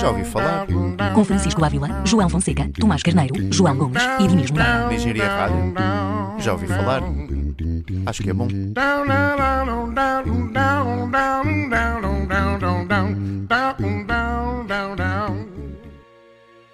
Já 0.00 0.10
ouvi 0.10 0.24
falar. 0.24 0.66
Com 1.14 1.24
Francisco 1.24 1.64
Ávila, 1.64 2.02
João 2.04 2.28
Fonseca, 2.28 2.70
Tomás 2.78 3.02
Carneiro, 3.02 3.34
João 3.52 3.76
Gomes 3.76 4.02
e 4.20 4.26
Dinis 4.26 4.50
Moreira. 4.50 4.88
De 4.88 4.94
Engenharia 4.94 5.28
Rádio. 5.28 5.74
Já 6.38 6.52
ouvi 6.52 6.66
falar. 6.66 7.02
Acho 8.06 8.22
que 8.22 8.30
é 8.30 8.32
bom. 8.32 8.48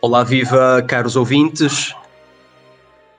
Olá, 0.00 0.24
viva, 0.24 0.82
caros 0.82 1.14
ouvintes. 1.14 1.94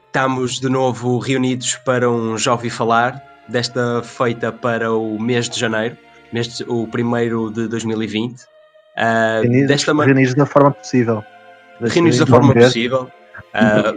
Estamos 0.07 0.59
de 0.59 0.69
novo 0.69 1.17
reunidos 1.17 1.75
para 1.77 2.07
um 2.07 2.37
Já 2.37 2.51
ouvi 2.51 2.69
falar, 2.69 3.19
desta 3.47 4.03
feita 4.03 4.51
para 4.51 4.91
o 4.91 5.19
mês 5.19 5.49
de 5.49 5.59
janeiro, 5.59 5.97
mês 6.33 6.47
de- 6.57 6.63
o 6.67 6.87
primeiro 6.87 7.49
de 7.51 7.67
2020. 7.67 8.43
Ah, 8.95 9.39
Reunidos, 9.41 9.67
desta 9.67 9.93
ma- 9.93 10.05
reunidos 10.05 10.35
da 10.35 10.45
forma 10.45 10.71
possível. 10.71 11.23
reunidos 11.81 12.19
da 12.19 12.27
forma 12.27 12.53
ver. 12.53 12.63
possível. 12.65 13.11
Ah, 13.53 13.93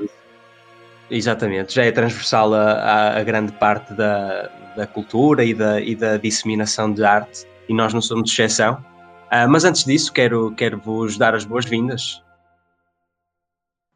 exatamente, 1.11 1.75
já 1.75 1.85
é 1.85 1.93
transversal 1.93 2.53
a, 2.55 2.73
a- 2.73 3.19
a 3.19 3.25
grande 3.25 3.53
parte 3.53 3.93
da, 3.95 4.49
da 4.77 4.87
cultura 4.87 5.45
e 5.45 5.55
da, 5.55 5.81
e 5.81 5.95
da 5.95 6.17
disseminação 6.17 6.93
de 6.93 7.05
arte, 7.05 7.47
e 7.69 7.75
nós 7.75 7.93
não 7.95 8.01
somos 8.01 8.25
de 8.25 8.31
exceção. 8.33 8.85
Ah, 9.31 9.47
mas 9.49 9.65
antes 9.65 9.85
disso, 9.85 10.13
quero, 10.13 10.53
quero 10.53 10.79
vos 10.79 11.17
dar 11.19 11.35
as 11.35 11.45
boas-vindas. 11.45 12.23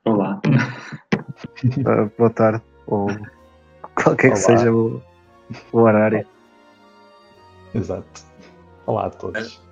Olá. 0.05 0.41
Ah, 1.87 2.09
boa 2.19 2.31
tarde, 2.31 2.63
ou 2.87 3.07
qualquer 3.95 4.29
que 4.33 4.37
Olá. 4.39 4.59
seja 4.59 4.73
o, 4.73 5.03
o 5.73 5.79
horário. 5.79 6.27
Exato. 7.75 8.30
Olá 8.91 9.07
a 9.07 9.11
todos. 9.11 9.63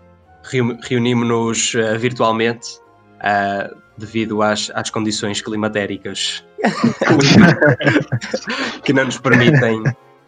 Reu- 0.44 0.78
Reunimos-nos 0.80 1.74
eh, 1.74 1.98
virtualmente 1.98 2.78
ah, 3.18 3.68
devido 3.96 4.40
às, 4.42 4.70
às 4.76 4.90
condições 4.90 5.42
climatéricas 5.42 6.44
que 8.84 8.92
não 8.92 9.06
nos 9.06 9.18
permitem 9.18 9.82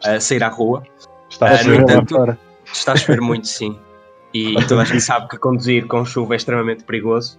ah, 0.04 0.18
sair 0.18 0.42
à 0.42 0.48
rua. 0.48 0.82
Está 1.30 1.50
a 1.50 1.56
chover 1.58 1.76
lá 1.76 1.82
entanto- 1.84 2.16
fora. 2.16 2.38
Está 2.64 2.92
a 2.94 2.96
chover 2.96 3.20
muito, 3.20 3.46
sim. 3.46 3.78
E 4.34 4.56
toda 4.66 4.82
a 4.82 4.84
gente 4.84 5.02
sabe 5.02 5.28
que 5.28 5.38
conduzir 5.38 5.86
com 5.86 6.04
chuva 6.04 6.34
é 6.34 6.36
extremamente 6.36 6.82
perigoso. 6.82 7.38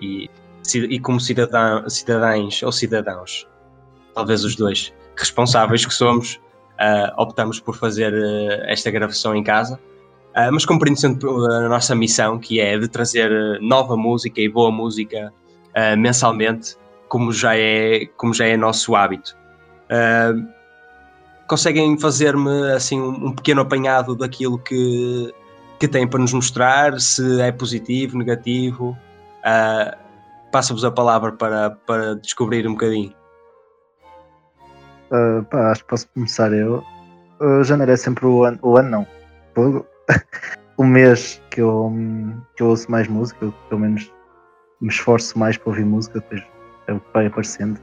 E, 0.00 0.30
e 0.74 0.98
como 1.00 1.20
cidadão, 1.20 1.86
cidadãos 1.88 2.62
ou 2.62 2.72
cidadãos, 2.72 3.46
talvez 4.14 4.42
os 4.42 4.56
dois, 4.56 4.90
responsáveis 5.18 5.84
que 5.84 5.92
somos, 5.92 6.40
optamos 7.18 7.60
por 7.60 7.76
fazer 7.76 8.14
esta 8.66 8.90
gravação 8.90 9.36
em 9.36 9.44
casa. 9.44 9.78
Ah, 10.34 10.50
mas 10.52 10.64
compreendendo 10.64 11.18
pela 11.18 11.68
nossa 11.68 11.94
missão, 11.94 12.38
que 12.38 12.60
é 12.60 12.78
de 12.78 12.88
trazer 12.88 13.30
ah, 13.32 13.58
nova 13.60 13.96
música 13.96 14.40
e 14.40 14.48
boa 14.48 14.70
música 14.70 15.32
ah, 15.74 15.96
mensalmente, 15.96 16.76
como 17.08 17.32
já 17.32 17.56
é, 17.56 18.06
como 18.16 18.32
já 18.34 18.46
é 18.46 18.56
nosso 18.56 18.94
hábito. 18.94 19.36
Ah, 19.90 20.32
conseguem 21.46 21.98
fazer-me 21.98 22.72
assim 22.72 23.00
um, 23.00 23.28
um 23.28 23.32
pequeno 23.32 23.62
apanhado 23.62 24.14
daquilo 24.14 24.58
que, 24.58 25.34
que 25.78 25.88
têm 25.88 26.06
para 26.06 26.20
nos 26.20 26.32
mostrar, 26.32 27.00
se 27.00 27.40
é 27.40 27.50
positivo, 27.50 28.16
negativo. 28.18 28.96
Passo-vos 30.52 30.84
a 30.84 30.90
palavra 30.90 31.32
para, 31.32 31.70
para 31.70 32.14
descobrir 32.16 32.66
um 32.66 32.72
bocadinho. 32.72 33.12
Ah, 35.10 35.42
pá, 35.50 35.70
acho 35.70 35.82
que 35.82 35.88
posso 35.88 36.08
começar 36.14 36.52
eu. 36.52 36.84
Ah, 37.40 37.62
janeiro 37.62 37.92
é 37.92 37.96
sempre 37.96 38.26
o 38.26 38.44
ano, 38.44 38.58
o 38.62 38.76
ano 38.76 38.90
não. 38.90 39.06
O 40.76 40.84
mês 40.84 41.42
que 41.50 41.60
eu, 41.60 41.92
que 42.54 42.62
eu 42.62 42.68
ouço 42.68 42.88
mais 42.88 43.08
música, 43.08 43.44
eu, 43.44 43.52
pelo 43.68 43.80
menos 43.80 44.12
me 44.80 44.88
esforço 44.88 45.36
mais 45.36 45.56
para 45.56 45.70
ouvir 45.70 45.84
música, 45.84 46.20
depois 46.20 46.40
é 46.86 46.92
o 46.92 47.00
que 47.00 47.06
vai 47.12 47.26
aparecendo. 47.26 47.80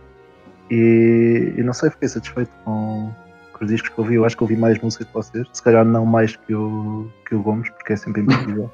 E, 0.72 1.54
e 1.58 1.62
não 1.62 1.74
sei, 1.74 1.90
fiquei 1.90 2.08
satisfeito 2.08 2.52
com, 2.64 3.12
com 3.52 3.66
os 3.66 3.70
discos 3.70 3.90
que 3.90 4.00
ouvi. 4.00 4.16
Eu 4.16 4.24
acho 4.24 4.38
que 4.38 4.44
ouvi 4.44 4.56
mais 4.56 4.80
música 4.80 5.04
que 5.04 5.14
vocês, 5.14 5.46
se 5.52 5.62
calhar 5.62 5.84
não 5.84 6.06
mais 6.06 6.38
que 6.38 6.56
o, 6.56 7.12
que 7.28 7.36
o 7.36 7.42
Gomes, 7.44 7.70
porque 7.72 7.92
é 7.92 7.98
sempre 7.98 8.22
impossível. 8.22 8.72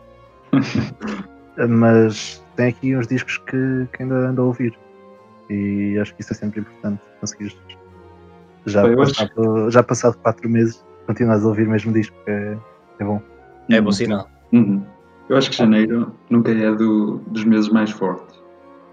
Mas 1.68 2.44
tem 2.56 2.68
aqui 2.68 2.96
uns 2.96 3.08
discos 3.08 3.40
que, 3.40 3.88
que 3.92 4.04
ainda 4.04 4.16
ando 4.30 4.44
a 4.44 4.46
ouvir. 4.46 4.78
E 5.50 5.98
acho 6.00 6.14
que 6.14 6.22
isso 6.22 6.32
é 6.32 6.36
sempre 6.36 6.60
importante, 6.62 7.02
conseguires 7.20 7.58
já, 8.66 8.84
passado, 8.96 9.72
já 9.72 9.84
passado 9.84 10.18
quatro 10.20 10.48
meses, 10.48 10.86
continuas 11.08 11.44
a 11.44 11.48
ouvir 11.48 11.68
o 11.68 11.72
mesmo 11.72 11.92
disco, 11.92 12.16
é, 12.28 12.56
é 13.00 13.04
bom. 13.04 13.22
É 13.70 13.80
bom 13.82 13.92
sinal. 13.92 14.30
Uhum. 14.52 14.84
Eu 15.30 15.38
acho 15.38 15.50
que 15.50 15.58
janeiro 15.58 16.14
nunca 16.30 16.52
é 16.52 16.72
do- 16.76 17.18
dos 17.28 17.44
meses 17.46 17.70
mais 17.70 17.90
fortes, 17.92 18.38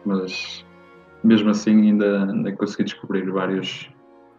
mas 0.05 0.65
mesmo 1.25 1.51
assim 1.51 1.81
ainda, 1.81 2.25
ainda 2.25 2.53
consegui 2.53 2.85
descobrir 2.85 3.29
vários, 3.31 3.91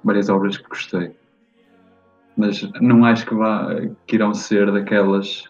várias 0.03 0.29
obras 0.29 0.57
que 0.57 0.67
gostei. 0.69 1.11
Mas 2.37 2.61
não 2.79 3.03
acho 3.03 3.25
que, 3.25 3.33
vá, 3.35 3.67
que 4.07 4.15
irão 4.15 4.33
ser 4.33 4.71
daquelas 4.71 5.43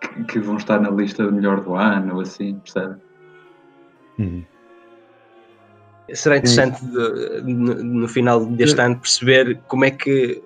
que, 0.00 0.24
que 0.24 0.38
vão 0.40 0.56
estar 0.56 0.80
na 0.80 0.90
lista 0.90 1.24
de 1.24 1.32
melhor 1.32 1.60
do 1.60 1.74
ano 1.76 2.16
ou 2.16 2.20
assim, 2.22 2.58
percebe? 2.58 2.96
Uhum. 4.18 4.44
Será 6.14 6.38
interessante 6.38 6.84
de- 6.84 7.42
no, 7.42 7.74
no 7.84 8.08
final 8.08 8.44
deste 8.46 8.80
ano 8.80 8.98
perceber 8.98 9.60
como 9.68 9.84
é 9.84 9.90
que 9.90 10.42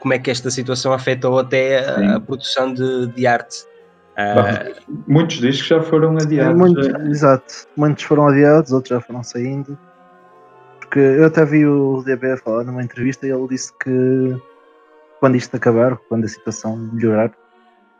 como 0.00 0.14
é 0.14 0.18
que 0.18 0.30
esta 0.30 0.50
situação 0.50 0.92
afetou 0.92 1.38
até 1.38 1.78
a, 1.84 2.16
a 2.16 2.20
produção 2.20 2.72
de, 2.72 3.06
de 3.08 3.26
arte. 3.26 3.64
Ah, 4.16 4.66
Muitos 5.06 5.36
discos 5.38 5.66
já 5.68 5.80
foram 5.82 6.16
adiados. 6.16 6.56
Muito- 6.58 6.82
já. 6.82 6.98
exato, 7.08 7.54
muitos 7.76 8.02
foram 8.04 8.26
adiados, 8.28 8.72
outros 8.72 8.90
já 8.90 9.00
foram 9.00 9.22
saindo. 9.22 9.78
Porque 10.80 10.98
eu 10.98 11.26
até 11.26 11.44
vi 11.44 11.66
o 11.66 12.02
DB 12.02 12.36
falar 12.38 12.64
numa 12.64 12.82
entrevista 12.82 13.26
e 13.26 13.30
ele 13.30 13.46
disse 13.48 13.72
que 13.78 14.36
quando 15.20 15.36
isto 15.36 15.54
acabar, 15.56 15.96
quando 16.08 16.24
a 16.24 16.28
situação 16.28 16.76
melhorar, 16.76 17.30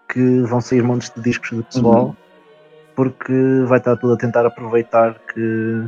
que 0.08 0.40
vão 0.42 0.60
sair 0.60 0.82
montes 0.82 1.10
de 1.14 1.20
discos 1.20 1.50
de 1.56 1.62
pessoal, 1.64 2.06
Uhum. 2.06 2.16
porque 2.96 3.32
vai 3.66 3.78
estar 3.78 3.96
tudo 3.96 4.14
a 4.14 4.16
tentar 4.16 4.44
aproveitar 4.46 5.14
que, 5.32 5.84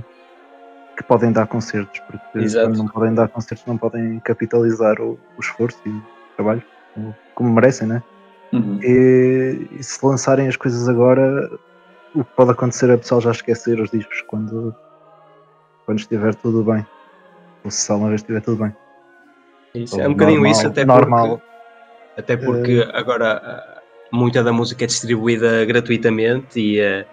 que 1.00 1.09
podem 1.09 1.33
dar 1.33 1.47
concertos, 1.47 1.99
porque 2.00 2.38
Exato. 2.38 2.66
quando 2.66 2.78
não 2.78 2.88
podem 2.88 3.15
dar 3.15 3.28
concertos 3.28 3.66
não 3.66 3.78
podem 3.78 4.21
capitalizar 4.21 5.00
o, 5.00 5.19
o 5.37 5.41
esforço 5.41 5.78
e 5.87 5.88
o 5.88 6.03
trabalho 6.37 6.62
como, 6.94 7.16
como 7.34 7.55
merecem, 7.55 7.88
né? 7.88 8.03
Uhum. 8.53 8.78
E, 8.83 9.69
e 9.78 9.83
se 9.83 10.05
lançarem 10.05 10.47
as 10.47 10.56
coisas 10.56 10.88
agora, 10.88 11.50
o 12.15 12.22
que 12.22 12.31
pode 12.37 12.50
acontecer 12.50 12.91
é 12.91 12.94
o 12.94 12.99
pessoal 12.99 13.21
já 13.21 13.31
esquecer 13.31 13.81
os 13.81 13.91
discos 13.91 14.22
quando, 14.27 14.75
quando 15.87 15.99
estiver 15.99 16.34
tudo 16.34 16.62
bem. 16.62 16.87
Ou 17.65 17.71
se 17.71 17.91
alguma 17.91 18.11
vez 18.11 18.21
estiver 18.21 18.43
tudo 18.43 18.62
bem. 18.62 18.77
isso, 19.75 19.97
Ou 19.97 20.03
é 20.03 20.09
um 20.09 20.12
bocadinho 20.12 20.47
isso, 20.47 20.67
até 20.67 20.84
normal. 20.84 21.38
porque, 21.38 22.21
até 22.21 22.37
porque 22.37 22.91
agora 22.93 23.41
ah, 23.43 23.81
muita 24.12 24.43
da 24.43 24.53
música 24.53 24.84
é 24.84 24.87
distribuída 24.87 25.65
gratuitamente 25.65 26.61
e, 26.61 26.82
ah, 26.82 27.06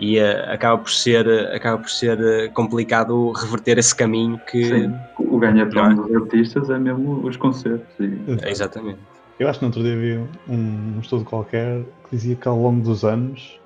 e 0.00 0.18
ah, 0.20 0.52
acaba 0.52 0.78
por 0.78 0.90
ser, 0.90 1.28
acaba 1.54 1.78
por 1.78 1.90
ser 1.90 2.18
ah, 2.20 2.48
complicado 2.52 3.30
reverter 3.32 3.78
esse 3.78 3.94
caminho 3.94 4.40
que. 4.50 4.64
Sim. 4.64 4.94
O 5.18 5.38
ganha-pão 5.38 5.90
Não 5.90 6.04
é? 6.04 6.08
dos 6.08 6.22
artistas 6.22 6.70
é 6.70 6.78
mesmo 6.78 7.26
os 7.26 7.36
concertos. 7.36 7.88
E, 8.00 8.18
É, 8.42 8.50
exatamente. 8.50 8.98
Eu 9.38 9.48
acho 9.48 9.58
que 9.58 9.64
no 9.64 9.68
outro 9.68 9.82
dia 9.82 9.96
vi 9.96 10.16
um, 10.48 10.96
um 10.96 11.00
estudo 11.00 11.24
qualquer 11.24 11.82
que 12.04 12.16
dizia 12.16 12.36
que 12.36 12.46
ao 12.46 12.56
longo 12.56 12.82
dos 12.82 13.04
anos 13.04 13.60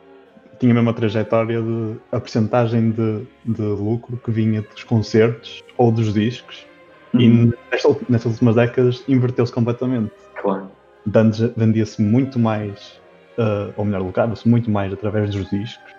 tinha 0.58 0.72
mesmo 0.72 0.88
a 0.90 0.92
trajetória 0.94 1.60
de 1.60 1.96
a 2.10 2.18
percentagem 2.18 2.90
de, 2.90 3.26
de 3.44 3.62
lucro 3.62 4.16
que 4.24 4.30
vinha 4.30 4.62
dos 4.62 4.82
concertos 4.84 5.62
ou 5.76 5.92
dos 5.92 6.12
discos 6.14 6.66
Uhum. 7.14 7.20
e 7.20 7.54
nesta, 7.70 7.96
nestas 8.08 8.32
últimas 8.32 8.54
décadas 8.56 9.02
inverteu-se 9.08 9.52
completamente. 9.52 10.12
Claro. 10.40 10.70
Vendia-se 11.56 12.02
muito 12.02 12.38
mais, 12.38 13.00
ah, 13.38 13.70
ou 13.76 13.84
melhor, 13.84 14.02
lucrava-se 14.02 14.46
muito 14.48 14.70
mais 14.70 14.92
através 14.92 15.30
dos 15.30 15.48
discos 15.48 15.97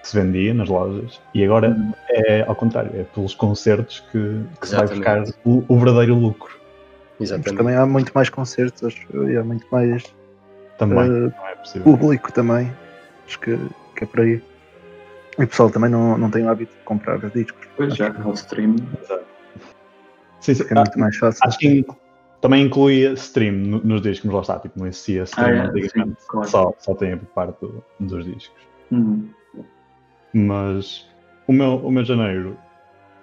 que 0.00 0.08
se 0.08 0.18
vendia 0.20 0.54
nas 0.54 0.68
lojas 0.68 1.20
e 1.34 1.44
agora 1.44 1.70
Uhum. 1.70 1.92
é 2.08 2.42
ao 2.42 2.54
contrário, 2.56 2.90
é 2.98 3.04
pelos 3.04 3.34
concertos 3.34 4.00
que, 4.10 4.42
que 4.60 4.68
se 4.68 4.74
vai 4.76 4.86
buscar 4.86 5.24
o, 5.44 5.64
o 5.68 5.76
verdadeiro 5.78 6.14
lucro. 6.14 6.58
Mas 7.18 7.30
Exatamente. 7.30 7.58
também 7.58 7.74
há 7.76 7.84
muito 7.84 8.12
mais 8.14 8.30
concertos, 8.30 8.82
acho 8.82 9.06
eu, 9.12 9.30
e 9.30 9.36
há 9.36 9.44
muito 9.44 9.66
mais 9.70 10.02
Também, 10.78 11.08
não 11.08 11.26
é 11.46 11.80
público 11.82 12.32
também. 12.32 12.72
Acho 13.26 13.38
que, 13.40 13.58
que 13.94 14.04
é 14.04 14.06
por 14.06 14.20
aí. 14.20 14.42
E 15.38 15.44
o 15.44 15.46
pessoal 15.48 15.70
também 15.70 15.90
não, 15.90 16.16
não 16.16 16.30
tem 16.30 16.44
o 16.44 16.48
hábito 16.48 16.72
de 16.74 16.82
comprar 16.84 17.18
discos. 17.30 17.66
Pois 17.76 17.94
já 17.94 18.10
que 18.10 18.26
o 18.26 18.32
stream. 18.32 18.76
Sim, 20.40 20.54
sim. 20.54 20.58
Porque 20.64 20.72
é 20.72 20.76
muito 20.76 20.98
mais 20.98 21.16
fácil. 21.16 21.40
Acho 21.44 21.58
que 21.58 21.68
in- 21.68 21.84
também 22.40 22.64
incluía 22.64 23.12
stream 23.12 23.52
no- 23.54 23.80
nos 23.84 24.00
discos, 24.00 24.24
mas 24.24 24.34
lá 24.34 24.40
está, 24.40 24.58
tipo, 24.60 24.78
não 24.78 24.86
existia 24.86 25.24
stream 25.24 25.46
Ah, 25.48 25.50
é, 25.50 25.60
antigamente. 25.68 26.20
sim, 26.20 26.26
claro. 26.28 26.48
só, 26.48 26.74
só 26.78 26.94
tem 26.94 27.12
a 27.12 27.16
parte 27.18 27.60
do- 27.60 27.84
dos 28.00 28.24
discos. 28.24 28.62
Uhum. 28.90 29.28
Mas 30.32 31.06
o 31.46 31.52
meu, 31.52 31.76
o 31.76 31.90
meu 31.90 32.04
janeiro. 32.04 32.56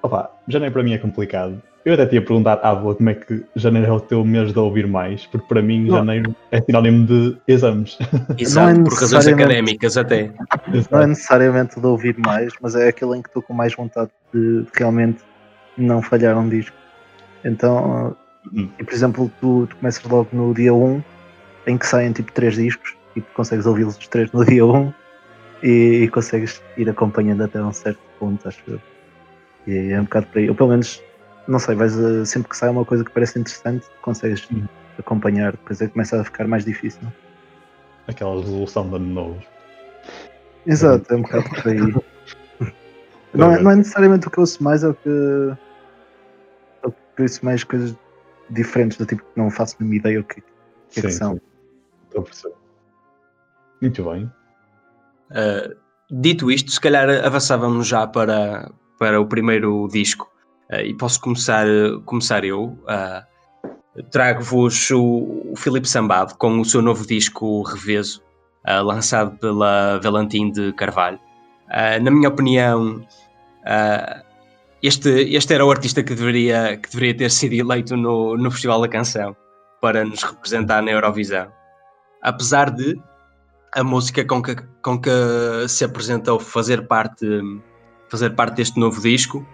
Opa, 0.02 0.30
janeiro 0.48 0.74
para 0.74 0.84
mim 0.84 0.94
é 0.94 0.98
complicado 1.00 1.62
Eu 1.84 1.96
até 1.96 2.06
tinha 2.06 2.22
perguntado 2.22 2.62
à 2.64 2.70
avó 2.70 2.94
como 2.94 3.10
é 3.10 3.16
que 3.16 3.44
janeiro 3.56 3.88
é 3.88 3.92
o 3.92 4.00
teu 4.00 4.24
mês 4.24 4.54
de 4.54 4.60
ouvir 4.60 4.86
mais, 4.88 5.26
porque 5.26 5.48
para 5.48 5.62
mim 5.62 5.86
Não. 5.86 5.98
janeiro 5.98 6.36
é 6.52 6.62
sinónimo 6.62 7.06
de 7.06 7.38
exames. 7.48 7.98
Exato, 8.38 8.80
é 8.80 8.84
por 8.84 8.94
razões 8.94 9.28
académicas 9.28 9.98
até. 9.98 10.32
Não 10.92 11.02
é 11.02 11.08
necessariamente 11.08 11.80
de 11.80 11.88
ouvir 11.88 12.16
mais, 12.20 12.54
mas 12.62 12.76
é 12.76 12.90
aquele 12.90 13.18
em 13.18 13.22
que 13.22 13.30
estou 13.30 13.42
com 13.42 13.54
mais 13.54 13.74
vontade 13.74 14.12
de 14.34 14.64
de 14.64 14.70
realmente 14.74 15.20
não 15.78 16.02
falhar 16.02 16.38
um 16.38 16.48
disco. 16.50 16.76
Então, 17.46 18.16
Hum. 18.54 18.70
e, 18.80 18.84
por 18.84 18.94
exemplo, 18.94 19.32
tu, 19.42 19.68
tu 19.68 19.76
começas 19.76 20.04
logo 20.06 20.30
no 20.32 20.54
dia 20.54 20.74
1, 20.74 21.04
em 21.68 21.78
que 21.78 21.86
saem 21.86 22.12
tipo 22.12 22.32
3 22.32 22.56
discos, 22.56 22.96
e 23.16 23.22
tu 23.22 23.28
consegues 23.34 23.66
ouvi-los 23.66 23.98
os 23.98 24.08
três 24.08 24.32
no 24.32 24.44
dia 24.46 24.66
1 24.66 24.94
e, 25.64 26.04
e 26.04 26.08
consegues 26.10 26.62
ir 26.78 26.90
acompanhando 26.90 27.44
até 27.44 27.62
um 27.62 27.74
certo 27.74 28.00
ponto, 28.20 28.48
acho 28.48 28.64
eu. 28.68 28.80
E 29.66 29.92
é 29.92 30.00
um 30.00 30.04
bocado 30.04 30.28
por 30.28 30.38
aí. 30.40 30.50
Ou 30.50 30.56
pelo 30.56 30.70
menos, 30.70 31.04
não 31.48 31.60
sei, 31.60 31.76
vais 31.76 31.98
a- 31.98 32.26
sempre 32.26 32.50
que 32.50 32.58
sai 32.58 32.70
uma 32.70 32.86
coisa 32.86 33.04
que 33.04 33.12
parece 33.12 33.40
interessante, 33.40 33.86
consegues 34.02 34.48
Hum. 34.52 34.66
acompanhar, 34.98 35.52
depois 35.54 35.82
é 35.82 35.88
que 35.88 35.94
começa 35.94 36.20
a 36.20 36.24
ficar 36.24 36.48
mais 36.48 36.64
difícil. 36.66 37.02
Aquela 38.08 38.40
resolução 38.40 38.90
de 38.90 38.96
ano 38.96 39.06
novo. 39.08 39.44
Exato, 40.66 41.14
é 41.14 41.18
um 41.18 41.22
bocado 41.22 41.50
por 41.50 41.68
aí. 41.68 41.94
não, 43.34 43.52
é, 43.54 43.62
não 43.62 43.72
é 43.72 43.76
necessariamente 43.76 44.28
o 44.28 44.32
que 44.32 44.38
eu 44.38 44.42
ouço 44.42 44.64
mais, 44.64 44.84
é 44.84 44.90
o 44.90 44.94
que 44.94 45.10
eu 45.10 45.58
ouço 47.20 47.44
mais 47.44 47.64
coisas 47.64 47.96
diferentes, 48.50 48.98
do 48.98 49.06
tipo 49.06 49.22
que 49.22 49.38
não 49.38 49.50
faço 49.52 49.76
a 49.80 49.84
mesma 49.84 49.96
ideia 49.98 50.20
o 50.22 50.24
que, 50.24 50.36
que, 50.36 51.00
é 51.00 51.02
que 51.02 51.12
Sim, 51.12 51.18
são. 51.18 51.34
sim. 51.34 51.40
Estou 52.06 52.22
a 52.22 52.24
perceber. 52.24 52.56
Muito 53.82 54.04
bem. 54.04 54.32
Uh, 55.32 55.76
dito 56.10 56.50
isto, 56.50 56.72
se 56.72 56.80
calhar 56.80 57.10
avançávamos 57.26 57.88
já 57.88 58.08
para, 58.08 58.72
para 58.98 59.20
o 59.20 59.26
primeiro 59.26 59.88
disco 59.92 60.30
Uh, 60.72 60.82
e 60.82 60.94
posso 60.94 61.20
começar, 61.22 61.66
começar 62.06 62.44
eu. 62.44 62.78
Uh, 62.84 63.38
Trago-vos 64.12 64.92
o, 64.92 65.52
o 65.52 65.54
Filipe 65.56 65.90
Sambado 65.90 66.36
com 66.36 66.60
o 66.60 66.66
seu 66.66 66.84
novo 66.84 67.08
disco 67.08 67.64
Reveso, 67.64 68.22
lançado 68.64 69.36
pela 69.40 70.00
Valentim 70.04 70.52
de 70.52 70.72
Carvalho. 70.74 71.20
na 72.04 72.12
minha 72.12 72.30
opinião, 72.30 73.04
este, 74.84 75.10
este 75.10 75.52
era 75.52 75.66
o 75.66 75.72
artista 75.72 76.04
que 76.04 76.14
deveria, 76.14 76.78
que 76.78 76.92
deveria 76.92 77.18
ter 77.18 77.32
sido 77.32 77.54
eleito 77.54 77.98
no, 77.98 78.38
no 78.38 78.52
Festival 78.52 78.82
da 78.82 78.88
Canção 78.88 79.36
para 79.82 80.06
nos 80.06 80.22
representar 80.22 80.84
na 80.84 80.92
Eurovisão. 80.92 81.52
Apesar 82.22 82.70
de 82.70 82.96
a 83.74 83.84
música 83.84 84.24
com 84.26 84.42
que, 84.42 84.56
com 84.82 85.00
que 85.00 85.10
se 85.68 85.84
apresentou 85.84 86.40
fazer 86.40 86.88
parte, 86.88 87.26
fazer 88.10 88.32
parte 88.32 88.56
deste 88.56 88.80
novo 88.80 89.02
disco, 89.02 89.46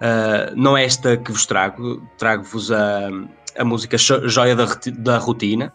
uh, 0.00 0.54
não 0.54 0.76
é 0.76 0.84
esta 0.84 1.16
que 1.16 1.32
vos 1.32 1.46
trago, 1.46 2.02
trago-vos 2.18 2.70
a, 2.70 3.08
a 3.58 3.64
música 3.64 3.96
Joia 3.98 4.54
da, 4.54 4.66
da 4.98 5.18
Rotina, 5.18 5.72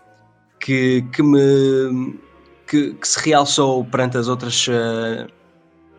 que, 0.60 1.02
que 1.12 1.24
me 1.24 2.20
que, 2.68 2.94
que, 2.94 3.08
se 3.08 3.20
realçou 3.20 3.84
perante 3.84 4.18
as 4.18 4.28
outras, 4.28 4.68
uh, 4.68 5.28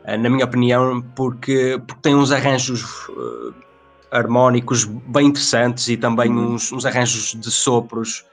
na 0.07 0.31
minha 0.31 0.45
opinião, 0.45 1.03
porque, 1.15 1.81
porque 1.87 2.03
tem 2.03 2.15
uns 2.15 2.33
arranjos 2.33 2.83
harmónicos 4.11 4.85
bem 4.85 5.29
interessantes 5.29 5.89
e 5.89 5.97
também 5.97 6.31
Uhum. 6.31 6.55
uns, 6.55 6.73
uns 6.73 6.85
arranjos 6.85 7.35
de 7.35 7.51
sopros 7.51 8.25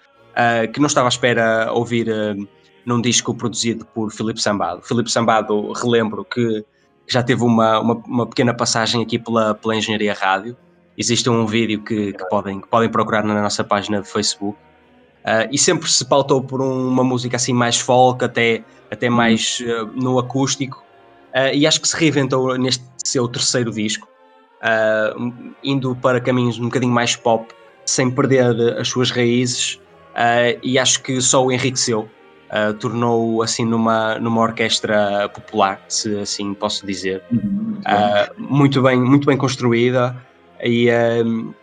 que 0.73 0.79
não 0.79 0.87
estava 0.87 1.07
à 1.07 1.09
espera 1.09 1.71
ouvir 1.73 2.07
num 2.85 3.01
disco 3.01 3.33
produzido 3.33 3.85
por 3.85 4.11
Filipe 4.11 4.41
Sambado. 4.41 4.81
Filipe 4.81 5.11
Sambado, 5.11 5.71
relembro 5.73 6.25
que 6.25 6.63
já 7.07 7.23
teve 7.23 7.43
uma, 7.43 7.79
uma, 7.79 7.93
uma, 8.05 8.27
pequena 8.27 8.53
passagem 8.53 9.01
aqui 9.01 9.17
pela, 9.17 9.55
pela 9.55 9.75
Engenharia 9.75 10.13
Rádio. 10.13 10.55
Existe 10.97 11.29
um 11.29 11.45
vídeo 11.45 11.81
que, 11.83 12.13
que, 12.13 12.29
podem, 12.29 12.61
que 12.61 12.67
podem 12.67 12.89
procurar 12.89 13.23
na 13.23 13.41
nossa 13.41 13.63
página 13.63 14.01
de 14.01 14.07
Facebook. 14.07 14.57
Uh, 15.19 15.49
e 15.51 15.57
sempre 15.57 15.89
se 15.89 16.05
pautou 16.05 16.41
por 16.41 16.61
um, 16.61 16.87
uma 16.87 17.03
música 17.03 17.35
assim 17.35 17.53
mais 17.53 17.79
folk, 17.79 18.23
até, 18.23 18.63
até 18.89 19.09
mais 19.09 19.59
uh, 19.61 19.85
no 19.87 20.19
acústico. 20.19 20.83
Uh, 21.35 21.53
e 21.53 21.67
acho 21.67 21.81
que 21.81 21.87
se 21.87 21.95
reinventou 21.97 22.57
neste 22.57 22.83
seu 23.03 23.27
terceiro 23.27 23.71
disco, 23.71 24.07
indo 25.63 25.95
para 25.95 26.19
caminhos 26.19 26.59
um 26.59 26.65
bocadinho 26.65 26.91
mais 26.91 27.15
pop, 27.15 27.47
sem 27.85 28.11
perder 28.11 28.77
as 28.77 28.87
suas 28.87 29.09
raízes. 29.09 29.79
e 30.61 30.77
acho 30.77 31.01
que 31.01 31.19
só 31.21 31.43
o 31.43 31.51
enriqueceu. 31.51 32.09
Uh, 32.49 32.73
tornou 32.73 33.43
assim 33.43 33.63
numa, 33.63 34.17
numa 34.17 34.41
orquestra 34.41 35.29
popular, 35.29 35.79
se 35.87 36.17
assim 36.17 36.51
posso 36.55 36.83
dizer, 36.83 37.23
Uhum, 37.31 37.79
uh, 37.79 38.41
muito, 38.41 38.81
bem, 38.81 38.99
muito 38.99 39.27
bem 39.27 39.37
construída 39.37 40.15
e, 40.63 40.89
uh, 40.89 41.53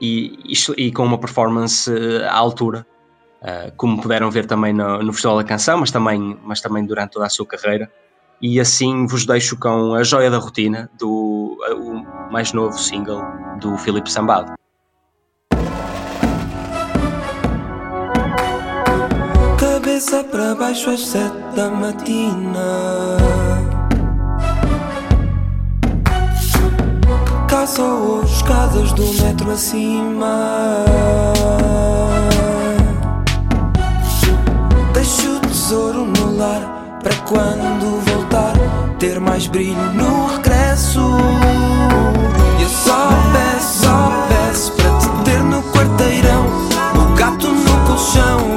e, 0.00 0.36
e, 0.44 0.86
e, 0.86 0.92
com 0.92 1.04
uma 1.04 1.16
performance 1.16 1.88
à 2.28 2.36
altura, 2.36 2.84
como 3.76 4.02
puderam 4.02 4.30
ver 4.30 4.46
também 4.46 4.72
no, 4.72 5.00
no 5.00 5.12
Festival 5.12 5.36
da 5.38 5.44
Canção, 5.44 5.78
mas 5.78 5.92
também, 5.92 6.36
mas 6.42 6.60
também 6.60 6.84
durante 6.84 7.12
toda 7.12 7.26
a 7.26 7.30
sua 7.30 7.46
carreira. 7.46 7.90
E 8.42 8.58
assim 8.58 9.06
vos 9.06 9.24
deixo 9.24 9.56
com 9.58 9.94
a 9.94 10.02
Joia 10.02 10.30
da 10.30 10.38
Rotina, 10.38 10.90
do 10.98 11.56
o 11.76 12.32
mais 12.32 12.52
novo 12.52 12.76
single 12.78 13.22
do 13.60 13.76
Filipe 13.78 14.10
Sambado. 14.10 14.54
Cabeça 20.00 20.24
para 20.24 20.54
baixo 20.54 20.88
às 20.88 21.06
sete 21.06 21.36
da 21.54 21.70
matina. 21.70 23.18
Caça 27.46 27.82
as 28.22 28.30
escadas 28.30 28.92
do 28.94 29.04
metro 29.22 29.50
acima. 29.50 30.84
Deixo 34.94 35.36
o 35.36 35.40
tesouro 35.40 36.06
no 36.06 36.36
lar 36.38 36.98
para 37.02 37.14
quando 37.28 38.00
voltar 38.10 38.54
ter 38.98 39.20
mais 39.20 39.46
brilho 39.48 39.92
no 39.92 40.26
regresso. 40.28 41.00
Eu 42.58 42.68
só 42.70 43.10
peço, 43.32 43.84
só 43.84 44.10
peço 44.28 44.72
para 44.72 44.98
te 44.98 45.08
ter 45.24 45.42
no 45.42 45.62
quarteirão. 45.64 46.46
O 46.94 47.14
gato 47.14 47.48
no 47.48 47.86
colchão, 47.86 48.49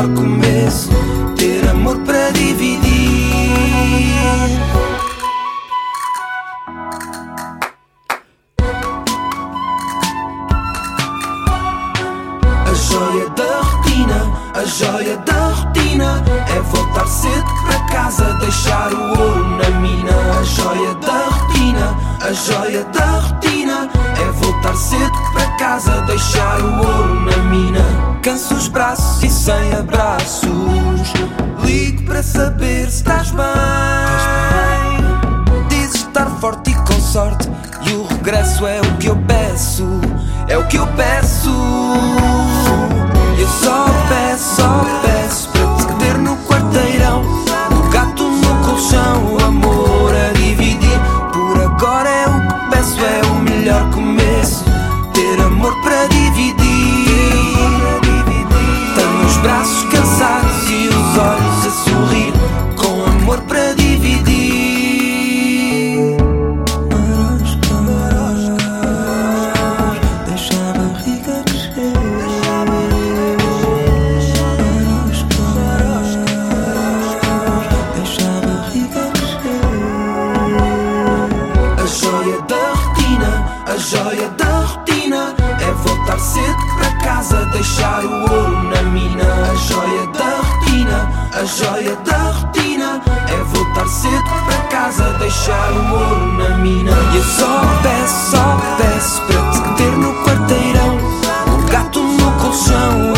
melhor 0.00 0.14
começo. 0.14 0.90
Ter 1.36 1.68
amor 1.68 1.98
para 2.00 2.30
dividir. 2.30 2.90
A 12.66 12.74
joia 12.74 13.28
da 13.30 13.60
rotina, 13.60 14.32
a 14.54 14.64
joia 14.64 15.16
da 15.18 15.48
rotina 15.48 16.24
é 16.54 16.60
voltar 16.60 17.06
cedo 17.06 17.44
para 17.66 17.80
casa, 17.88 18.34
deixar 18.40 18.92
o 18.94 19.20
ouro 19.20 19.44
na 19.56 19.70
mina. 19.80 20.12
A 20.38 20.42
joia 20.42 20.94
da 20.94 21.26
rotina, 21.28 21.96
a 22.20 22.32
joia 22.32 22.84
da 22.84 23.18
rotina 23.20 23.59
é 24.20 24.30
voltar 24.32 24.74
cedo 24.76 25.12
para 25.32 25.46
casa, 25.56 26.02
deixar 26.02 26.60
o 26.60 26.78
ouro 26.78 27.20
na 27.20 27.36
mina. 27.44 27.84
Canso 28.22 28.54
os 28.54 28.68
braços 28.68 29.22
e 29.22 29.30
sem 29.30 29.72
abraços. 29.72 30.50
Ligo 31.62 32.02
para 32.04 32.22
saber 32.22 32.90
se 32.90 32.96
estás 32.96 33.30
bem. 33.30 33.46
Dizes 35.68 35.96
estar 35.96 36.26
forte 36.40 36.70
e 36.70 36.74
com 36.74 37.00
sorte. 37.00 37.50
E 37.82 37.92
o 37.92 38.06
regresso 38.06 38.66
é 38.66 38.80
o 38.80 38.96
que 38.98 39.08
eu 39.08 39.16
peço. 39.26 39.86
É 40.48 40.56
o 40.56 40.66
que 40.66 40.76
eu 40.76 40.86
peço. 40.88 41.50
Eu 43.38 43.48
só 43.48 43.89
joia 91.56 91.96
da 91.96 92.30
rotina, 92.30 93.02
é 93.28 93.44
voltar 93.44 93.88
cedo 93.88 94.30
para 94.46 94.58
casa, 94.68 95.02
deixar 95.18 95.72
o 95.72 95.92
ouro 95.92 96.32
na 96.38 96.56
mina. 96.58 96.92
E 97.12 97.16
eu 97.16 97.24
só 97.24 97.60
peço, 97.82 98.30
só 98.30 98.60
peço 98.78 99.20
para 99.22 99.50
te 99.50 99.74
ter 99.76 99.96
no 99.96 100.14
quarteirão. 100.24 100.98
Um 101.48 101.66
gato 101.66 102.02
no 102.02 102.32
colchão, 102.40 103.09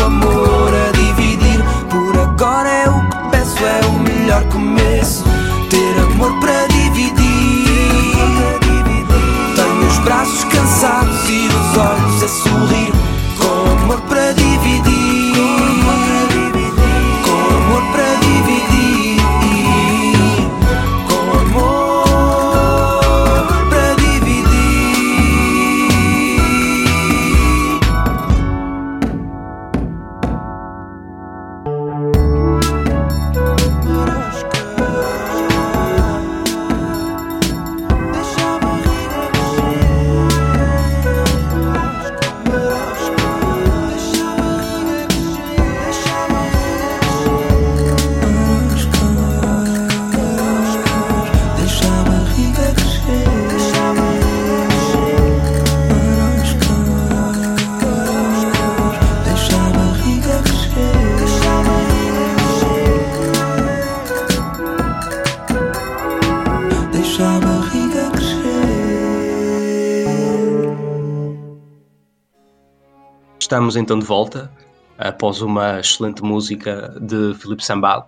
Estamos 73.53 73.75
então 73.75 73.99
de 73.99 74.05
volta 74.07 74.51
após 74.97 75.39
uma 75.43 75.79
excelente 75.79 76.23
música 76.23 76.91
de 76.99 77.35
Filipe 77.35 77.63
Sambalo. 77.63 78.05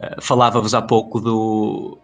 Eh, 0.00 0.16
Falava-vos 0.22 0.72
há 0.72 0.80
pouco 0.80 1.20
do, 1.20 1.98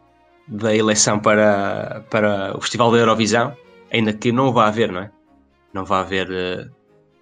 da 0.47 0.76
eleição 0.76 1.18
para, 1.18 2.04
para 2.11 2.54
o 2.54 2.61
Festival 2.61 2.92
da 2.92 2.99
Eurovisão, 2.99 3.56
ainda 3.90 4.12
que 4.12 4.30
não 4.30 4.52
vai 4.52 4.68
haver, 4.68 4.92
não 4.92 5.00
é? 5.00 5.11
Não 5.73 5.87
vai 5.87 6.00
haver 6.00 6.30
eh, 6.30 6.68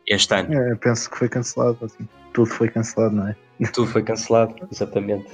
este 0.08 0.34
ano. 0.34 0.52
É, 0.52 0.74
penso 0.74 1.08
que 1.08 1.18
foi 1.18 1.28
cancelado, 1.28 1.78
assim. 1.84 2.08
Tudo 2.32 2.50
foi 2.50 2.68
cancelado, 2.68 3.14
não 3.14 3.28
é? 3.28 3.36
Tudo 3.72 3.86
foi 3.86 4.02
cancelado, 4.02 4.56
exatamente. 4.72 5.28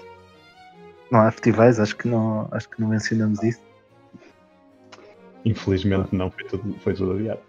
Não 1.11 1.21
há 1.21 1.31
festivais, 1.31 1.81
acho 1.81 1.97
que 1.97 2.07
não, 2.07 2.47
acho 2.51 2.69
que 2.69 2.79
não 2.79 2.89
mencionamos 2.89 3.43
isso. 3.43 3.63
Infelizmente 5.47 6.15
não, 6.15 6.31
foi 6.31 6.45
tudo, 6.45 6.77
foi 6.81 6.93
tudo 6.93 7.13
adiado. 7.13 7.41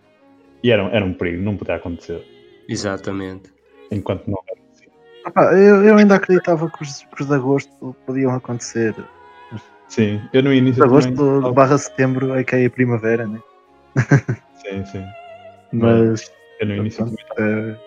E 0.64 0.72
era, 0.72 0.84
era 0.84 1.04
um 1.04 1.14
perigo, 1.14 1.44
não 1.44 1.58
podia 1.58 1.76
acontecer. 1.76 2.40
Exatamente. 2.68 3.52
Enquanto 3.92 4.28
não 4.30 4.40
era 4.48 4.62
eu, 5.58 5.84
eu 5.84 5.98
ainda 5.98 6.16
acreditava 6.16 6.70
que 6.70 6.82
os, 6.84 7.04
que 7.04 7.22
os 7.22 7.28
de 7.28 7.36
agosto 7.36 7.96
podiam 8.06 8.34
acontecer. 8.34 8.96
Sim, 9.88 10.22
eu 10.34 10.42
no 10.42 10.54
início 10.54 10.82
De 10.82 10.88
agosto 10.88 11.14
também- 11.14 11.54
barra 11.54 11.78
setembro 11.78 12.34
é 12.34 12.44
que 12.44 12.56
é 12.56 12.66
a 12.66 12.70
primavera, 12.70 13.28
né? 13.28 13.40
Sim, 14.56 14.86
sim. 14.86 15.06
Mas 15.74 16.32
Eu 16.60 16.68
no 16.68 16.76
início 16.78 17.06
pronto, 17.06 17.16
também 17.36 17.72
é, 17.72 17.78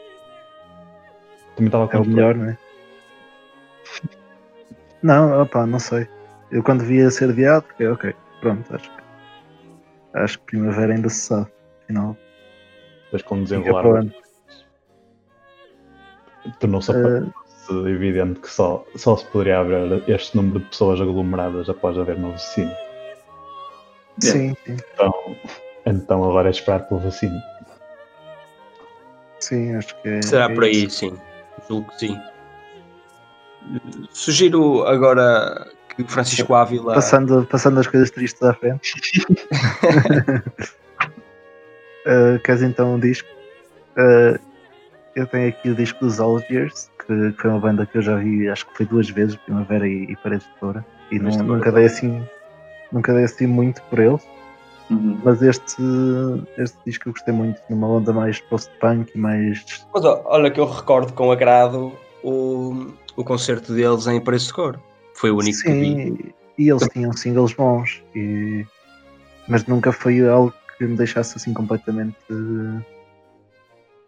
também 1.57 1.67
estava 1.67 1.85
é 1.85 1.87
o 1.87 2.03
com 2.05 2.11
melhor, 2.11 2.35
né? 2.37 2.59
Não, 5.03 5.43
opá, 5.43 5.67
não 5.67 5.79
sei. 5.79 6.07
Eu 6.51 6.63
quando 6.63 6.85
via 6.85 7.11
ser 7.11 7.31
adiado, 7.31 7.67
fiquei, 7.69 7.89
ok, 7.89 8.15
pronto, 8.41 8.75
acho 8.75 8.91
que 8.91 9.03
acho 10.15 10.39
que 10.39 10.45
primavera 10.47 10.95
ainda 10.95 11.09
se 11.09 11.21
sabe. 11.27 11.51
Afinal, 11.83 12.17
Depois 13.05 13.23
com 13.23 13.37
o 13.37 13.41
o 13.41 13.45
desenrolar. 13.45 14.05
Tornou-se 16.61 16.93
Eh, 17.71 17.89
evidente 17.89 18.41
que 18.41 18.51
só, 18.51 18.85
só 18.97 19.17
se 19.17 19.25
poderia 19.27 19.61
haver 19.61 20.03
este 20.09 20.37
número 20.37 20.61
de 20.61 20.67
pessoas 20.67 21.01
aglomeradas 21.01 21.69
após 21.69 21.97
haver 21.97 22.17
uma 22.17 22.31
vacina. 22.33 22.75
sim, 24.19 24.55
sim, 24.67 24.77
Então, 24.95 25.37
então 25.87 26.25
agora 26.25 26.49
é 26.49 26.51
esperar 26.51 26.81
pela 26.89 27.01
vacina. 27.01 27.43
sim, 29.41 29.75
acho 29.77 29.95
que 30.03 30.09
é. 30.09 30.23
Será 30.23 30.45
é 30.45 30.55
por 30.55 30.65
aí, 30.65 30.91
sim. 30.91 31.17
Julgo 31.69 31.91
que 31.93 31.99
sim. 32.01 32.21
Sugiro 34.11 34.87
agora 34.87 35.67
que 35.97 36.03
o 36.03 36.09
Francisco 36.09 36.55
Ávila. 36.55 36.95
Passando, 36.95 37.47
passando 37.47 37.81
as 37.81 37.87
coisas 37.87 38.11
tristes 38.11 38.43
à 38.43 38.53
frente. 38.53 38.93
Uh, 42.07 42.39
queres 42.45 42.63
então 42.63 42.95
um 42.95 43.01
disco? 43.01 43.29
Uh, 43.97 44.39
eu 45.15 45.27
tenho 45.27 45.49
aqui 45.49 45.71
o 45.71 45.75
disco 45.75 46.05
dos 46.05 46.21
Algiers, 46.21 46.91
que, 46.99 47.33
que 47.33 47.41
foi 47.43 47.51
uma 47.51 47.61
banda 47.61 47.87
que 47.87 47.99
eu 47.99 48.03
já 48.03 48.17
vi, 48.17 48.49
acho 48.49 48.67
que 48.67 48.77
foi 48.77 48.87
duas 48.87 49.09
vezes, 49.09 49.37
Primavera 49.37 49.87
e, 49.87 50.05
e 50.05 50.17
Paredes 50.17 50.47
de 50.47 50.59
Fora. 50.59 50.85
E 51.11 51.19
Fora, 51.19 51.43
nunca 51.43 51.73
dei 51.73 51.85
assim 51.87 52.23
nunca 52.93 53.13
dei 53.13 53.25
assim 53.25 53.47
muito 53.47 53.83
por 53.83 53.99
eles, 53.99 54.23
Uhum. 54.91 55.19
mas 55.25 55.41
este, 55.41 55.83
este 56.59 56.77
disco 56.85 57.09
eu 57.09 57.13
gostei 57.15 57.33
muito, 57.33 57.59
numa 57.71 57.89
onda 57.89 58.13
mais 58.13 58.39
post-punk 58.41 59.11
e 59.15 59.19
mais. 59.19 59.65
Mas 59.95 60.05
olha 60.05 60.51
que 60.51 60.61
eu 60.61 60.67
recordo 60.67 61.13
com 61.15 61.33
agrado 61.33 61.93
o, 62.23 62.93
o 63.17 63.25
concerto 63.25 63.73
deles 63.73 64.07
em 64.07 64.21
Paredes 64.21 64.49
de 64.49 64.53
Cor. 64.53 64.79
Foi 65.15 65.31
o 65.31 65.39
único 65.39 65.59
que 65.59 65.73
vi. 65.73 65.87
Sim, 65.87 66.19
e 66.59 66.69
eles 66.69 66.87
tinham 66.89 67.13
singles 67.13 67.55
bons, 67.55 68.03
e, 68.15 68.67
mas 69.49 69.65
nunca 69.67 69.91
foi 69.91 70.27
algo 70.29 70.53
que 70.77 70.85
me 70.85 70.97
deixasse 70.97 71.37
assim 71.37 71.55
completamente 71.55 72.17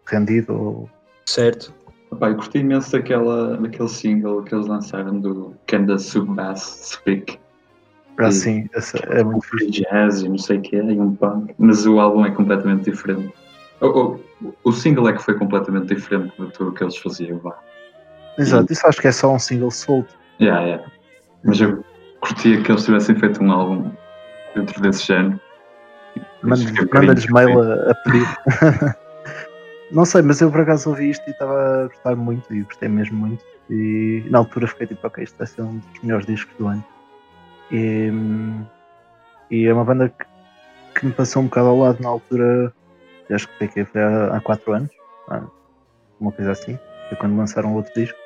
rendido 0.05 0.53
ou 0.53 0.89
Certo. 1.27 1.73
Epá, 2.11 2.29
eu 2.29 2.35
gostei 2.35 2.61
imenso 2.61 2.91
daquela, 2.93 3.57
daquele 3.57 3.89
single 3.89 4.41
que 4.43 4.55
eles 4.55 4.65
lançaram 4.65 5.19
do 5.19 5.53
Can 5.67 5.85
the 5.85 5.97
Subbass 5.97 6.61
Speak. 6.93 7.37
para 8.15 8.31
Sim. 8.31 8.61
assim, 8.61 8.69
essa 8.73 8.97
é 9.09 9.23
muito 9.23 9.45
Free 9.45 9.65
fixe. 9.65 9.81
jazz 9.83 10.21
e 10.21 10.29
não 10.29 10.37
sei 10.37 10.57
o 10.57 10.61
que 10.61 10.75
é, 10.77 10.83
e 10.83 10.99
um 10.99 11.13
punk. 11.15 11.53
Mas 11.59 11.85
o 11.85 11.99
álbum 11.99 12.25
é 12.25 12.31
completamente 12.31 12.89
diferente. 12.89 13.31
O, 13.81 13.87
o, 13.87 14.19
o 14.63 14.71
single 14.71 15.09
é 15.09 15.13
que 15.13 15.21
foi 15.21 15.37
completamente 15.37 15.93
diferente 15.93 16.33
de 16.39 16.49
tudo 16.53 16.69
o 16.69 16.73
que 16.73 16.83
eles 16.83 16.95
faziam 16.97 17.39
lá. 17.43 17.59
Exato, 18.39 18.71
isso 18.71 18.87
acho 18.87 19.01
que 19.01 19.07
é 19.07 19.11
só 19.11 19.33
um 19.33 19.39
single 19.39 19.69
solto. 19.69 20.15
Yeah, 20.39 20.61
yeah. 20.65 20.91
Mas 21.43 21.59
eu 21.59 21.83
curtia 22.21 22.61
que 22.61 22.71
eles 22.71 22.85
tivessem 22.85 23.15
feito 23.19 23.43
um 23.43 23.51
álbum 23.51 23.91
dentro 24.55 24.81
desse 24.81 25.05
género. 25.05 25.39
Manda- 26.41 26.61
um 26.63 26.87
Manda-lhes 26.99 27.25
mail 27.27 27.61
a, 27.61 27.91
a 27.91 27.95
pedir. 27.95 28.95
Não 29.91 30.03
sei, 30.03 30.21
mas 30.21 30.41
eu 30.41 30.51
por 30.51 30.61
acaso 30.61 30.89
ouvi 30.89 31.09
isto 31.09 31.25
e 31.27 31.31
estava 31.31 31.85
a 31.85 31.87
gostar 31.87 32.15
muito 32.15 32.53
e 32.53 32.61
gostei 32.61 32.89
mesmo 32.89 33.17
muito. 33.17 33.43
E 33.69 34.25
na 34.29 34.39
altura 34.39 34.67
fiquei 34.67 34.87
tipo, 34.87 35.05
ok, 35.05 35.23
isto 35.23 35.37
vai 35.37 35.47
ser 35.47 35.61
um 35.61 35.77
dos 35.77 36.01
melhores 36.01 36.25
discos 36.25 36.55
do 36.57 36.67
ano. 36.67 36.83
E, 37.71 38.11
e 39.49 39.65
é 39.65 39.73
uma 39.73 39.85
banda 39.85 40.09
que, 40.09 40.25
que 40.99 41.05
me 41.05 41.11
passou 41.13 41.41
um 41.41 41.45
bocado 41.45 41.67
ao 41.67 41.79
lado 41.79 42.01
na 42.01 42.09
altura, 42.09 42.73
acho 43.29 43.47
que 43.47 43.67
foi, 43.67 43.85
foi 43.85 44.01
há, 44.01 44.35
há 44.35 44.41
quatro 44.41 44.73
anos, 44.73 44.91
há 45.29 45.41
uma 46.19 46.31
coisa 46.31 46.51
assim, 46.51 46.77
foi 47.09 47.17
quando 47.17 47.37
lançaram 47.37 47.73
outro 47.73 47.93
disco. 47.93 48.17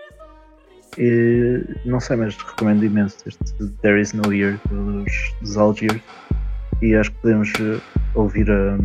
E 0.97 1.63
não 1.85 1.99
sei, 1.99 2.17
mas 2.17 2.35
recomendo 2.35 2.83
imenso 2.83 3.17
este 3.25 3.67
There 3.81 4.01
Is 4.01 4.13
No 4.13 4.33
Year 4.33 4.59
dos, 4.69 5.33
dos 5.39 5.57
Algiers. 5.57 6.01
E 6.81 6.95
acho 6.95 7.11
que 7.11 7.17
podemos 7.19 7.53
eh, 7.59 7.79
ouvir 8.15 8.49
a, 8.51 8.77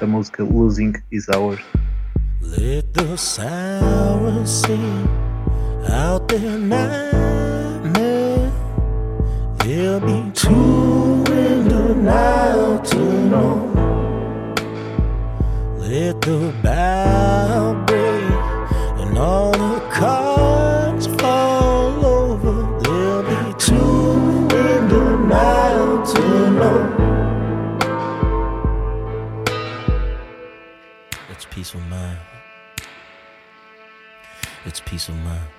a 0.00 0.06
música 0.06 0.42
Losing 0.42 0.94
Is 1.12 1.28
Ours. 1.28 1.62
Let 2.40 2.94
the 2.94 3.16
sirens 3.16 4.62
sing 4.62 5.08
out 5.88 6.28
their 6.28 6.56
nightmare. 6.58 8.52
There'll 9.58 10.00
be 10.00 10.30
two 10.32 11.24
in 11.32 11.68
the 11.68 11.94
night 11.96 12.84
to 12.84 12.98
know. 13.28 13.74
Let 15.78 16.20
the 16.20 16.54
bow 16.62 17.84
break 17.86 18.22
and 19.00 19.18
all 19.18 19.50
the 19.52 19.80
cards 19.90 21.06
fall 21.20 22.06
over. 22.06 22.80
There'll 22.82 23.22
be 23.24 23.54
two 23.58 24.48
in 24.56 24.88
the 24.88 25.16
night 25.26 26.06
to 26.14 26.50
know. 26.50 26.78
It's 31.30 31.44
peace 31.46 31.74
of 31.74 31.84
mind. 31.88 32.27
It's 34.68 34.80
peace 34.80 35.08
of 35.08 35.16
mind. 35.24 35.57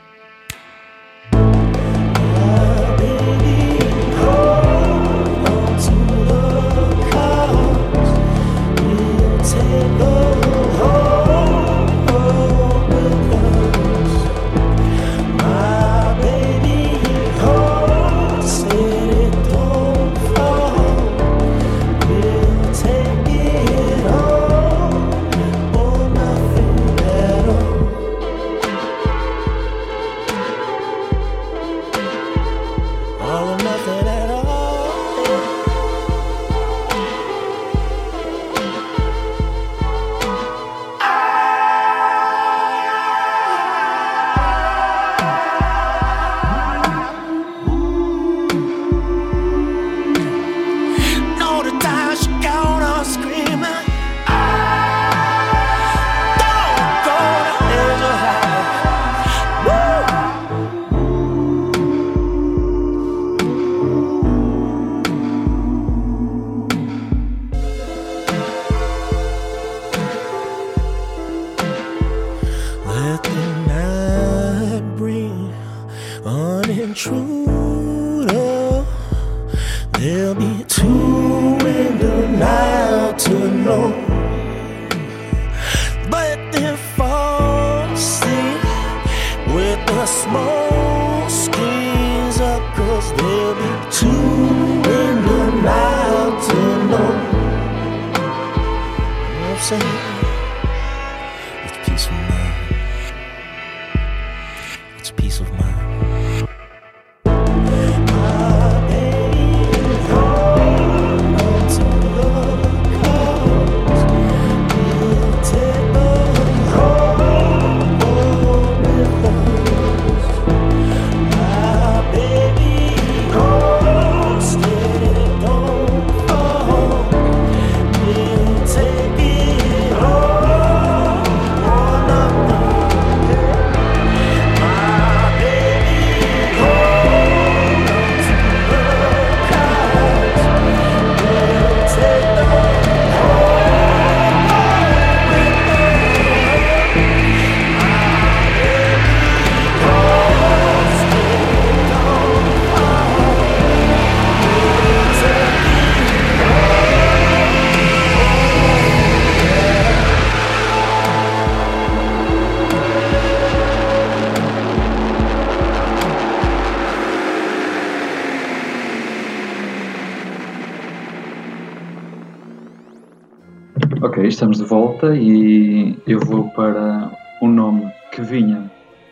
Volta 175.00 175.16
e 175.16 175.98
eu 176.06 176.20
vou 176.20 176.50
para 176.50 177.10
um 177.42 177.48
nome 177.48 177.90
que 178.12 178.22
vinha 178.22 178.70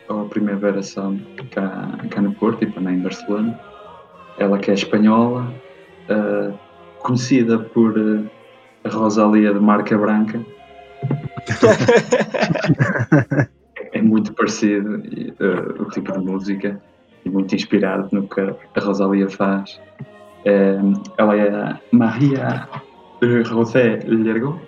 ao 0.08 0.26
Primavera 0.26 0.82
Sound 0.82 1.24
cá, 1.50 1.88
cá 2.10 2.20
no 2.20 2.34
Porto 2.34 2.62
e 2.62 2.70
também 2.70 2.96
em 2.96 3.00
Barcelona. 3.00 3.58
Ela 4.38 4.58
que 4.58 4.70
é 4.70 4.74
espanhola, 4.74 5.50
ah, 6.10 6.52
conhecida 6.98 7.58
por 7.58 7.98
ah, 7.98 8.22
a 8.84 8.90
Rosalia 8.90 9.54
de 9.54 9.60
marca 9.60 9.96
branca. 9.96 10.44
é 13.92 14.02
muito 14.02 14.34
parecido 14.34 15.02
ah, 15.40 15.82
o 15.82 15.86
tipo 15.86 16.12
de 16.12 16.18
música 16.18 16.78
e 17.24 17.30
muito 17.30 17.54
inspirado 17.54 18.10
no 18.12 18.28
que 18.28 18.40
a 18.40 18.80
Rosalia 18.80 19.30
faz. 19.30 19.80
Ela 21.16 21.36
é 21.36 21.80
Maria 21.92 22.68
José 23.22 24.00
Lergo 24.06 24.67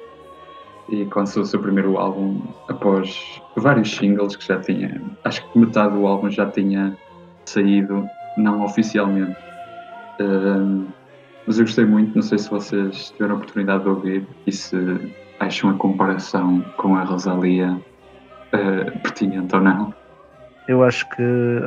e 0.91 1.09
lançou 1.15 1.43
o 1.43 1.47
seu 1.47 1.61
primeiro 1.61 1.97
álbum 1.99 2.41
após 2.69 3.41
vários 3.57 3.95
singles 3.95 4.37
que 4.37 4.47
já 4.47 4.61
tinha. 4.61 5.01
Acho 5.25 5.43
que 5.51 5.59
metade 5.59 5.95
do 5.95 6.07
álbum 6.07 6.31
já 6.31 6.51
tinha 6.51 6.97
saído, 7.49 8.07
não 8.37 8.65
oficialmente. 8.65 9.37
Ahm, 10.21 10.87
mas 11.47 11.59
eu 11.59 11.65
gostei 11.65 11.85
muito, 11.85 12.15
não 12.15 12.23
sei 12.23 12.39
se 12.39 12.51
vocês 12.51 13.11
tiveram 13.13 13.35
a 13.35 13.39
oportunidade 13.39 13.85
de 13.85 13.89
ouvir 13.91 14.27
e 14.47 14.53
se 14.53 14.77
acham 15.41 15.71
a 15.71 15.75
comparação 15.75 16.61
com 16.77 16.97
a 16.97 17.05
Rosalia 17.05 17.81
ah, 18.53 18.99
pertinente 19.03 19.55
ou 19.55 19.63
não. 19.63 19.95
Eu 20.69 20.85
acho 20.85 21.09
que 21.11 21.23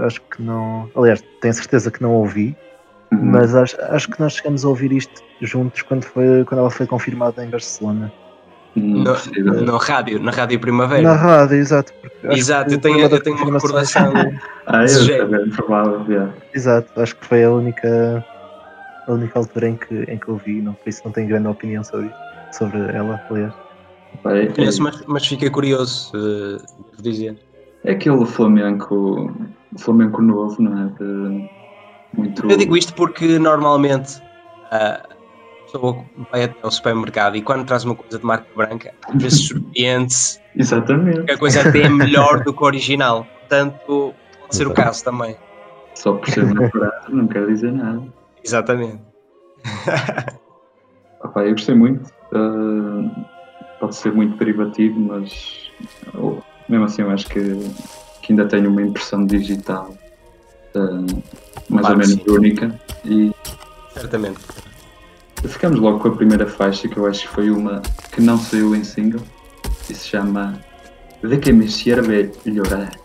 acho 0.05 0.21
que 0.29 0.41
não. 0.41 0.89
Aliás, 0.95 1.23
tenho 1.41 1.53
certeza 1.53 1.91
que 1.91 2.01
não 2.01 2.13
ouvi, 2.13 2.55
Uhum. 3.13 3.31
mas 3.31 3.55
acho, 3.55 3.79
acho 3.81 4.09
que 4.09 4.19
nós 4.19 4.33
chegamos 4.33 4.65
a 4.65 4.69
ouvir 4.69 4.91
isto 4.91 5.21
juntos 5.41 5.81
quando, 5.83 6.03
foi, 6.03 6.43
quando 6.45 6.59
ela 6.61 6.71
foi 6.71 6.87
confirmada 6.87 7.45
em 7.45 7.49
Barcelona. 7.49 8.11
No, 8.75 9.13
no 9.61 9.77
rádio, 9.77 10.19
na 10.19 10.31
Rádio 10.31 10.59
Primavera. 10.59 11.01
Na 11.03 11.15
rádio, 11.15 11.57
exato. 11.57 11.93
Exato, 12.23 12.73
eu 12.73 12.81
tenho, 12.81 12.99
eu 12.99 13.21
tenho 13.21 13.37
uma 13.37 13.53
recordação. 13.53 14.13
Ah, 14.65 14.85
eu 14.85 15.17
também, 15.17 15.49
provável, 15.49 16.05
yeah. 16.09 16.33
Exato, 16.53 16.89
acho 17.01 17.17
que 17.17 17.27
foi 17.27 17.43
a 17.43 17.51
única, 17.51 18.25
a 19.05 19.11
única 19.11 19.37
altura 19.37 19.67
em 19.67 19.75
que, 19.75 19.93
em 20.03 20.17
que 20.17 20.29
eu 20.29 20.37
vi, 20.37 20.61
não, 20.61 20.73
por 20.73 20.87
isso 20.87 21.01
não 21.03 21.11
tenho 21.11 21.27
grande 21.27 21.49
opinião 21.49 21.83
sobre, 21.83 22.15
sobre 22.49 22.79
ela, 22.95 23.21
aliás. 23.29 23.53
Vai, 24.23 24.47
Conheço, 24.53 24.81
mas, 24.81 25.03
mas 25.05 25.27
fiquei 25.27 25.49
curioso, 25.49 26.11
devo 26.13 27.01
dizer. 27.03 27.37
É 27.83 27.91
aquele 27.91 28.25
flamenco, 28.25 29.35
flamenco 29.77 30.21
novo, 30.21 30.61
não 30.61 30.77
é? 30.81 30.85
De- 30.97 31.43
muito. 32.17 32.49
Eu 32.49 32.55
digo 32.57 32.77
isto 32.77 32.93
porque 32.93 33.37
normalmente 33.37 34.21
a 34.71 35.03
pessoa 35.73 36.05
vai 36.31 36.43
até 36.43 36.55
ao 36.61 36.71
supermercado 36.71 37.35
e 37.35 37.41
quando 37.41 37.65
traz 37.65 37.83
uma 37.83 37.95
coisa 37.95 38.19
de 38.19 38.25
marca 38.25 38.45
branca, 38.55 38.93
às 39.07 39.21
vezes 39.21 39.47
surpreende-se 39.47 40.39
Exatamente. 40.55 41.23
que 41.23 41.31
a 41.31 41.37
coisa 41.37 41.67
até 41.67 41.81
é 41.81 41.89
melhor 41.89 42.43
do 42.43 42.53
que 42.53 42.61
o 42.61 42.65
original. 42.65 43.25
Portanto, 43.39 44.13
pode 44.41 44.55
ser 44.55 44.67
o 44.67 44.73
caso 44.73 45.03
também. 45.03 45.35
Só 45.95 46.13
por 46.13 46.29
ser 46.29 46.45
barato 46.45 47.15
não 47.15 47.27
quer 47.27 47.45
dizer 47.47 47.71
nada. 47.71 48.03
Exatamente. 48.43 49.01
Opa, 51.23 51.43
eu 51.43 51.51
gostei 51.51 51.75
muito. 51.75 52.09
ah, 52.33 53.25
pode 53.79 53.95
ser 53.95 54.13
muito 54.13 54.37
derivativo, 54.37 54.99
mas 54.99 55.71
oh, 56.15 56.37
mesmo 56.69 56.85
assim 56.85 57.01
eu 57.01 57.09
acho 57.09 57.27
que, 57.27 57.39
que 58.21 58.31
ainda 58.33 58.45
tenho 58.45 58.69
uma 58.69 58.81
impressão 58.81 59.25
digital 59.25 59.93
ah, 60.75 61.05
mais 61.69 61.85
Claro 61.85 61.93
ou 61.93 61.97
menos 61.97 62.13
sim. 62.13 62.23
única. 62.27 62.79
E 63.05 63.31
Certamente. 63.93 64.39
Ficamos 65.49 65.79
logo 65.79 65.99
com 65.99 66.07
a 66.09 66.15
primeira 66.15 66.47
faixa, 66.47 66.87
que 66.87 66.97
eu 66.97 67.05
acho 67.05 67.27
que 67.27 67.35
foi 67.35 67.49
uma 67.49 67.81
que 68.11 68.21
não 68.21 68.37
saiu 68.37 68.75
em 68.75 68.83
single 68.83 69.21
e 69.89 69.93
se 69.93 70.07
chama 70.07 70.59
De 71.21 71.37
que 71.37 71.51
me 71.51 71.69
sirve 71.69 72.31
llorar. 72.45 73.02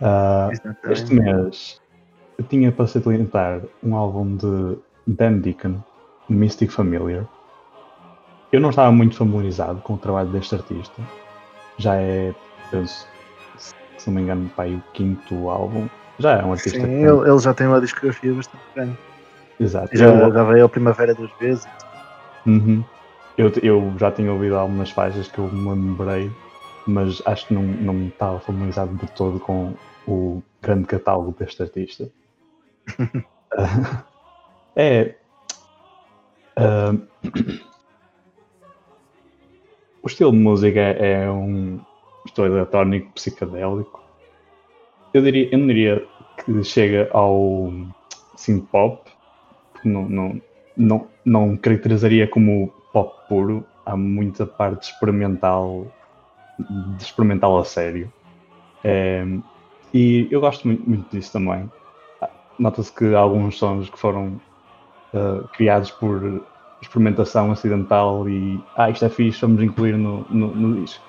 Exatamente. 0.00 0.78
este 0.92 1.14
mês 1.14 1.80
eu 2.38 2.44
tinha 2.44 2.72
para 2.72 2.86
salientar 2.86 3.60
um 3.82 3.94
álbum 3.94 4.36
de 4.36 4.78
Dan 5.06 5.38
Deacon, 5.38 5.82
Mystic 6.28 6.70
Familiar. 6.70 7.26
Eu 8.50 8.60
não 8.60 8.70
estava 8.70 8.90
muito 8.90 9.16
familiarizado 9.16 9.80
com 9.82 9.94
o 9.94 9.98
trabalho 9.98 10.30
deste 10.30 10.54
artista. 10.54 11.02
Já 11.78 11.96
é, 11.96 12.34
penso, 12.70 13.06
se 13.98 14.06
não 14.08 14.14
me 14.14 14.22
engano, 14.22 14.48
pai, 14.56 14.74
o 14.74 14.82
quinto 14.92 15.48
álbum. 15.50 15.86
Já 16.18 16.38
é 16.38 16.44
um 16.44 16.52
artista 16.52 16.78
Sim, 16.80 16.92
ele, 16.92 17.28
ele 17.30 17.38
já 17.38 17.54
tem 17.54 17.66
uma 17.66 17.80
discografia 17.80 18.34
bastante 18.34 18.64
grande. 18.74 18.96
Exato. 19.58 19.96
Já, 19.96 20.06
Eu- 20.06 20.32
já 20.32 20.44
veio 20.44 20.62
ao 20.64 20.68
Primavera 20.68 21.14
duas 21.14 21.30
vezes. 21.38 21.68
Uhum. 22.46 22.82
Eu, 23.36 23.52
eu 23.62 23.94
já 23.98 24.10
tinha 24.10 24.32
ouvido 24.32 24.56
algumas 24.56 24.90
faixas 24.90 25.28
que 25.28 25.38
eu 25.38 25.48
me 25.48 25.70
lembrei, 25.70 26.30
mas 26.86 27.22
acho 27.26 27.46
que 27.46 27.54
não, 27.54 27.62
não 27.62 27.94
me 27.94 28.08
estava 28.08 28.40
familiarizado 28.40 28.94
de 28.96 29.06
todo 29.12 29.38
com 29.38 29.74
o 30.06 30.42
grande 30.62 30.86
catálogo 30.86 31.34
deste 31.38 31.62
artista. 31.62 32.10
É. 34.76 35.16
ah, 36.56 36.94
o 40.02 40.06
estilo 40.06 40.30
de 40.30 40.38
música 40.38 40.78
é, 40.78 41.24
é 41.24 41.30
um 41.30 41.80
estilo 42.24 42.46
eletrónico 42.46 43.12
psicadélico. 43.12 44.00
Eu, 45.12 45.22
diria, 45.22 45.48
eu 45.52 45.58
não 45.58 45.66
diria 45.66 46.06
que 46.38 46.64
chega 46.64 47.08
ao 47.12 47.72
synth 48.36 48.66
pop, 48.70 49.10
porque 49.72 49.88
não, 49.88 50.08
não, 50.08 50.40
não, 50.76 51.08
não 51.24 51.56
caracterizaria 51.56 52.26
como 52.28 52.72
pop 52.92 53.28
puro. 53.28 53.64
Há 53.84 53.96
muita 53.96 54.46
parte 54.46 54.92
experimental, 54.92 55.92
de 56.96 57.02
experimental 57.02 57.58
a 57.58 57.64
sério. 57.64 58.12
É, 58.84 59.24
e 59.92 60.28
eu 60.30 60.40
gosto 60.40 60.66
muito, 60.66 60.88
muito 60.88 61.10
disso 61.10 61.32
também. 61.32 61.70
Ah, 62.20 62.30
Nota-se 62.58 62.92
que 62.92 63.14
há 63.14 63.18
alguns 63.18 63.58
sons 63.58 63.88
que 63.90 63.98
foram 63.98 64.40
ah, 65.12 65.42
criados 65.52 65.90
por 65.90 66.22
experimentação 66.80 67.50
acidental 67.52 68.28
e 68.28 68.64
ah, 68.74 68.90
isto 68.90 69.04
é 69.04 69.10
fixe, 69.10 69.40
vamos 69.40 69.62
incluir 69.62 69.96
no, 69.98 70.26
no, 70.30 70.54
no 70.54 70.74
disco. 70.80 71.04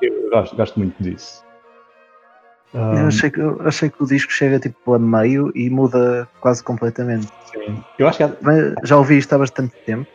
Eu 0.00 0.30
gosto, 0.30 0.56
gosto 0.56 0.78
muito 0.78 1.00
disso. 1.02 1.42
Ah, 2.74 2.94
Eu 3.00 3.06
achei, 3.08 3.30
que, 3.30 3.40
eu 3.40 3.60
achei 3.62 3.90
que 3.90 4.02
o 4.02 4.06
disco 4.06 4.32
chega 4.32 4.58
tipo 4.58 4.94
a 4.94 4.98
meio 4.98 5.52
e 5.54 5.68
muda 5.68 6.28
quase 6.40 6.62
completamente. 6.64 7.28
sim. 7.44 7.84
Eu 7.98 8.08
acho 8.08 8.18
que 8.18 8.24
há, 8.24 8.36
já 8.84 8.96
ouvi 8.96 9.18
isto 9.18 9.32
há 9.34 9.38
bastante 9.38 9.74
tempo, 9.84 10.08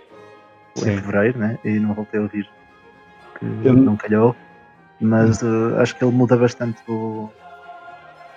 em 0.77 0.81
Sim. 0.81 0.97
fevereiro, 0.97 1.37
né? 1.39 1.59
e 1.63 1.79
não 1.79 1.93
voltei 1.93 2.19
a 2.19 2.23
ouvir, 2.23 2.45
que 3.39 3.45
Eu- 3.67 3.75
não 3.75 3.95
calhou. 3.95 4.35
Mas 4.99 5.43
eh, 5.43 5.47
acho 5.81 5.95
que 5.95 6.03
ele 6.03 6.11
muda 6.11 6.35
bastante 6.35 6.81
o, 6.87 7.29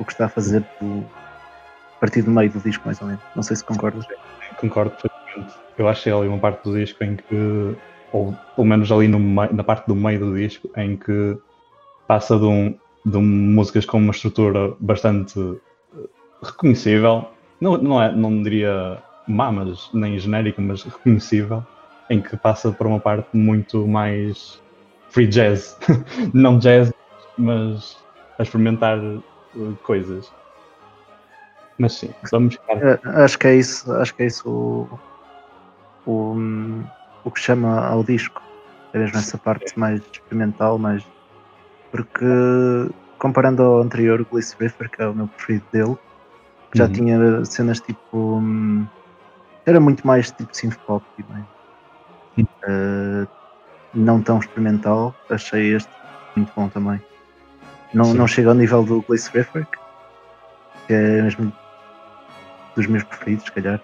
o 0.01 0.05
que 0.05 0.13
está 0.13 0.27
a 0.27 0.29
fazer 0.29 0.67
do- 0.81 1.07
a 1.97 2.01
partir 2.01 2.23
do 2.23 2.31
meio 2.31 2.51
do 2.51 2.61
disco, 2.61 2.85
mais 2.87 3.01
ou 3.01 3.07
menos. 3.09 3.23
Não 3.35 3.43
sei 3.43 3.57
se 3.57 3.65
concordas. 3.65 4.07
Concordo 4.57 4.97
perfeitamente. 4.97 5.61
Eu 5.77 5.89
achei 5.89 6.13
ali 6.13 6.29
uma 6.29 6.41
parte 6.41 6.65
do 6.65 6.77
disco 6.79 7.05
em 7.05 7.17
que, 7.17 7.35
ou 8.13 8.35
pelo 8.57 8.67
menos 8.67 8.91
ali 8.91 9.09
no 9.09 9.19
na 9.19 9.65
parte 9.65 9.87
do 9.87 9.95
meio 9.95 10.19
do 10.21 10.35
disco, 10.37 10.69
em 10.77 10.97
que 10.97 11.37
passa 12.07 12.39
de, 12.39 12.45
um, 12.45 12.79
de 13.05 13.19
músicas 13.19 13.87
com 13.87 13.99
uma 13.99 14.13
estrutura 14.13 14.75
bastante 14.81 15.39
eh, 15.41 16.09
reconhecível, 16.43 17.27
não, 17.61 17.77
não, 17.79 18.03
é, 18.03 18.15
não 18.15 18.43
diria 18.43 19.03
má, 19.27 19.53
mas 19.53 19.91
nem 19.93 20.19
genérica, 20.19 20.61
mas 20.61 20.83
reconhecível, 20.85 21.63
em 22.11 22.23
que 22.23 22.37
passa 22.37 22.73
para 22.73 22.89
uma 22.89 23.01
parte 23.01 23.29
muito 23.37 23.87
mais 23.87 24.63
free 25.09 25.29
jazz. 25.29 25.79
não 26.35 26.59
jazz, 26.59 26.91
mas 27.39 28.05
a 28.39 28.43
experimentar 28.43 28.99
coisas. 29.83 30.35
Mas 31.79 31.95
sim, 31.95 32.15
vamos 32.31 32.57
Eh, 32.69 33.01
acho 33.05 33.39
que 33.39 33.47
é 33.47 33.57
isso, 33.57 33.91
acho 33.93 34.15
que 34.15 34.23
é 34.23 34.27
isso 34.27 34.49
o, 34.49 35.01
o, 36.05 36.37
o 37.25 37.31
que 37.31 37.41
chama 37.41 37.81
ao 37.87 38.05
disco. 38.05 38.43
É 38.93 38.99
mesmo 38.99 39.19
essa 39.19 39.39
parte 39.39 39.79
mais 39.79 40.01
experimental, 40.13 40.79
mais 40.79 41.09
porque 41.91 42.25
comparando 43.19 43.63
ao 43.63 43.81
anterior, 43.83 44.21
o 44.21 44.27
Gliss 44.27 44.57
River, 44.59 44.91
que 44.91 45.03
é 45.03 45.07
o 45.09 45.15
meu 45.15 45.29
preferido 45.29 45.67
dele, 45.73 45.97
que 46.71 46.79
já 46.79 46.87
Uhum. 46.87 46.93
tinha 46.93 47.45
cenas 47.45 47.81
tipo. 47.81 48.39
hum, 48.41 48.89
era 49.67 49.81
muito 49.81 50.07
mais 50.07 50.31
tipo 50.33 50.55
synth 50.57 50.79
pop 50.87 51.07
também. 51.17 51.47
Uhum. 52.37 52.47
Eh, 52.65 53.29
não 53.93 54.23
tão 54.23 54.39
experimental, 54.39 55.17
achei 55.29 55.75
este 55.75 55.91
muito 56.37 56.53
bom 56.55 56.69
também. 56.69 57.03
Não, 57.92 58.05
Sim. 58.05 58.18
não 58.18 58.26
chega 58.26 58.50
ao 58.50 58.55
nível 58.55 58.85
do 58.85 59.03
Gliss 59.03 59.29
River, 59.29 59.66
que 60.87 60.92
é 60.92 61.22
mesmo 61.22 61.53
dos 62.76 62.87
meus 62.87 63.05
preferidos, 63.05 63.44
se 63.44 63.53
calhar. 63.53 63.81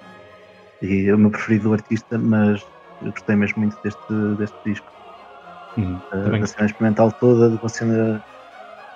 E 0.81 1.09
é 1.09 1.14
o 1.14 1.19
meu 1.19 1.31
preferido 1.31 1.64
do 1.64 1.73
artista, 1.73 2.19
mas 2.19 2.66
eu 3.03 3.11
gostei 3.11 3.37
mesmo 3.37 3.61
muito 3.61 3.77
deste, 3.83 4.37
deste 4.37 4.57
disco. 4.64 4.92
Uhum, 5.77 6.01
Uh, 6.12 6.40
da 6.40 6.47
cena 6.47 6.66
experimental 6.66 7.12
toda, 7.12 7.51
de 7.51 7.57
uma 7.57 7.69
cena. 7.69 8.23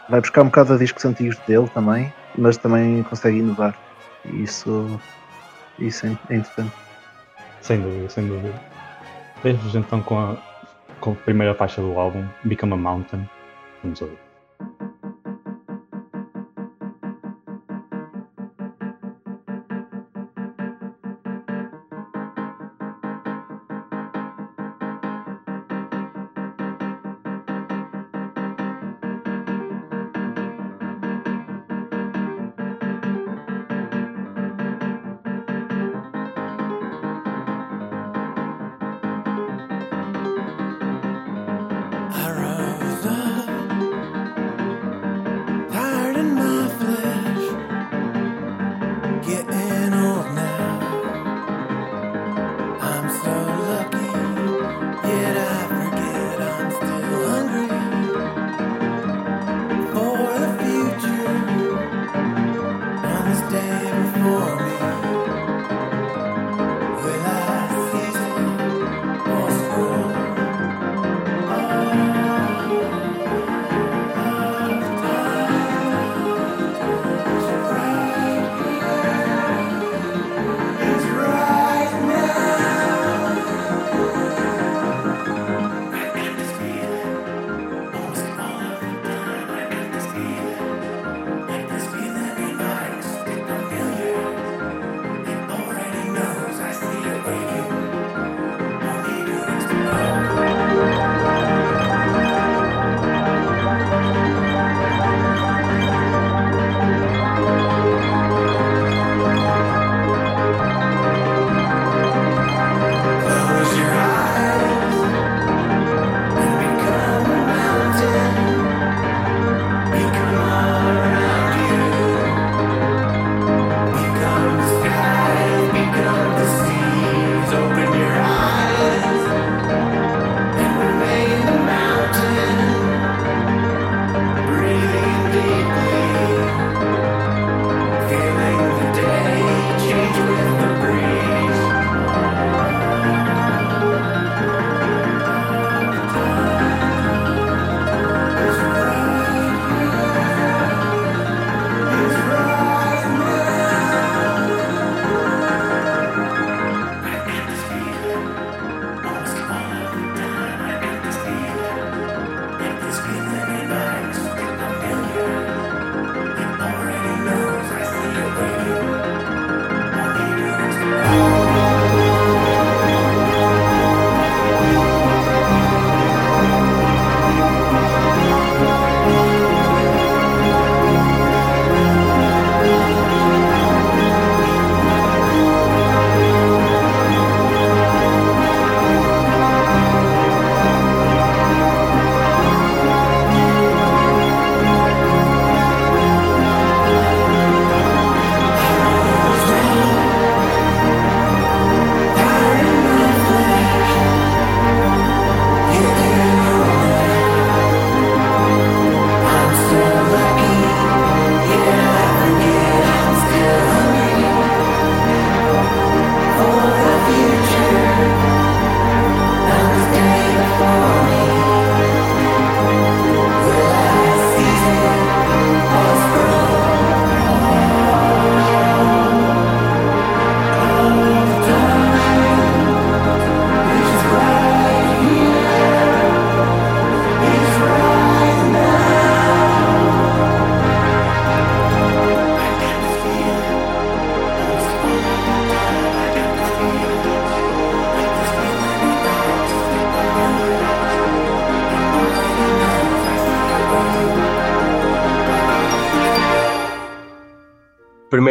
Vai 0.08 0.20
buscar 0.20 0.42
um 0.42 0.46
bocado 0.46 0.74
a 0.74 0.78
discos 0.78 1.04
antigos 1.04 1.38
dele 1.40 1.68
também, 1.68 2.12
mas 2.38 2.56
também 2.56 3.02
consegue 3.02 3.38
inovar. 3.38 3.76
E 4.24 4.42
isso, 4.42 5.00
isso 5.78 6.06
é, 6.06 6.10
é 6.30 6.36
interessante. 6.36 6.72
Sem 7.60 7.80
dúvida, 7.82 8.08
sem 8.08 8.26
dúvida. 8.26 8.54
Deixa-vos 9.42 9.74
então 9.74 10.02
com 10.02 10.18
a, 10.18 10.36
com 11.00 11.12
a 11.12 11.14
primeira 11.16 11.54
faixa 11.54 11.80
do 11.80 11.98
álbum, 11.98 12.26
Become 12.44 12.72
a 12.72 12.76
Mountain. 12.76 13.28
Vamos 13.82 14.00
ouvir. 14.00 14.29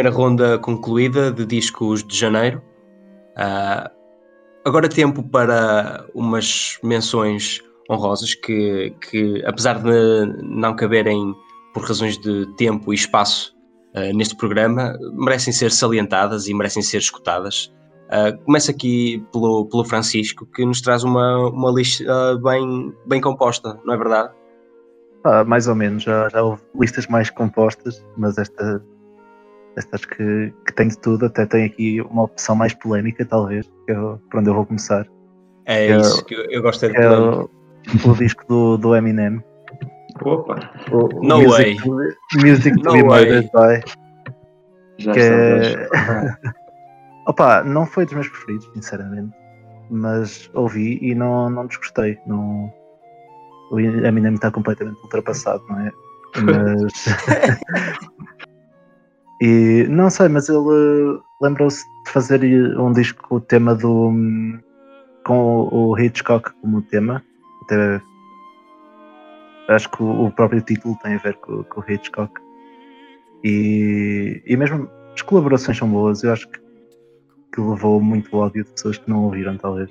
Primeira 0.00 0.16
ronda 0.16 0.58
concluída 0.58 1.30
de 1.30 1.44
discos 1.44 2.02
de 2.02 2.16
janeiro. 2.16 2.62
Ah, 3.36 3.90
agora 4.64 4.88
tempo 4.88 5.22
para 5.22 6.06
umas 6.14 6.78
menções 6.82 7.60
honrosas 7.90 8.34
que, 8.34 8.94
que, 9.10 9.44
apesar 9.44 9.78
de 9.78 10.24
não 10.42 10.74
caberem 10.74 11.34
por 11.74 11.84
razões 11.84 12.16
de 12.16 12.46
tempo 12.56 12.94
e 12.94 12.96
espaço 12.96 13.54
ah, 13.94 14.10
neste 14.14 14.34
programa, 14.36 14.96
merecem 15.12 15.52
ser 15.52 15.70
salientadas 15.70 16.48
e 16.48 16.54
merecem 16.54 16.82
ser 16.82 16.98
escutadas. 16.98 17.70
Uh, 18.06 18.36
começa 18.44 18.72
aqui 18.72 19.24
pelo, 19.32 19.66
pelo 19.66 19.84
Francisco, 19.84 20.44
que 20.46 20.64
nos 20.64 20.80
traz 20.80 21.04
uma, 21.04 21.48
uma 21.50 21.70
lista 21.70 22.36
bem, 22.42 22.92
bem 23.06 23.20
composta, 23.20 23.78
não 23.84 23.94
é 23.94 23.96
verdade? 23.96 24.34
Ah, 25.22 25.44
mais 25.44 25.68
ou 25.68 25.76
menos, 25.76 26.02
já, 26.02 26.28
já 26.28 26.42
houve 26.42 26.62
listas 26.74 27.06
mais 27.06 27.30
compostas, 27.30 28.04
mas 28.16 28.36
esta, 28.36 28.82
acho 29.92 30.08
que, 30.08 30.52
que 30.66 30.72
tem 30.74 30.88
de 30.88 30.98
tudo, 30.98 31.26
até 31.26 31.46
tem 31.46 31.64
aqui 31.64 32.00
uma 32.02 32.24
opção 32.24 32.54
mais 32.54 32.72
polémica, 32.74 33.24
talvez, 33.24 33.66
que 33.86 33.92
é 33.92 33.94
por 33.94 34.40
onde 34.40 34.50
eu 34.50 34.54
vou 34.54 34.66
começar. 34.66 35.06
É 35.66 35.86
Que 35.86 35.92
é 35.92 35.96
isso 35.98 36.20
o- 36.20 36.24
que 36.24 36.34
eu, 36.34 36.44
eu 36.50 36.62
gosto 36.62 36.84
é 36.86 36.88
de 36.88 36.96
é 36.96 37.10
o, 37.10 37.50
o 38.06 38.14
disco 38.14 38.44
do, 38.48 38.76
do 38.76 38.94
Eminem. 38.96 39.42
Opa, 40.22 40.70
O, 40.90 41.18
o 41.20 41.22
No 41.26 41.42
music, 41.42 41.80
Music 42.36 42.76
to 42.82 42.84
No 42.84 42.92
be 42.92 43.02
way. 43.02 43.24
Murdered 43.24 43.50
by. 43.54 43.90
já 44.98 45.12
Que 45.12 45.20
está. 45.20 46.12
é... 46.14 46.36
Opa, 47.28 47.62
não 47.62 47.86
foi 47.86 48.04
dos 48.04 48.14
meus 48.14 48.28
preferidos, 48.28 48.68
sinceramente. 48.74 49.32
Mas 49.90 50.50
ouvi 50.54 50.98
e 51.02 51.14
não, 51.14 51.48
não 51.50 51.66
desgostei. 51.66 52.18
Não... 52.26 52.72
O 53.70 53.78
Eminem 53.78 54.34
está 54.34 54.50
completamente 54.50 54.98
ultrapassado, 55.02 55.62
não 55.68 55.80
é? 55.80 55.92
Mas. 56.42 57.04
e 59.40 59.86
não 59.88 60.10
sei, 60.10 60.28
mas 60.28 60.48
ele 60.48 61.20
lembrou-se 61.40 61.84
de 62.04 62.10
fazer 62.10 62.42
um 62.78 62.92
disco 62.92 63.26
com 63.28 63.36
o 63.36 63.40
tema 63.40 63.74
do. 63.74 64.08
hum, 64.08 64.58
com 65.24 65.68
o 65.70 65.98
Hitchcock 65.98 66.52
como 66.60 66.82
tema. 66.82 67.22
Até 67.62 68.00
acho 69.68 69.88
que 69.90 70.02
o 70.02 70.30
próprio 70.30 70.60
título 70.60 70.98
tem 71.02 71.14
a 71.14 71.18
ver 71.18 71.34
com, 71.36 71.62
com 71.64 71.80
o 71.80 71.84
Hitchcock. 71.90 72.32
E, 73.44 74.42
e 74.44 74.56
mesmo 74.56 74.88
as 75.14 75.22
colaborações 75.22 75.78
são 75.78 75.88
boas, 75.88 76.22
eu 76.22 76.32
acho 76.32 76.48
que, 76.48 76.60
que 77.52 77.60
levou 77.60 78.00
muito 78.00 78.36
ódio 78.36 78.64
de 78.64 78.70
pessoas 78.70 78.98
que 78.98 79.08
não 79.08 79.24
ouviram, 79.24 79.56
talvez. 79.56 79.90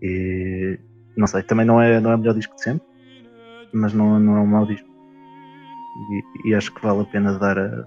E 0.00 0.78
não 1.16 1.26
sei, 1.26 1.42
também 1.42 1.66
não 1.66 1.80
é, 1.80 2.00
não 2.00 2.12
é 2.12 2.14
o 2.14 2.18
melhor 2.18 2.34
disco 2.34 2.54
de 2.54 2.62
sempre, 2.62 2.86
mas 3.72 3.92
não, 3.92 4.18
não 4.18 4.36
é 4.36 4.40
um 4.40 4.46
mau 4.46 4.66
disco. 4.66 4.88
E, 6.44 6.50
e 6.50 6.54
acho 6.54 6.72
que 6.72 6.82
vale 6.82 7.02
a 7.02 7.04
pena 7.04 7.38
dar 7.38 7.58
a, 7.58 7.86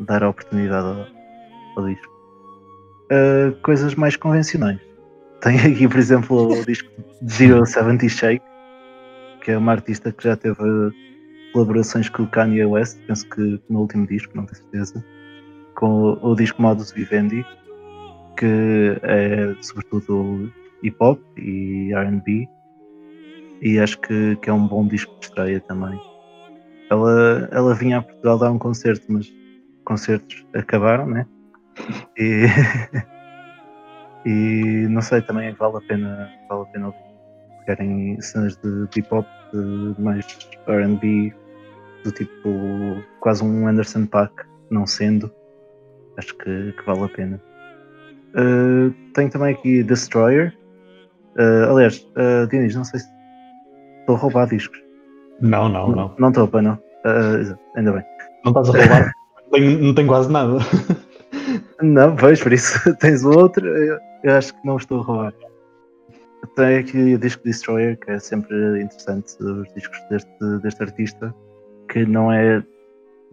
dar 0.00 0.22
a 0.22 0.28
oportunidade 0.28 0.86
ao, 0.86 1.82
ao 1.82 1.88
disco. 1.88 2.12
Uh, 3.10 3.60
coisas 3.62 3.94
mais 3.94 4.16
convencionais. 4.16 4.80
Tem 5.40 5.58
aqui, 5.60 5.88
por 5.88 5.98
exemplo, 5.98 6.52
o 6.52 6.64
disco 6.64 6.90
Zero 7.28 7.64
Seventy 7.66 8.08
Shake, 8.08 8.44
que 9.42 9.50
é 9.50 9.58
uma 9.58 9.72
artista 9.72 10.12
que 10.12 10.24
já 10.24 10.36
teve 10.36 10.56
colaborações 11.52 12.08
com 12.08 12.22
o 12.22 12.28
Kanye 12.28 12.64
West, 12.64 12.98
penso 13.06 13.28
que 13.28 13.60
no 13.68 13.80
último 13.80 14.06
disco, 14.06 14.34
não 14.34 14.46
tenho 14.46 14.56
certeza, 14.56 15.04
com 15.74 15.86
o, 15.86 16.32
o 16.32 16.34
disco 16.34 16.62
Modus 16.62 16.92
Vivendi, 16.92 17.44
que 18.38 18.98
é 19.02 19.54
sobretudo 19.60 20.50
hip 20.82 20.96
hop 21.00 21.20
e 21.36 21.92
RB, 21.94 22.48
e 23.60 23.78
acho 23.78 24.00
que, 24.00 24.36
que 24.36 24.50
é 24.50 24.52
um 24.52 24.66
bom 24.66 24.86
disco 24.86 25.14
de 25.20 25.26
estreia 25.26 25.60
também. 25.60 25.98
Ela, 26.90 27.48
ela 27.52 27.74
vinha 27.74 27.98
a 27.98 28.02
Portugal 28.02 28.38
dar 28.38 28.50
um 28.50 28.58
concerto, 28.58 29.06
mas 29.08 29.32
concertos 29.84 30.46
acabaram, 30.54 31.06
né? 31.06 31.26
E, 32.18 32.46
e 34.26 34.86
não 34.88 35.00
sei, 35.00 35.22
também 35.22 35.52
vale 35.54 35.76
a 35.76 35.80
pena, 35.80 36.30
vale 36.48 36.62
a 36.62 36.66
pena 36.66 36.86
ouvir. 36.86 36.98
Se 37.58 37.66
querem 37.66 38.20
cenas 38.20 38.56
de 38.56 38.88
hip 38.96 39.08
hop, 39.12 39.26
de 39.52 40.00
mais 40.00 40.26
RB, 40.66 41.34
do 42.04 42.12
tipo 42.12 42.48
quase 43.20 43.44
um 43.44 43.68
Anderson 43.68 44.06
Paak, 44.06 44.32
não 44.70 44.86
sendo, 44.86 45.32
acho 46.18 46.36
que, 46.38 46.72
que 46.72 46.86
vale 46.86 47.04
a 47.04 47.08
pena. 47.08 47.40
Uh, 48.34 48.90
tenho 49.14 49.30
também 49.30 49.54
aqui 49.54 49.82
Destroyer. 49.82 50.56
Uh, 51.38 51.70
aliás, 51.70 52.06
uh, 52.16 52.46
Diniz, 52.48 52.74
não 52.74 52.84
sei 52.84 53.00
se 53.00 53.06
estou 54.00 54.16
a 54.16 54.18
roubar 54.18 54.48
discos. 54.48 54.78
Não, 55.40 55.68
não, 55.68 55.90
não. 55.90 56.14
Não 56.18 56.28
estou, 56.28 56.48
pai, 56.48 56.62
não. 56.62 56.74
Uh, 56.74 57.58
ainda 57.76 57.92
bem. 57.92 58.04
Não 58.44 58.52
estás 58.52 58.68
a 58.68 58.78
roubar? 58.78 59.12
tenho, 59.52 59.78
não 59.82 59.94
tenho 59.94 60.08
quase 60.08 60.30
nada. 60.30 60.58
Não, 61.80 62.14
pois, 62.16 62.40
por 62.42 62.52
isso 62.52 62.78
tens 62.98 63.24
o 63.24 63.30
outro, 63.30 63.66
eu, 63.66 63.98
eu 64.24 64.36
acho 64.36 64.54
que 64.54 64.66
não 64.66 64.76
estou 64.76 65.00
a 65.00 65.04
roubar. 65.04 65.34
Tenho 66.56 66.80
aqui 66.80 67.14
o 67.14 67.18
disco 67.18 67.44
Destroyer, 67.44 67.98
que 67.98 68.10
é 68.10 68.18
sempre 68.18 68.82
interessante, 68.82 69.36
os 69.42 69.72
discos 69.74 69.98
deste, 70.10 70.58
deste 70.62 70.82
artista, 70.82 71.34
que 71.88 72.04
não 72.04 72.32
é 72.32 72.62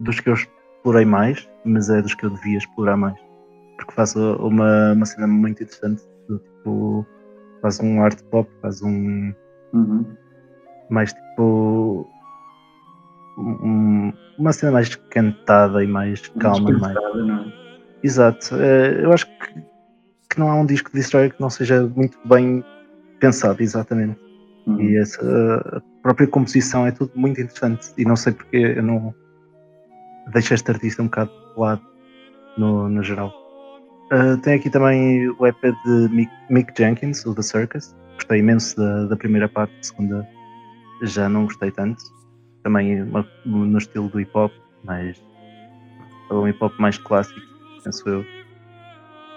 dos 0.00 0.20
que 0.20 0.30
eu 0.30 0.34
explorei 0.34 1.04
mais, 1.04 1.48
mas 1.64 1.90
é 1.90 2.00
dos 2.00 2.14
que 2.14 2.24
eu 2.24 2.30
devia 2.30 2.58
explorar 2.58 2.96
mais. 2.96 3.18
Porque 3.76 3.92
faz 3.92 4.14
uma, 4.14 4.92
uma 4.92 5.06
cena 5.06 5.26
muito 5.26 5.62
interessante, 5.62 6.02
tipo, 6.26 7.04
faz 7.62 7.80
um 7.80 8.02
art 8.02 8.20
pop, 8.30 8.48
faz 8.62 8.82
um 8.82 9.32
Uhum. 9.72 10.04
mais 10.90 11.12
tipo 11.12 12.08
um- 13.40 14.12
uma 14.38 14.52
cena 14.52 14.72
mais 14.72 14.94
cantada 14.94 15.82
e 15.82 15.86
mais 15.86 16.26
calma, 16.40 16.70
mais 16.78 16.94
não 16.94 17.40
é? 17.40 17.52
Exato. 18.02 18.54
Eh, 18.56 19.04
eu 19.04 19.12
acho 19.12 19.26
que, 19.26 19.54
que 20.30 20.38
não 20.38 20.50
há 20.50 20.54
um 20.54 20.64
disco 20.66 20.90
de 20.90 20.96
Destroyer 20.98 21.34
que 21.34 21.40
não 21.40 21.50
seja 21.50 21.82
muito 21.94 22.18
bem 22.26 22.64
pensado, 23.18 23.62
exatamente. 23.62 24.18
Uhum. 24.66 24.80
E 24.80 24.96
essa 24.98 25.20
a 25.76 25.80
própria 26.02 26.26
composição 26.26 26.86
é 26.86 26.90
tudo 26.92 27.12
muito 27.14 27.40
interessante. 27.40 27.90
E 27.98 28.04
não 28.04 28.16
sei 28.16 28.32
porque 28.32 28.56
eu 28.56 28.82
não 28.82 29.14
deixo 30.32 30.54
este 30.54 30.70
artista 30.70 31.02
um 31.02 31.06
bocado 31.06 31.30
de 31.30 31.60
lado 31.60 31.82
no, 32.56 32.88
no 32.88 33.02
geral. 33.02 33.32
Eh, 34.12 34.36
tem 34.42 34.54
aqui 34.54 34.70
também 34.70 35.28
o 35.28 35.46
EP 35.46 35.60
de 35.84 36.08
Mick, 36.10 36.32
Mick 36.48 36.72
Jenkins, 36.76 37.24
o 37.26 37.34
The 37.34 37.42
Circus. 37.42 37.94
Gostei 38.14 38.38
imenso 38.40 38.76
da, 38.76 39.04
da 39.06 39.16
primeira 39.16 39.48
parte, 39.48 39.72
a 39.78 39.82
segunda 39.82 40.28
já 41.02 41.28
não 41.28 41.44
gostei 41.44 41.70
tanto. 41.70 42.02
Também 42.62 43.02
uma- 43.02 43.26
no 43.44 43.78
estilo 43.78 44.08
do 44.08 44.20
hip 44.20 44.30
hop, 44.34 44.52
mas 44.84 45.22
um 46.30 46.46
hip 46.46 46.62
hop 46.62 46.78
mais 46.78 46.98
clássico 46.98 47.40
penso 47.82 48.08
eu. 48.08 48.24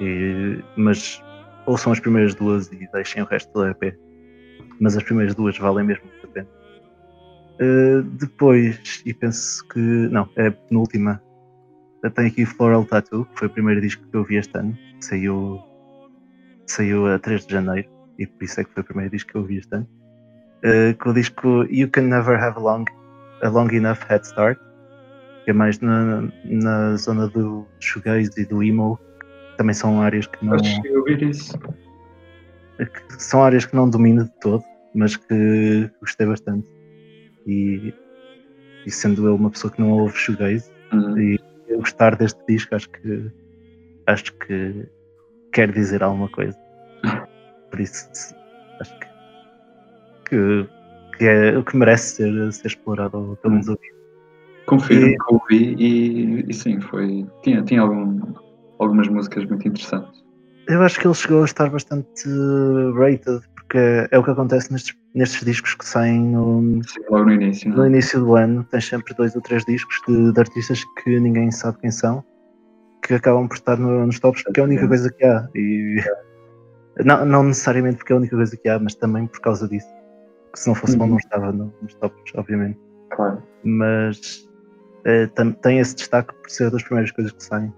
E- 0.02 0.64
mas 0.76 1.24
ouçam 1.66 1.92
as 1.92 2.00
primeiras 2.00 2.36
duas 2.36 2.72
e 2.72 2.88
deixem 2.92 3.22
o 3.22 3.26
resto 3.26 3.52
do 3.54 3.68
EP. 3.68 3.98
Mas 4.80 4.98
as 4.98 5.04
primeiras 5.04 5.36
duas 5.36 5.58
valem 5.58 5.86
mesmo 5.86 6.04
a 6.24 6.28
pena. 6.28 6.48
Uh, 7.62 8.02
depois, 8.04 9.02
e 9.06 9.14
penso 9.14 9.66
que. 9.68 9.80
Não, 9.80 10.28
é 10.36 10.48
a 10.48 10.52
penúltima. 10.52 11.22
Tenho 12.16 12.28
aqui 12.28 12.46
Floral 12.46 12.84
Tattoo, 12.84 13.26
que 13.26 13.40
foi 13.40 13.48
o 13.48 13.52
primeiro 13.52 13.80
disco 13.80 14.04
que 14.10 14.18
eu 14.18 14.24
vi 14.26 14.36
este 14.36 14.58
ano. 14.58 14.78
Saiu, 15.00 15.60
saiu 16.68 17.08
a 17.08 17.18
3 17.20 17.46
de 17.46 17.54
janeiro, 17.54 17.88
e 18.20 18.28
por 18.28 18.44
isso 18.44 18.60
é 18.60 18.64
que 18.64 18.72
foi 18.72 18.82
o 18.82 18.86
primeiro 18.86 19.12
disco 19.12 19.32
que 19.32 19.38
eu 19.38 19.46
vi 19.46 19.58
este 19.58 19.74
ano. 19.74 19.88
Uh, 20.66 20.98
com 20.98 21.12
o 21.12 21.14
disco 21.14 21.64
You 21.70 21.90
Can 21.90 22.04
Never 22.04 22.42
Have 22.42 22.60
Long, 22.60 22.86
a 23.44 23.50
long 23.50 23.68
Enough 23.70 24.00
Head 24.10 24.26
Start 24.26 24.58
que 25.44 25.52
é 25.52 25.54
mais 25.54 25.80
na, 25.80 26.24
na 26.46 26.96
zona 26.96 27.28
do 27.28 27.66
shoegaze 27.80 28.32
e 28.38 28.46
do 28.46 28.64
emo, 28.64 28.98
também 29.58 29.74
são 29.74 30.02
áreas 30.02 30.26
que 30.26 30.46
não 30.46 30.56
eu 30.86 31.08
isso. 31.08 31.58
que 32.78 33.24
são 33.24 33.44
áreas 33.44 33.66
que 33.66 33.76
não 33.76 33.90
domino 33.90 34.24
de 34.24 34.32
todo, 34.40 34.64
mas 34.96 35.16
que 35.18 35.90
gostei 36.00 36.26
bastante. 36.26 36.70
E, 37.46 37.94
e 38.86 38.92
sendo 38.92 39.28
eu 39.28 39.36
uma 39.36 39.50
pessoa 39.50 39.72
que 39.72 39.82
não 39.82 39.92
ouve 39.92 40.18
shoegaze, 40.18 40.72
Uhum. 40.92 41.18
e 41.18 41.40
eu 41.68 41.80
gostar 41.80 42.16
deste 42.16 42.40
disco, 42.48 42.76
acho 42.76 42.88
que 42.92 43.32
acho 44.06 44.32
que 44.36 44.88
quer 45.52 45.72
dizer 45.72 46.04
alguma 46.04 46.30
coisa. 46.30 46.56
Por 47.72 47.80
isso 47.80 48.08
acho 48.80 49.00
que, 49.00 49.08
que, 50.30 50.70
que 51.18 51.26
é 51.26 51.58
o 51.58 51.64
que 51.64 51.76
merece 51.78 52.16
ser, 52.16 52.54
ser 52.54 52.68
explorado 52.68 53.18
ou 53.18 53.36
pelo 53.38 53.54
menos 53.54 53.68
ouvido. 53.68 53.94
Confirmo 54.66 55.08
que 55.18 55.34
ouvi 55.34 55.76
e, 55.78 56.46
e 56.50 56.54
sim, 56.54 56.80
foi. 56.80 57.26
Tinha, 57.44 57.62
tinha 57.64 57.82
algum, 57.82 58.20
algumas 58.80 59.08
músicas 59.08 59.46
muito 59.46 59.68
interessantes. 59.68 60.24
Eu 60.70 60.82
acho 60.82 61.00
que 61.00 61.06
ele 61.06 61.14
chegou 61.14 61.42
a 61.42 61.46
estar 61.46 61.70
bastante 61.70 62.28
uh, 62.30 62.94
rated, 62.94 63.42
porque 63.54 64.08
é 64.10 64.18
o 64.18 64.24
que 64.24 64.32
acontece 64.32 64.72
nestes, 64.72 64.96
nestes 65.14 65.44
discos 65.44 65.76
que 65.76 65.86
saem 65.86 66.22
no, 66.22 66.82
Sim, 66.86 67.02
logo 67.10 67.26
no 67.26 67.34
início, 67.34 67.70
não 67.70 67.78
no 67.78 67.84
é? 67.84 67.88
início 67.88 68.20
do 68.22 68.36
ano. 68.36 68.64
Tens 68.72 68.86
sempre 68.88 69.14
dois 69.14 69.36
ou 69.36 69.42
três 69.42 69.66
discos 69.66 70.00
de, 70.08 70.32
de 70.32 70.40
artistas 70.40 70.82
que 71.04 71.20
ninguém 71.20 71.52
sabe 71.52 71.80
quem 71.80 71.92
são, 71.92 72.24
que 73.06 73.14
acabam 73.14 73.46
por 73.50 73.56
estar 73.56 73.78
no- 73.78 74.06
nos 74.06 74.20
tops 74.22 74.44
porque 74.44 74.62
é 74.62 74.64
a 74.64 74.68
única 74.68 74.88
coisa 74.88 75.12
que 75.12 75.26
há. 75.26 75.46
E, 75.54 75.98
não, 77.04 77.26
não 77.26 77.44
necessariamente 77.44 77.98
porque 77.98 78.14
é 78.14 78.16
a 78.16 78.20
única 78.20 78.36
coisa 78.38 78.56
que 78.56 78.70
há, 78.70 78.80
mas 78.80 78.96
também 78.96 79.28
por 79.28 79.42
causa 79.42 79.68
disso. 79.68 79.88
Que 80.54 80.60
se 80.60 80.68
não 80.68 80.76
fosse 80.76 80.96
bom, 80.96 81.06
Uhum. 81.06 81.10
não 81.12 81.18
estava 81.18 81.52
no- 81.52 81.74
nos 81.82 81.94
tops, 81.96 82.32
obviamente. 82.36 82.80
Claro. 83.12 83.42
Mas 83.64 84.48
eh, 85.06 85.28
tem 85.62 85.80
esse 85.80 85.96
destaque 85.96 86.34
por 86.34 86.50
ser 86.50 86.70
das 86.72 86.84
primeiras 86.84 87.12
coisas 87.12 87.32
que 87.34 87.44
saem. 87.44 87.74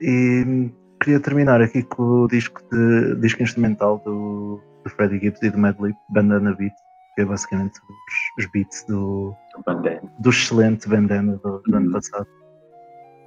E 0.00 0.44
hum, 0.46 0.70
queria 1.02 1.20
terminar 1.20 1.60
aqui 1.60 1.82
com 1.82 2.02
o 2.02 2.28
disco, 2.28 2.60
de, 2.70 3.16
disco 3.16 3.42
instrumental 3.42 3.98
do, 4.04 4.60
do 4.84 4.90
Freddie 4.90 5.18
Gibbs 5.20 5.42
e 5.42 5.50
do 5.50 5.58
Madlib, 5.58 5.94
Bandana 6.10 6.54
Beat, 6.54 6.72
que 7.14 7.22
é 7.22 7.24
basicamente 7.24 7.78
os, 7.80 8.44
os 8.44 8.50
beats 8.52 8.84
do, 8.88 9.34
Bandana. 9.66 10.00
do 10.20 10.30
excelente 10.30 10.88
Bandana 10.88 11.36
do, 11.42 11.60
do 11.66 11.76
ano 11.76 11.86
Uhum. 11.86 11.92
passado. 11.92 12.26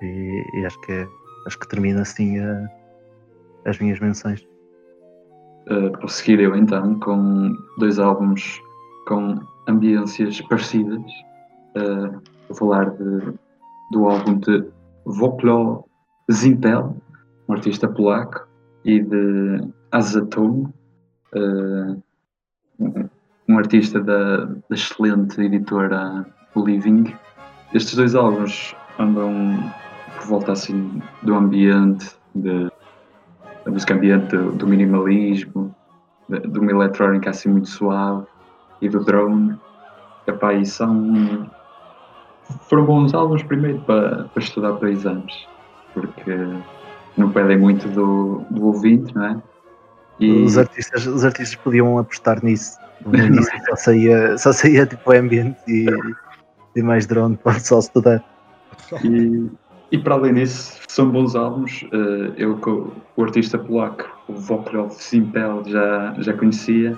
E, 0.02 0.44
e 0.54 0.66
acho, 0.66 0.80
que 0.82 0.92
é, 0.94 1.08
acho 1.48 1.60
que 1.60 1.68
termina 1.68 2.02
assim 2.02 2.40
a- 2.40 2.68
as 3.66 3.78
minhas 3.80 4.00
menções. 4.00 4.48
Uh, 5.70 5.98
vou 6.00 6.08
seguir 6.08 6.40
eu 6.40 6.56
então 6.56 7.00
com 7.00 7.56
dois 7.78 8.00
álbuns 8.00 8.60
com 9.08 9.40
ambiências 9.68 10.42
parecidas. 10.42 11.04
Uh, 11.78 12.20
vou 12.48 12.58
falar 12.58 12.90
de- 12.92 13.34
do 13.92 14.08
álbum 14.08 14.38
de 14.40 14.66
Woklo 15.06 15.86
Zimpel, 16.32 16.96
um 17.48 17.54
artista 17.54 17.88
polaco, 17.88 18.48
e 18.86 19.00
de 19.00 19.68
Azaton, 19.92 20.72
uh, 21.36 22.02
um- 22.80 23.10
um 23.48 23.58
artista 23.58 24.00
da, 24.00 24.46
da 24.46 24.56
excelente 24.72 25.40
editora 25.42 26.26
Living. 26.56 27.14
Estes 27.74 27.96
dois 27.96 28.16
álbuns 28.16 28.76
andam 28.98 29.32
por 30.18 30.28
volta 30.28 30.52
assim 30.54 31.02
do 31.24 31.36
ambiente, 31.36 32.16
de, 32.34 32.69
da 33.66 33.72
música 33.72 33.94
ambiente, 33.94 34.36
do, 34.36 34.52
do 34.52 34.68
minimalismo, 34.68 35.74
de, 36.28 36.40
de 36.40 36.60
uma 36.60 36.72
eletrónica 36.72 37.30
assim 37.30 37.50
muito 37.50 37.70
suave 37.70 38.26
e 38.82 38.90
do 38.90 39.04
drone. 39.04 39.58
Epá, 40.28 40.54
e 40.54 40.66
são. 40.66 41.50
Foram 42.68 42.86
bons 42.86 43.14
álbuns 43.14 43.44
primeiro 43.44 43.80
para, 43.82 44.26
para 44.26 44.44
estudar 44.44 44.74
para 44.74 44.90
exames, 44.90 45.48
porque 45.94 46.36
não 47.18 47.32
pedem 47.32 47.58
muito 47.58 47.88
do, 47.90 48.44
do 48.50 48.68
ouvinte, 48.68 49.14
não 49.16 49.26
é? 49.26 49.42
E, 50.20 50.44
Os, 50.44 50.58
artistas, 50.58 51.06
os 51.06 51.24
artistas 51.24 51.56
podiam 51.56 51.98
apostar 51.98 52.44
nisso. 52.44 52.78
No 53.06 53.16
início 53.18 53.54
só 53.70 53.76
saía, 53.76 54.38
só 54.38 54.52
saía 54.52 54.86
tipo 54.86 55.12
ambiente 55.12 55.60
e, 55.68 55.88
e 56.76 56.82
mais 56.82 57.06
drone 57.06 57.38
para 57.38 57.60
só 57.60 57.80
estudar. 57.80 58.24
E, 59.04 59.50
e 59.92 59.98
para 59.98 60.16
além 60.16 60.34
disso, 60.36 60.80
são 60.90 61.10
bons 61.12 61.36
álbuns. 61.36 61.84
Eh, 61.92 62.34
eu, 62.38 62.60
co- 62.60 63.02
o 63.16 63.24
artista 63.24 63.58
polaco, 63.58 64.06
o 64.28 64.36
Vokrov 64.36 64.92
Simpel, 64.92 65.64
já, 65.66 66.16
já 66.20 66.38
conhecia, 66.38 66.98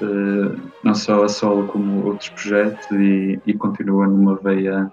eh, 0.00 0.56
não 0.82 0.94
só 0.94 1.24
a 1.24 1.28
solo 1.28 1.66
como 1.66 2.04
outros 2.04 2.30
projetos, 2.30 2.90
e, 2.90 3.40
e 3.44 3.54
continua 3.54 4.06
numa 4.06 4.36
veia, 4.40 4.90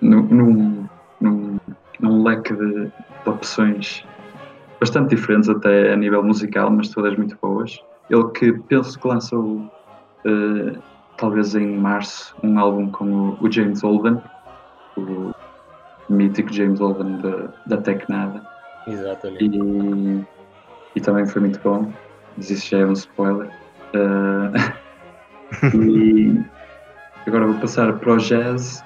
num, 0.00 0.22
num, 0.26 0.86
num, 1.20 1.56
num 2.00 2.22
leque 2.24 2.54
de, 2.54 2.86
de 2.86 2.92
opções 3.30 4.02
bastante 4.80 5.14
diferentes, 5.14 5.48
até 5.48 5.92
a 5.92 5.96
nível 5.96 6.24
musical, 6.24 6.70
mas 6.70 6.88
todas 6.88 7.16
muito 7.16 7.36
boas. 7.40 7.72
Ele 8.10 8.28
que 8.32 8.52
penso 8.64 8.98
que 8.98 9.06
lançou, 9.06 9.68
eh, 10.26 10.80
talvez 11.16 11.54
em 11.54 11.78
março, 11.78 12.34
um 12.42 12.58
álbum 12.58 12.90
com 12.90 13.04
o, 13.12 13.38
o 13.40 13.50
James 13.50 13.80
Holden 13.82 14.20
o 14.96 15.31
mítico 16.08 16.52
James 16.52 16.80
Holden 16.80 17.18
da, 17.18 17.48
da 17.66 17.76
Tecnada 17.82 18.42
Exatamente. 18.86 19.44
e, 19.44 20.24
e 20.96 21.00
também 21.00 21.26
foi 21.26 21.42
muito 21.42 21.60
bom 21.60 21.92
mas 22.36 22.50
isso 22.50 22.70
já 22.70 22.78
é 22.78 22.86
um 22.86 22.92
spoiler. 22.92 23.50
Ah, 23.94 24.74
e 25.74 26.40
agora 27.26 27.46
vou 27.46 27.60
passar 27.60 27.92
para 27.98 28.12
o 28.12 28.16
jazz 28.18 28.82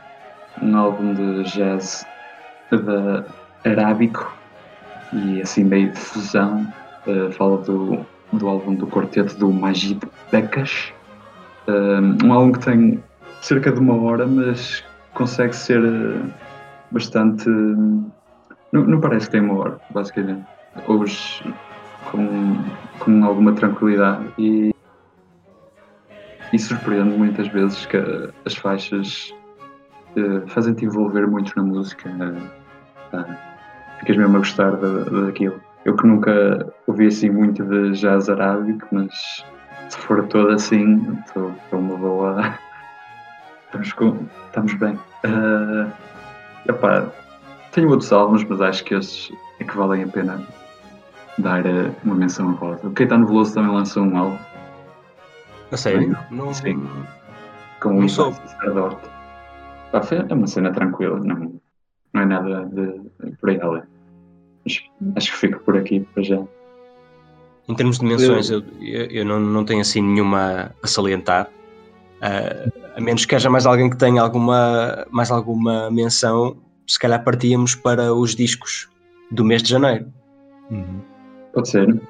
um 0.60 0.76
álbum 0.76 1.14
de 1.14 1.42
jazz 1.44 2.04
da 2.70 3.24
Arábico 3.64 4.36
e 5.12 5.40
assim 5.40 5.64
meio 5.64 5.92
de 5.92 5.98
fusão 5.98 6.66
Ah, 7.06 7.30
fala 7.32 7.58
do, 7.58 8.04
do 8.32 8.48
álbum 8.48 8.74
do 8.74 8.86
quarteto 8.86 9.36
do 9.36 9.52
Majid 9.52 10.00
Bekas. 10.32 10.92
Ah, 11.68 12.00
um 12.24 12.32
álbum 12.32 12.52
que 12.52 12.64
tem 12.64 13.02
cerca 13.40 13.70
de 13.70 13.78
uma 13.78 13.94
hora 14.02 14.26
mas 14.26 14.82
consegue 15.14 15.54
ser 15.54 15.80
bastante. 16.90 17.48
Não, 17.48 18.84
não 18.86 19.00
parece 19.00 19.38
uma 19.38 19.54
hora, 19.58 19.80
basicamente. 19.90 20.44
Ouves 20.86 21.42
com, 22.10 22.56
com 22.98 23.24
alguma 23.24 23.54
tranquilidade 23.54 24.32
e, 24.38 24.70
e 26.52 26.58
surpreende 26.58 27.16
muitas 27.16 27.48
vezes 27.48 27.86
que 27.86 27.96
as 28.44 28.54
faixas 28.54 29.32
eh, 30.16 30.46
fazem-te 30.48 30.84
envolver 30.84 31.26
muito 31.26 31.52
na 31.56 31.62
música. 31.62 32.10
pá, 33.10 33.24
ficas 33.98 34.16
mesmo 34.16 34.36
a 34.36 34.38
gostar 34.38 34.76
da- 34.76 35.04
daquilo. 35.26 35.60
Eu 35.84 35.96
que 35.96 36.06
nunca 36.06 36.72
ouvi 36.86 37.06
assim 37.06 37.30
muito 37.30 37.64
de 37.64 37.92
jazz 37.92 38.28
arábico, 38.28 38.86
mas 38.90 39.12
se 39.88 39.98
for 39.98 40.26
todo 40.28 40.50
assim, 40.50 41.00
estou 41.26 41.54
uma 41.72 41.96
boa. 41.96 42.58
Estamos, 43.66 43.92
com, 43.94 44.16
estamos 44.46 44.74
bem. 44.74 44.98
Ah, 45.24 45.92
epá, 46.68 47.10
tenho 47.72 47.90
outros 47.90 48.12
álbuns, 48.12 48.44
mas 48.44 48.60
acho 48.60 48.84
que 48.84 48.94
estes 48.94 49.36
é 49.60 49.64
que 49.64 49.76
valem 49.76 50.04
a 50.04 50.08
pena 50.08 50.46
dar 51.38 51.64
eh, 51.66 51.90
uma 52.04 52.14
menção 52.14 52.54
rosa. 52.54 52.86
O 52.86 52.92
Caetano 52.92 53.26
Veloso 53.26 53.54
também 53.54 53.72
lançou 53.72 54.02
um 54.04 54.16
álbum 54.16 54.38
A 55.70 55.76
sério? 55.76 56.16
Não, 56.30 56.52
Sim. 56.54 56.88
com 57.80 58.00
Não 58.00 58.08
soube. 58.08 58.36
Ivan 58.36 58.48
Sacerdote. 58.48 58.96
Pá, 59.92 60.00
É 60.28 60.34
uma 60.34 60.46
cena 60.46 60.72
tranquila, 60.72 61.18
não, 61.20 61.60
não 62.12 62.22
é 62.22 62.24
nada 62.24 62.64
de, 62.66 63.00
por 63.40 63.50
aí 63.50 63.60
além. 63.60 63.82
Mas 64.64 64.82
acho 65.16 65.32
que 65.32 65.36
fico 65.36 65.60
por 65.60 65.76
aqui 65.76 66.00
para 66.14 66.22
já. 66.22 66.42
Em 67.68 67.74
termos 67.74 67.98
de 67.98 68.04
menções, 68.04 68.50
eu, 68.50 68.62
eu, 68.80 69.06
eu 69.06 69.24
não, 69.24 69.40
não 69.40 69.64
tenho 69.64 69.80
assim 69.80 70.00
nenhuma 70.00 70.72
a 70.82 70.86
salientar. 70.86 71.48
Ah, 72.20 72.70
a 72.96 73.00
menos 73.00 73.24
que 73.24 73.34
haja 73.34 73.50
mais 73.50 73.66
alguém 73.66 73.90
que 73.90 73.96
tenha 73.96 74.22
alguma, 74.22 75.06
mais 75.10 75.30
alguma 75.30 75.90
menção, 75.90 76.56
se 76.86 76.98
calhar 76.98 77.22
partíamos 77.22 77.74
para 77.74 78.12
os 78.14 78.34
discos 78.34 78.88
do 79.30 79.44
mês 79.44 79.62
de 79.62 79.70
janeiro. 79.70 80.06
Uhum. 80.70 81.00
Pode 81.52 81.68
ser? 81.68 82.00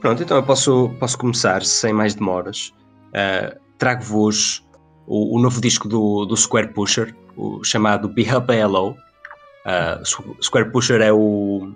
Pronto, 0.00 0.22
então 0.22 0.36
eu 0.36 0.42
posso, 0.42 0.90
posso 0.98 1.18
começar 1.18 1.62
sem 1.64 1.92
mais 1.92 2.14
demoras. 2.14 2.72
Ah, 3.14 3.56
Trago-vos 3.78 4.62
o, 5.06 5.36
o 5.36 5.40
novo 5.40 5.60
disco 5.60 5.88
do, 5.88 6.26
do 6.26 6.36
Square 6.36 6.68
Pusher, 6.68 7.14
o 7.36 7.64
chamado 7.64 8.08
Be 8.08 8.26
Up 8.34 8.52
Hello. 8.52 8.94
Uh, 9.64 10.42
Square 10.42 10.70
Pusher 10.70 11.00
é 11.00 11.12
o, 11.12 11.72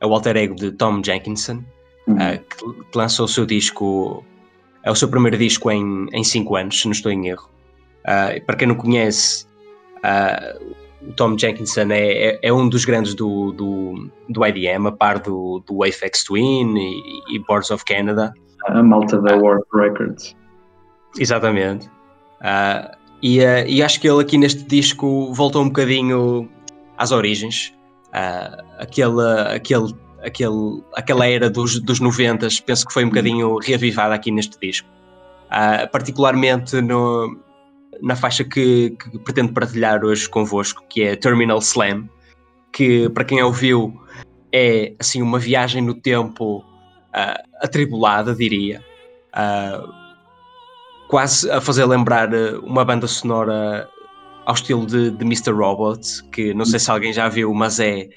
é 0.00 0.06
o 0.06 0.12
alter 0.12 0.36
ego 0.36 0.54
de 0.54 0.70
Tom 0.72 1.02
Jenkinson, 1.04 1.62
Uhum. 2.06 2.14
uh, 2.14 2.38
que, 2.38 2.84
que 2.84 2.96
lançou 2.98 3.24
o 3.24 3.28
seu 3.28 3.44
disco, 3.44 4.24
é 4.86 4.90
o 4.90 4.94
seu 4.94 5.08
primeiro 5.08 5.36
disco 5.36 5.68
em, 5.70 6.06
em 6.12 6.22
cinco 6.22 6.54
anos, 6.54 6.80
se 6.80 6.86
não 6.86 6.92
estou 6.92 7.10
em 7.10 7.26
erro. 7.26 7.50
Uh, 8.02 8.42
para 8.46 8.56
quem 8.56 8.68
não 8.68 8.76
conhece, 8.76 9.44
uh, 9.96 10.74
o 11.02 11.12
Tom 11.12 11.36
Jenkinson 11.36 11.90
é, 11.90 12.28
é, 12.28 12.38
é 12.40 12.52
um 12.52 12.68
dos 12.68 12.84
grandes 12.84 13.12
do, 13.12 13.50
do, 13.50 14.08
do 14.28 14.46
IDM, 14.46 14.86
a 14.86 14.92
par 14.92 15.18
do, 15.18 15.60
do 15.66 15.82
Aphex 15.82 16.22
Twin 16.22 16.76
e, 16.76 17.34
e 17.34 17.38
Boards 17.40 17.72
of 17.72 17.84
Canada. 17.84 18.32
A 18.68 18.80
malta 18.80 19.20
da 19.20 19.36
Warp 19.36 19.64
Records. 19.74 20.36
Exatamente. 21.18 21.88
Uh, 22.40 22.96
e, 23.20 23.40
uh, 23.40 23.66
e 23.66 23.82
acho 23.82 24.00
que 24.00 24.08
ele 24.08 24.22
aqui 24.22 24.38
neste 24.38 24.62
disco 24.62 25.32
voltou 25.34 25.62
um 25.62 25.66
bocadinho 25.66 26.48
às 26.96 27.10
origens. 27.10 27.74
Uh, 28.08 28.62
aquele, 28.78 29.20
aquele, 29.52 29.92
aquele, 30.26 30.82
aquela 30.94 31.26
era 31.26 31.48
dos, 31.48 31.80
dos 31.80 32.00
90 32.00 32.48
penso 32.66 32.86
que 32.86 32.92
foi 32.92 33.04
um 33.04 33.08
bocadinho 33.08 33.58
reavivada 33.58 34.14
aqui 34.14 34.30
neste 34.30 34.58
disco. 34.60 34.88
Uh, 35.46 35.88
particularmente 35.92 36.80
no, 36.80 37.38
na 38.02 38.16
faixa 38.16 38.42
que, 38.42 38.90
que 38.90 39.18
pretendo 39.20 39.52
partilhar 39.52 40.04
hoje 40.04 40.28
convosco, 40.28 40.84
que 40.88 41.02
é 41.02 41.16
Terminal 41.16 41.58
Slam, 41.58 42.08
que 42.72 43.08
para 43.10 43.24
quem 43.24 43.42
ouviu 43.42 43.94
é 44.52 44.94
assim 44.98 45.22
uma 45.22 45.38
viagem 45.38 45.82
no 45.82 45.94
tempo 45.94 46.58
uh, 46.58 47.42
atribulada, 47.62 48.34
diria. 48.34 48.84
Uh, 49.28 49.88
quase 51.08 51.48
a 51.50 51.60
fazer 51.60 51.84
lembrar 51.86 52.34
uma 52.64 52.84
banda 52.84 53.06
sonora 53.06 53.88
ao 54.44 54.54
estilo 54.54 54.86
de, 54.86 55.10
de 55.10 55.24
Mr. 55.24 55.52
Robot, 55.52 56.00
que 56.32 56.52
não 56.54 56.64
sei 56.64 56.80
se 56.80 56.90
alguém 56.90 57.12
já 57.12 57.28
viu, 57.28 57.52
mas 57.54 57.78
é, 57.78 58.08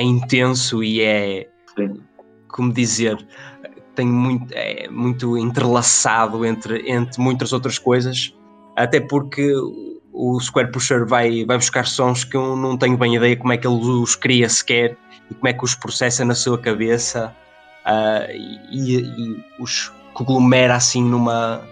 é 0.00 0.02
intenso 0.02 0.82
e 0.82 1.02
é, 1.02 1.46
Sim. 1.76 2.00
como 2.48 2.72
dizer, 2.72 3.18
tem 3.94 4.06
muito, 4.06 4.52
é 4.52 4.88
muito 4.88 5.36
entrelaçado 5.36 6.44
entre, 6.44 6.90
entre 6.90 7.20
muitas 7.20 7.52
outras 7.52 7.78
coisas, 7.78 8.34
até 8.76 8.98
porque 8.98 9.52
o 10.12 10.40
Square 10.40 10.72
Pusher 10.72 11.06
vai, 11.06 11.44
vai 11.44 11.58
buscar 11.58 11.86
sons 11.86 12.24
que 12.24 12.36
eu 12.36 12.56
não 12.56 12.76
tenho 12.76 12.96
bem 12.96 13.14
ideia 13.14 13.36
como 13.36 13.52
é 13.52 13.58
que 13.58 13.66
ele 13.66 13.76
os 13.76 14.16
cria 14.16 14.48
sequer 14.48 14.96
e 15.30 15.34
como 15.34 15.48
é 15.48 15.52
que 15.52 15.64
os 15.64 15.74
processa 15.74 16.24
na 16.24 16.34
sua 16.34 16.58
cabeça 16.58 17.34
uh, 17.84 18.32
e, 18.70 19.00
e 19.00 19.44
os 19.58 19.92
conglomera 20.14 20.74
assim 20.74 21.04
numa 21.04 21.62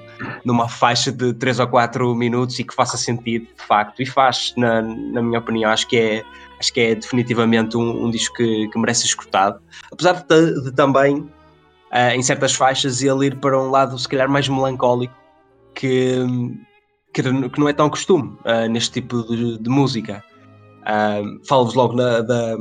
numa 0.45 0.69
faixa 0.69 1.13
de 1.13 1.33
3 1.33 1.61
ou 1.61 1.69
4 1.69 2.15
minutos 2.15 2.59
e 2.59 2.65
que 2.65 2.75
faça 2.75 2.97
sentido 2.97 3.47
de 3.57 3.65
facto. 3.65 4.03
E 4.03 4.07
faz, 4.07 4.53
na, 4.57 4.83
na 4.83 5.23
minha 5.23 5.39
opinião, 5.39 5.71
acho 5.71 5.87
que 5.87 5.97
é, 5.97 6.25
acho 6.59 6.73
que 6.73 6.81
é 6.81 6.95
definitivamente 6.95 7.77
um, 7.77 8.07
um 8.07 8.11
disco 8.11 8.35
que, 8.37 8.69
que 8.69 8.79
merece 8.79 9.03
ser 9.03 9.07
escutado. 9.09 9.61
Apesar 9.93 10.25
de, 10.29 10.63
de 10.65 10.73
também, 10.73 11.29
ah, 11.91 12.15
em 12.15 12.23
certas 12.23 12.55
faixas, 12.55 13.03
ele 13.03 13.27
ir 13.27 13.37
para 13.39 13.59
um 13.59 13.71
lado 13.71 13.99
se 13.99 14.09
calhar 14.09 14.29
mais 14.29 14.49
melancólico 14.49 15.15
que, 15.75 16.17
que, 17.13 17.23
que 17.51 17.61
não 17.61 17.69
é 17.69 17.73
tão 17.73 17.89
costume 17.89 18.37
ah, 18.45 18.67
neste 18.69 19.01
tipo 19.01 19.23
de, 19.25 19.59
de 19.59 19.71
música. 19.71 20.23
Ah, 20.85 21.21
Falo-vos 21.47 21.75
logo 21.75 21.95
na- 21.95 22.21
da, 22.21 22.57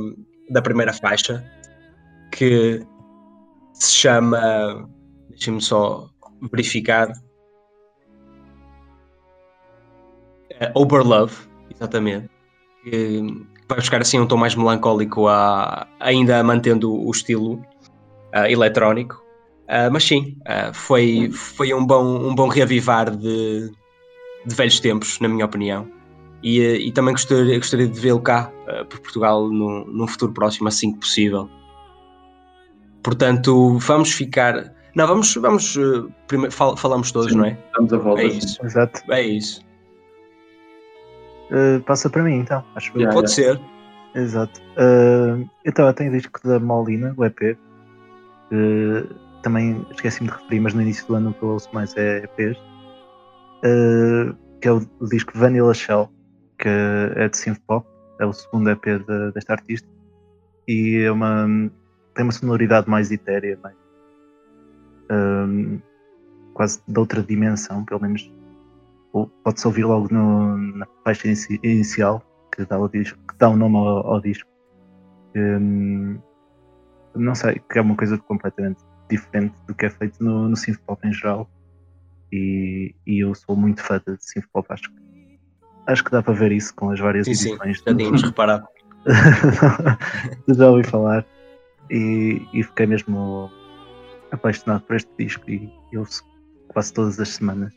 da 0.50 0.62
primeira 0.62 0.92
faixa 0.92 1.44
que 2.32 2.84
se 3.72 3.92
chama. 3.92 4.88
Deixem-me 5.30 5.60
só 5.60 6.08
verificar. 6.52 7.08
É, 10.60 10.72
Overlove, 10.74 11.34
exatamente. 11.70 12.28
Que 12.82 13.22
vai 13.68 13.78
buscar 13.78 14.00
assim 14.00 14.18
um 14.18 14.26
tom 14.26 14.36
mais 14.36 14.54
melancólico, 14.54 15.28
a, 15.28 15.86
ainda 16.00 16.42
mantendo 16.42 16.92
o 16.92 17.10
estilo 17.10 17.62
ah, 18.32 18.50
eletrónico. 18.50 19.22
Ah, 19.68 19.90
mas 19.90 20.04
sim, 20.04 20.36
ah, 20.46 20.72
foi, 20.72 21.30
foi 21.30 21.74
um, 21.74 21.86
bom, 21.86 22.02
um 22.02 22.34
bom 22.34 22.48
reavivar 22.48 23.14
de, 23.14 23.70
de 24.46 24.54
velhos 24.54 24.80
tempos, 24.80 25.20
na 25.20 25.28
minha 25.28 25.44
opinião. 25.44 25.86
E, 26.42 26.60
e 26.60 26.92
também 26.92 27.12
gostaria, 27.12 27.58
gostaria 27.58 27.86
de 27.86 28.00
vê-lo 28.00 28.20
cá, 28.20 28.50
ah, 28.66 28.84
por 28.84 29.00
Portugal, 29.00 29.48
num, 29.48 29.84
num 29.84 30.06
futuro 30.06 30.32
próximo, 30.32 30.68
assim 30.68 30.92
que 30.92 31.00
possível. 31.00 31.50
Portanto, 33.02 33.78
vamos 33.78 34.12
ficar. 34.12 34.72
Não, 34.94 35.06
vamos. 35.06 35.34
vamos 35.36 35.78
primeiro, 36.26 36.52
fal- 36.52 36.76
falamos 36.76 37.12
todos, 37.12 37.30
Sim. 37.32 37.38
não 37.38 37.44
é? 37.44 37.58
Estamos 37.66 37.92
a 37.92 37.98
volta. 37.98 38.22
É 38.22 38.26
isso. 38.26 38.64
Exato. 38.64 39.02
É 39.12 39.22
isso. 39.22 39.67
Uh, 41.50 41.80
passa 41.84 42.10
para 42.10 42.22
mim 42.22 42.36
então, 42.36 42.62
acho 42.74 42.92
que 42.92 42.98
Yeah. 42.98 43.14
Pode 43.14 43.30
ser. 43.30 43.60
Exato. 44.14 44.60
Uh, 44.76 45.48
então, 45.64 45.86
eu 45.86 45.94
tenho 45.94 46.10
o 46.12 46.16
disco 46.16 46.40
da 46.46 46.58
Molina, 46.58 47.14
o 47.16 47.24
EP. 47.24 47.56
que 48.48 49.06
também 49.42 49.86
esqueci-me 49.90 50.28
de 50.28 50.34
referir, 50.36 50.60
mas 50.60 50.74
no 50.74 50.82
início 50.82 51.06
do 51.06 51.14
ano 51.14 51.30
o 51.30 51.34
que 51.34 51.42
eu 51.42 51.50
ouço 51.50 51.68
mais 51.72 51.96
é 51.96 52.24
EPs. 52.24 52.58
Uh, 53.64 54.34
que 54.60 54.68
é 54.68 54.72
o, 54.72 54.82
o 55.00 55.06
disco 55.06 55.32
Vanilla 55.34 55.72
Shell, 55.72 56.10
que 56.58 56.68
é 56.68 57.28
de 57.28 57.36
synth 57.36 57.60
pop. 57.66 57.86
É 58.20 58.26
o 58.26 58.32
segundo 58.32 58.68
EP 58.70 58.84
de- 58.84 59.32
desta 59.32 59.52
artista. 59.52 59.88
E 60.66 61.02
é 61.04 61.10
uma, 61.10 61.46
tem 62.14 62.24
uma 62.24 62.32
sonoridade 62.32 62.90
mais 62.90 63.10
etérea, 63.10 63.58
mais, 63.62 63.76
um, 65.10 65.78
quase 66.52 66.80
de 66.86 66.98
outra 66.98 67.22
dimensão, 67.22 67.84
pelo 67.84 68.00
menos. 68.02 68.30
Pode-se 69.12 69.66
ouvir 69.66 69.84
logo 69.84 70.08
no- 70.12 70.56
na 70.56 70.86
faixa 71.04 71.26
inici- 71.26 71.60
inicial, 71.62 72.22
que 72.54 72.64
dá 72.64 72.78
o, 72.78 72.88
disco, 72.88 73.18
que 73.26 73.36
dá 73.38 73.48
o 73.48 73.56
nome 73.56 73.76
ao, 73.76 74.14
ao 74.14 74.20
disco. 74.20 74.48
Hum, 75.36 76.18
não 77.14 77.34
sei, 77.34 77.60
que 77.70 77.78
é 77.78 77.82
uma 77.82 77.96
coisa 77.96 78.18
completamente 78.18 78.80
diferente 79.10 79.54
do 79.66 79.74
que 79.74 79.86
é 79.86 79.90
feito 79.90 80.22
no, 80.22 80.48
no 80.48 80.56
synth 80.56 80.78
pop 80.86 81.06
em 81.06 81.12
geral. 81.12 81.48
E, 82.32 82.94
e 83.06 83.24
eu 83.24 83.34
sou 83.34 83.56
muito 83.56 83.82
fã 83.82 84.00
de 84.06 84.16
synth 84.20 84.46
pop, 84.52 84.66
acho 84.70 84.90
que 84.90 85.08
acho 85.86 86.04
que 86.04 86.10
dá 86.10 86.22
para 86.22 86.34
ver 86.34 86.52
isso 86.52 86.74
com 86.74 86.90
as 86.90 87.00
várias 87.00 87.26
Sim, 87.26 87.34
sim. 87.34 87.48
edições. 87.52 87.78
Já 87.78 87.96
tínhamos 87.96 88.22
reparado. 88.22 88.66
já 90.48 90.70
ouvi 90.70 90.84
falar 90.86 91.24
e, 91.90 92.46
e 92.52 92.62
fiquei 92.62 92.86
mesmo 92.86 93.50
apaixonado 94.30 94.82
por 94.82 94.96
este 94.96 95.10
disco 95.18 95.48
e 95.50 95.72
eu 95.92 96.00
ouço 96.00 96.22
quase 96.68 96.92
todas 96.92 97.18
as 97.18 97.30
semanas, 97.30 97.72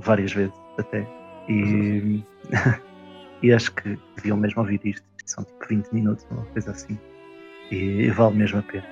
várias 0.00 0.32
vezes 0.32 0.54
até. 0.78 1.06
E, 1.48 2.22
e 3.42 3.52
acho 3.52 3.72
que 3.72 3.98
deviam 4.16 4.36
mesmo 4.36 4.60
ouvir 4.62 4.80
isto. 4.84 5.04
São 5.24 5.44
tipo 5.44 5.68
20 5.68 5.92
minutos, 5.92 6.26
uma 6.30 6.44
coisa 6.46 6.72
assim. 6.72 6.98
E, 7.70 8.10
vale 8.10 8.36
mesmo 8.36 8.58
a 8.58 8.62
pena. 8.62 8.86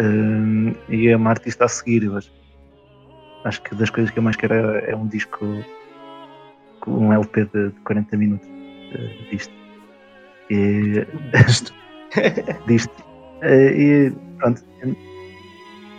Hum, 0.00 0.74
e 0.88 1.08
é 1.08 1.16
uma 1.16 1.30
artista 1.30 1.64
a 1.64 1.68
seguir, 1.68 2.02
eu 2.04 2.16
acho. 2.16 2.30
Acho 3.44 3.62
que 3.62 3.74
das 3.74 3.90
coisas 3.90 4.10
que 4.12 4.18
eu 4.18 4.22
mais 4.22 4.36
quero 4.36 4.54
é, 4.54 4.90
é 4.90 4.96
um 4.96 5.06
disco, 5.06 5.46
um 6.86 7.12
LP 7.12 7.44
de, 7.44 7.70
de 7.70 7.80
40 7.80 8.16
minutos 8.16 8.48
eh, 8.92 9.28
disto. 9.30 9.52
E, 10.50 11.06
Isto. 11.48 11.72
disto. 12.66 13.04
Eh, 13.42 13.72
E 13.76 14.12
pronto. 14.38 14.62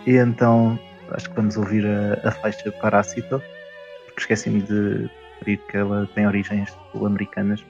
E 0.05 0.11
então 0.17 0.79
acho 1.11 1.29
que 1.29 1.35
vamos 1.35 1.57
ouvir 1.57 1.85
a, 1.85 2.27
a 2.27 2.31
faixa 2.31 2.71
Parásito, 2.73 3.41
esqueci-me 4.17 4.61
de 4.61 5.09
referir 5.39 5.57
que 5.69 5.77
ela 5.77 6.07
tem 6.15 6.27
origens 6.27 6.75
sul-americanas, 6.91 7.63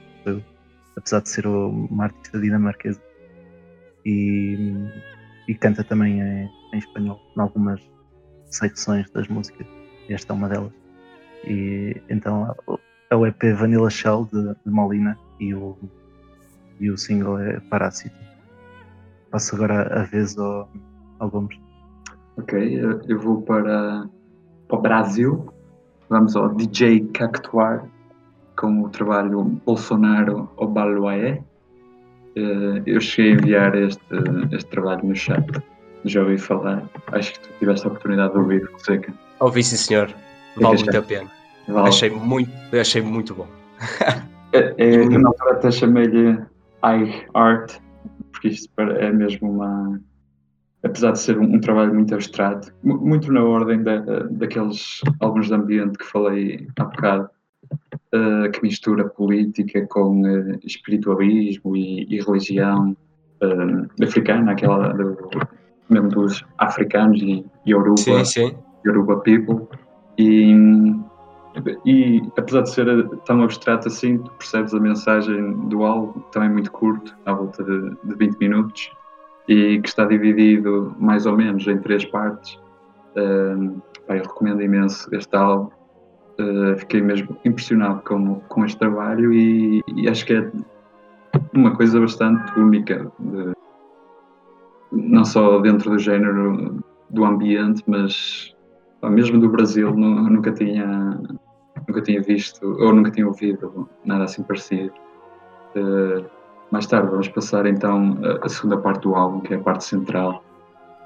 apesar 0.96 1.20
de 1.20 1.28
ser 1.28 1.46
uma 1.46 2.04
artista 2.04 2.40
dinamarquesa. 2.40 3.00
E, 4.04 4.74
e 5.46 5.54
canta 5.54 5.84
também 5.84 6.20
em, 6.20 6.50
em 6.72 6.78
espanhol, 6.78 7.20
em 7.36 7.40
algumas 7.40 7.80
secções 8.46 9.10
das 9.10 9.28
músicas. 9.28 9.66
Esta 10.08 10.32
é 10.32 10.36
uma 10.36 10.48
delas. 10.48 10.72
E 11.44 12.00
então 12.08 12.54
é 13.10 13.16
o 13.16 13.26
EP 13.26 13.42
Vanilla 13.54 13.90
Shell 13.90 14.28
de, 14.32 14.54
de 14.54 14.70
Molina 14.70 15.16
e 15.38 15.54
o, 15.54 15.76
e 16.80 16.90
o 16.90 16.96
single 16.96 17.38
é 17.38 17.60
Parásito. 17.60 18.16
Passo 19.30 19.54
agora 19.54 20.00
a 20.00 20.04
vez 20.04 20.38
ao, 20.38 20.68
ao 21.18 21.30
Gomes. 21.30 21.58
Ok, 22.38 22.80
eu 23.08 23.20
vou 23.20 23.42
para, 23.42 24.08
para 24.68 24.78
o 24.78 24.80
Brasil. 24.80 25.52
Vamos 26.10 26.34
ao 26.36 26.48
DJ 26.54 27.00
Cactuar 27.12 27.84
com 28.56 28.82
o 28.82 28.88
trabalho 28.88 29.42
Bolsonaro 29.66 30.50
Obaluaé. 30.56 31.42
Eh, 32.36 32.82
Eu 32.86 33.00
cheguei 33.00 33.32
a 33.32 33.34
enviar 33.34 33.74
este, 33.76 34.02
este 34.52 34.70
trabalho 34.70 35.04
no 35.06 35.14
chat. 35.14 35.44
Já 36.04 36.22
ouvi 36.22 36.38
falar. 36.38 36.82
Acho 37.12 37.34
que 37.34 37.40
tu 37.40 37.48
tiveste 37.58 37.86
a 37.86 37.90
oportunidade 37.90 38.32
de 38.32 38.38
ouvir, 38.38 38.70
Seca. 38.78 39.12
Ouvi, 39.40 39.62
sim, 39.62 39.76
senhor. 39.76 40.06
que 40.54 40.62
Vale 40.62 40.76
muito 40.76 40.98
a 40.98 41.02
pena. 41.02 41.30
Vale. 41.68 41.88
Achei 41.88 42.10
muito, 42.10 42.50
achei 42.72 43.02
muito 43.02 43.34
bom. 43.34 43.46
É, 44.50 44.74
é, 44.78 45.06
na 45.06 45.28
altura 45.28 45.52
até 45.52 45.70
chamei-lhe 45.70 46.38
iArt, 46.82 47.80
porque 48.32 48.48
isto 48.48 48.70
é 48.80 49.12
mesmo 49.12 49.52
uma. 49.52 50.00
Apesar 50.84 51.12
de 51.12 51.18
ser 51.18 51.38
um, 51.38 51.54
um 51.56 51.60
trabalho 51.60 51.94
muito 51.94 52.14
abstrato, 52.14 52.72
mu- 52.82 53.00
muito 53.00 53.32
na 53.32 53.42
ordem 53.42 53.82
da, 53.82 53.98
daqueles 54.30 55.00
álbuns 55.20 55.48
de 55.48 55.54
ambiente 55.54 55.98
que 55.98 56.04
falei 56.04 56.66
há 56.78 56.84
bocado, 56.84 57.28
eh, 58.12 58.48
que 58.50 58.62
mistura 58.62 59.08
política 59.08 59.86
com 59.88 60.24
eh, 60.26 60.58
espiritualismo 60.64 61.76
e, 61.76 62.06
e 62.08 62.20
religião 62.20 62.96
eh, 63.42 64.04
africana, 64.04 64.52
aquela 64.52 64.92
do, 64.92 65.16
mesmo 65.90 66.08
dos 66.10 66.44
africanos 66.58 67.20
e 67.22 67.44
Yoruba. 67.66 67.96
Sim, 67.98 68.24
sim. 68.24 68.56
Yoruba 68.86 69.16
People 69.20 69.66
e, 70.16 70.54
e 71.84 72.22
apesar 72.36 72.62
de 72.62 72.70
ser 72.70 73.08
tão 73.26 73.42
abstrato 73.42 73.88
assim, 73.88 74.18
tu 74.18 74.30
percebes 74.38 74.72
a 74.72 74.80
mensagem 74.80 75.52
do 75.68 75.82
álbum, 75.82 76.20
também 76.32 76.48
muito 76.50 76.70
curto, 76.70 77.16
à 77.26 77.32
volta 77.32 77.62
de, 77.64 77.90
de 78.04 78.14
20 78.14 78.38
minutos, 78.38 78.90
e 79.48 79.80
que 79.80 79.88
está 79.88 80.04
dividido 80.04 80.94
mais 80.98 81.26
ou 81.26 81.36
menos 81.36 81.66
em 81.66 81.78
três 81.78 82.04
partes. 82.04 82.58
Pá, 84.06 84.16
eu 84.16 84.22
recomendo 84.22 84.62
imenso 84.62 85.08
este 85.14 85.34
álbum. 85.36 85.70
Uh, 86.40 86.78
fiquei 86.78 87.02
mesmo 87.02 87.36
impressionado 87.44 88.00
com, 88.06 88.36
com 88.48 88.64
este 88.64 88.78
trabalho 88.78 89.32
e, 89.32 89.82
e 89.96 90.08
acho 90.08 90.24
que 90.24 90.34
é 90.34 90.52
uma 91.52 91.74
coisa 91.74 91.98
bastante 91.98 92.56
única, 92.56 93.10
de- 93.18 93.54
não 94.92 95.24
só 95.24 95.58
dentro 95.58 95.90
do 95.90 95.98
género 95.98 96.78
do 97.10 97.24
ambiente, 97.24 97.82
mas 97.88 98.54
mesmo 99.02 99.40
do 99.40 99.48
Brasil 99.48 99.90
nu- 99.96 100.30
nunca 100.30 100.52
tinha 100.52 101.20
nunca 101.88 102.02
tinha 102.02 102.22
visto 102.22 102.64
ou 102.64 102.94
nunca 102.94 103.10
tinha 103.10 103.26
ouvido 103.26 103.88
nada 104.04 104.24
assim 104.24 104.42
parecido. 104.44 104.92
Eh, 105.74 106.24
mais 106.70 106.86
tarde 106.86 107.08
vamos 107.10 107.28
passar 107.28 107.66
então 107.66 108.18
a, 108.22 108.46
a 108.46 108.48
segunda 108.48 108.76
parte 108.78 109.02
do 109.02 109.14
álbum, 109.14 109.40
que 109.40 109.54
é 109.54 109.56
a 109.56 109.60
parte 109.60 109.84
central, 109.84 110.42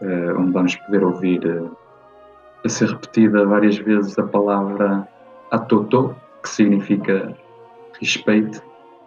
eh, 0.01 0.33
onde 0.37 0.53
vamos 0.53 0.77
poder 0.77 1.05
ouvir 1.05 1.47
eh, 1.47 1.71
a 2.65 2.69
ser 2.69 2.89
repetida 2.89 3.45
várias 3.47 3.77
vezes 3.79 4.19
a 4.19 4.25
palavra 4.25 5.07
atoto, 5.51 6.15
que 6.43 6.49
significa 6.49 7.37
respeito, 8.01 8.63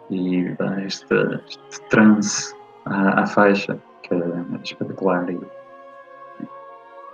e 0.10 0.50
dá 0.60 0.84
este, 0.84 1.14
este 1.48 1.82
trance 1.90 2.56
à, 2.86 3.22
à 3.22 3.26
faixa, 3.26 3.78
que 4.04 4.14
é 4.14 4.44
espetacular 4.64 5.30
e 5.30 5.40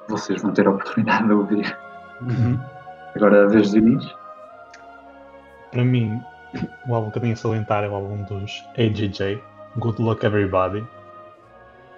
vocês 0.09 0.41
vão 0.41 0.51
ter 0.51 0.67
a 0.67 0.71
oportunidade 0.71 1.25
de 1.25 1.33
ouvir. 1.33 1.77
Agora 3.15 3.45
a 3.45 3.47
vez 3.47 3.71
de 3.71 3.79
Inês. 3.79 4.05
Para 5.71 5.85
mim, 5.85 6.21
o 6.87 6.95
álbum 6.95 7.11
que 7.11 7.17
eu 7.17 7.21
tenho 7.21 7.33
a 7.33 7.37
salientar 7.37 7.83
é 7.83 7.89
o 7.89 7.95
álbum 7.95 8.23
dos 8.23 8.63
AJJ, 8.77 9.41
Good 9.77 10.01
Luck 10.01 10.25
Everybody. 10.25 10.85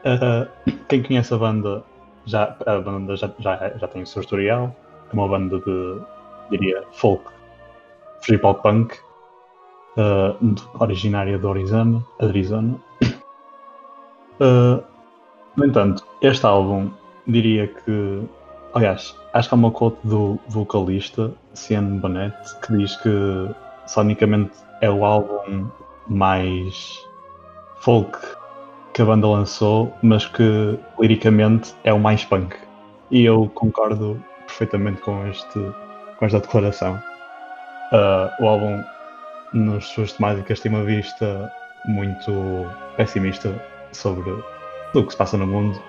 Uh, 0.06 0.48
quem 0.88 1.02
conhece 1.02 1.34
a 1.34 1.38
banda, 1.38 1.84
já, 2.26 2.56
a 2.66 2.80
banda 2.80 3.16
já, 3.16 3.32
já, 3.40 3.70
já 3.78 3.88
tem 3.88 4.04
o 4.04 4.08
seu 4.08 4.22
historial. 4.22 4.76
é 5.10 5.14
uma 5.14 5.28
banda 5.28 5.60
de, 5.60 6.02
diria, 6.52 6.84
folk, 6.92 7.26
free 8.22 8.38
pop 8.38 8.62
punk, 8.62 8.96
uh, 9.98 10.82
originária 10.82 11.38
de 11.38 11.48
Arizona. 11.48 12.04
Arizona. 12.20 12.76
Uh, 14.40 14.84
no 15.56 15.66
entanto, 15.66 16.06
este 16.22 16.46
álbum 16.46 16.90
diria 17.28 17.68
que, 17.68 18.28
aliás, 18.74 19.16
acho 19.34 19.50
que 19.50 19.56
há 19.56 19.58
uma 19.58 19.72
quote 19.72 19.98
do 20.04 20.40
vocalista, 20.48 21.32
Cian 21.54 22.00
Bonnet, 22.00 22.36
que 22.62 22.76
diz 22.76 22.96
que 22.98 23.50
sonicamente 23.86 24.54
é 24.82 24.90
o 24.90 25.06
álbum 25.06 25.68
mais 26.08 27.06
folk 27.80 28.18
que 28.94 29.02
a 29.02 29.06
banda 29.06 29.28
lançou, 29.28 29.92
mas 30.02 30.26
que 30.26 30.78
liricamente 31.00 31.74
é 31.84 31.92
o 31.92 32.00
mais 32.00 32.24
punk. 32.24 32.56
E 33.10 33.26
eu 33.26 33.50
concordo 33.56 34.24
perfeitamente 34.46 35.02
com, 35.02 35.26
este, 35.28 35.60
com 36.18 36.26
esta 36.26 36.40
declaração. 36.40 37.02
Uh, 37.92 38.44
o 38.44 38.48
álbum, 38.48 38.84
nas 39.54 39.86
suas 39.86 40.14
temáticas, 40.14 40.60
tem 40.60 40.72
uma 40.72 40.84
vista 40.84 41.52
muito 41.86 42.68
pessimista 42.96 43.62
sobre 43.92 44.32
o 44.94 45.04
que 45.04 45.12
se 45.12 45.18
passa 45.18 45.38
no 45.38 45.48
mundo. 45.48 45.80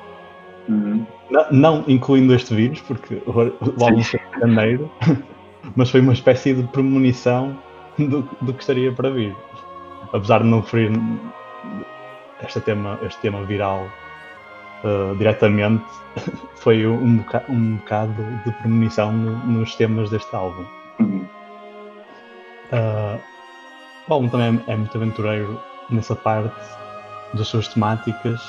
Uhum. 0.69 1.07
Não, 1.31 1.47
não 1.51 1.85
incluindo 1.87 2.35
este 2.35 2.55
vírus, 2.55 2.81
porque 2.81 3.23
o, 3.27 3.85
álbum 3.85 4.03
foi 4.03 4.21
em 4.21 4.41
janeiro, 4.41 4.91
mas 5.77 5.91
foi 5.91 6.01
uma 6.01 6.13
espécie 6.13 6.55
de 6.55 6.63
premonição 6.65 7.57
do, 7.99 8.23
do 8.41 8.53
que 8.53 8.61
estaria 8.61 8.93
para 8.93 9.11
vir. 9.11 9.37
Apesar 10.13 10.43
de 10.43 10.49
não 10.49 10.61
referir 10.61 10.93
este 12.43 12.61
tema, 12.61 12.99
este 13.03 13.21
tema 13.21 13.43
viral 13.45 13.89
uh, 14.85 15.17
diretamente, 15.17 15.85
foi 16.57 16.87
um, 16.87 17.19
boca, 17.19 17.45
um 17.49 17.77
bocado 17.77 18.23
de 18.45 18.53
premonição 18.53 19.13
no, 19.13 19.37
nos 19.47 19.75
temas 19.77 20.11
deste 20.11 20.35
álbum. 20.35 20.65
Uhum. 21.01 21.27
Uh, 22.73 23.21
o 24.09 24.15
álbum 24.15 24.29
também 24.29 24.63
é, 24.67 24.73
é 24.73 24.77
muito 24.77 24.97
aventureiro 24.97 25.61
nessa 25.91 26.15
parte 26.15 26.55
das 27.35 27.49
suas 27.49 27.69
temáticas, 27.69 28.41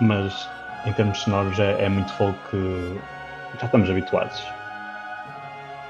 mas 0.00 0.48
em 0.86 0.92
termos 0.92 1.18
sonoros 1.18 1.58
é, 1.58 1.84
é 1.84 1.88
muito 1.88 2.12
folk 2.14 2.38
que 2.50 3.00
já 3.58 3.66
estamos 3.66 3.88
habituados. 3.88 4.40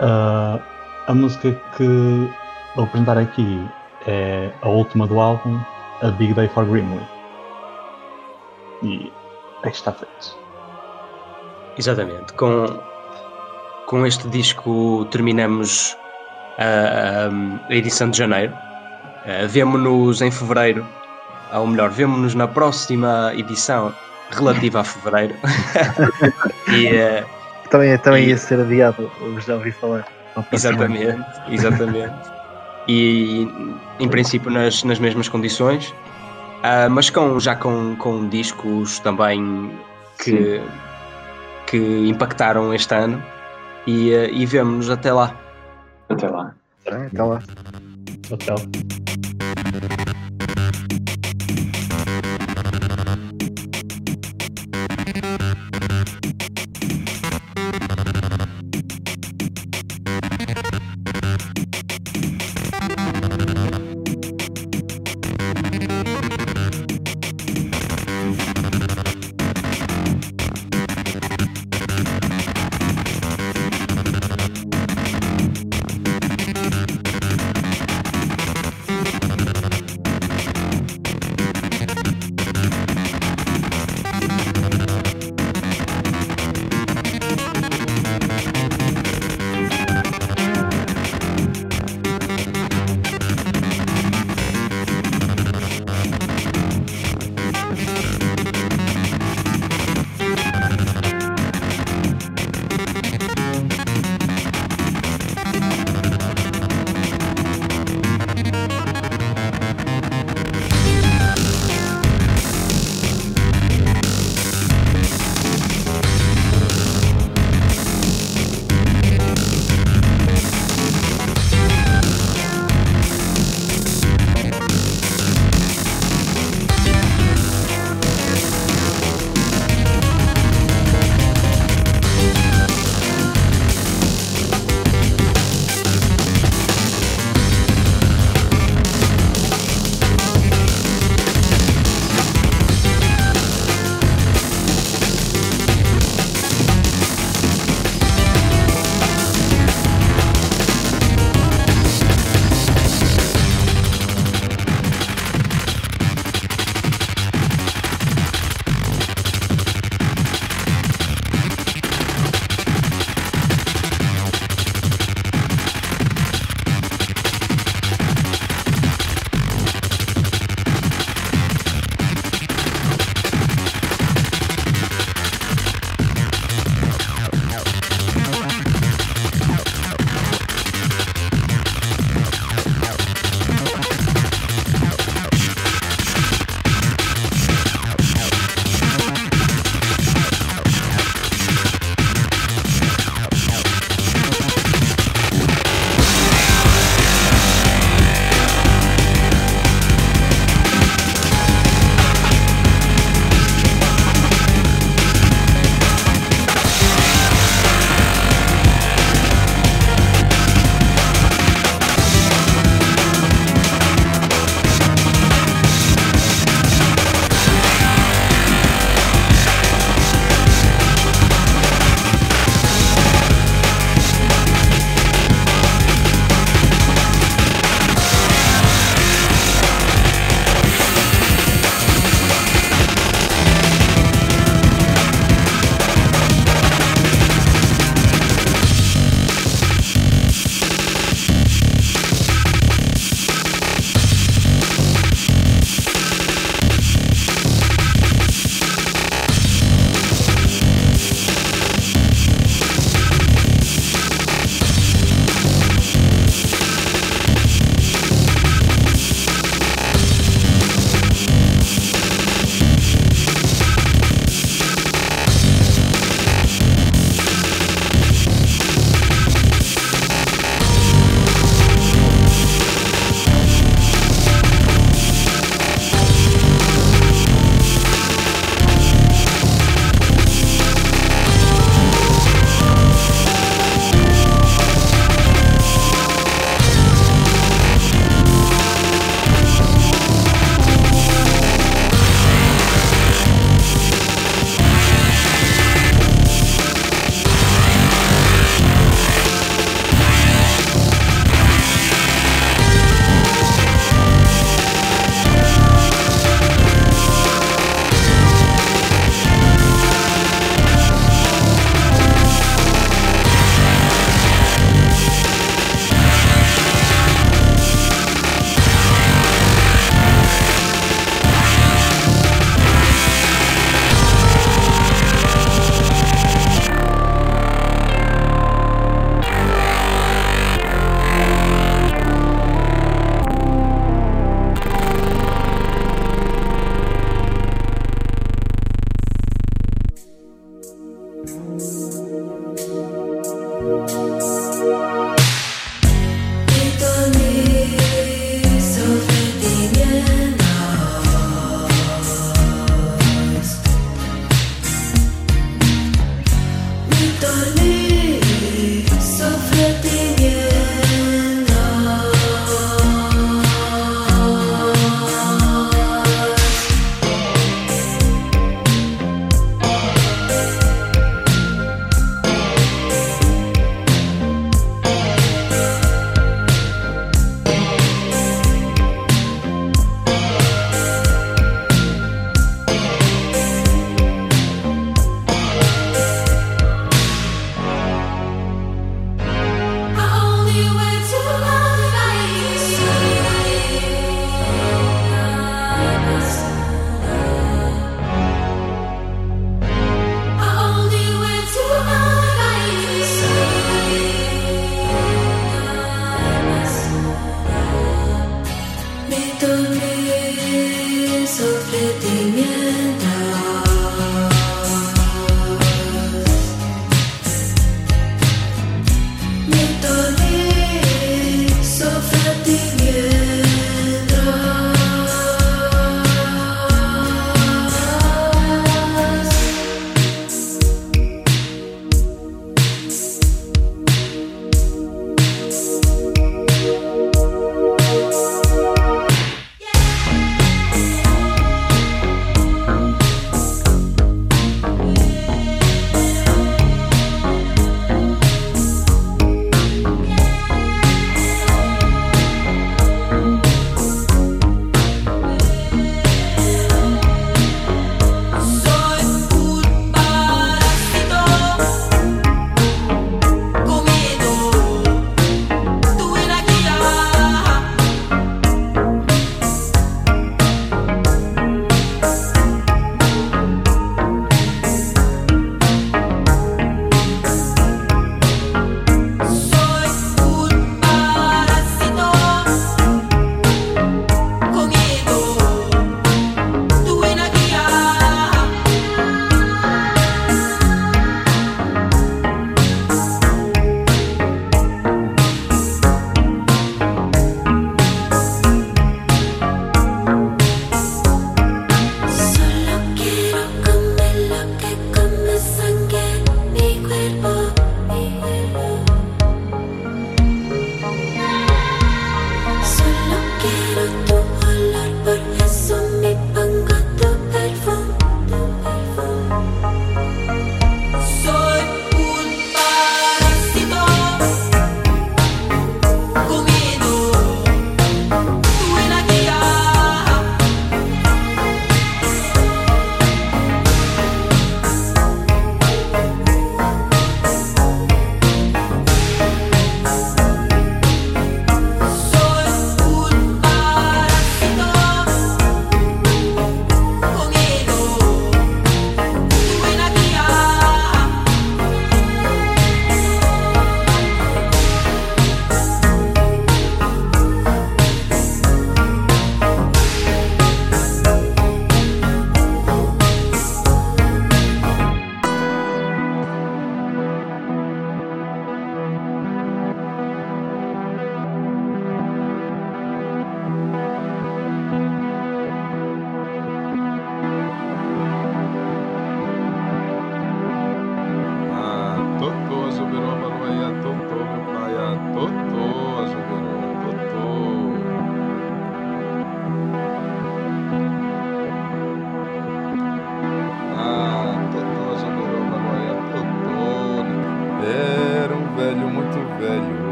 Uh, 0.00 0.60
a 1.06 1.14
música 1.14 1.52
que 1.76 2.30
vou 2.74 2.84
apresentar 2.84 3.18
aqui 3.18 3.66
é 4.06 4.50
a 4.62 4.68
última 4.68 5.06
do 5.06 5.20
álbum, 5.20 5.60
A 6.02 6.10
Big 6.10 6.34
Day 6.34 6.48
for 6.48 6.64
Grimly. 6.64 7.00
E 8.82 9.12
é 9.62 9.70
que 9.70 9.76
está 9.76 9.92
feito. 9.92 10.36
Exatamente. 11.78 12.32
Com, 12.34 12.66
com 13.86 14.04
este 14.06 14.28
disco 14.28 15.06
terminamos 15.10 15.96
a, 16.58 17.28
a 17.68 17.74
edição 17.74 18.10
de 18.10 18.18
janeiro. 18.18 18.52
Uh, 18.52 19.46
Vemo-nos 19.46 20.20
em 20.20 20.32
fevereiro, 20.32 20.84
ou 21.54 21.64
melhor, 21.68 21.90
vemo-nos 21.90 22.34
na 22.34 22.48
próxima 22.48 23.32
edição 23.34 23.94
relativa 24.32 24.80
a 24.80 24.84
fevereiro. 24.84 25.36
e, 26.74 26.88
uh, 26.88 27.24
Também, 27.70 27.96
também 27.98 28.24
E- 28.24 28.28
ia 28.30 28.36
ser 28.36 28.58
adiado, 28.58 29.08
eu 29.20 29.40
já 29.40 29.54
ouvi 29.54 29.70
falar. 29.70 30.04
Exatamente, 30.50 31.24
exatamente. 31.48 32.12
E 32.88 33.48
em 34.00 34.08
princípio 34.08 34.50
nas, 34.50 34.82
nas 34.84 34.98
mesmas 34.98 35.28
condições, 35.28 35.94
Ah, 36.62 36.88
mas 36.88 37.10
com, 37.10 37.40
já 37.40 37.56
com, 37.56 37.96
com 37.96 38.28
discos 38.28 39.00
também 39.00 39.72
que, 40.22 40.62
que 41.66 41.76
impactaram 42.08 42.72
este 42.72 42.94
ano. 42.94 43.22
E, 43.84 44.12
eh, 44.12 44.30
e 44.30 44.46
vemo-nos 44.46 44.88
até 44.88 45.12
lá. 45.12 45.34
Até 46.08 46.28
lá. 46.28 46.54
Bem, 46.88 47.06
Até 47.06 47.22
lá. 47.22 47.42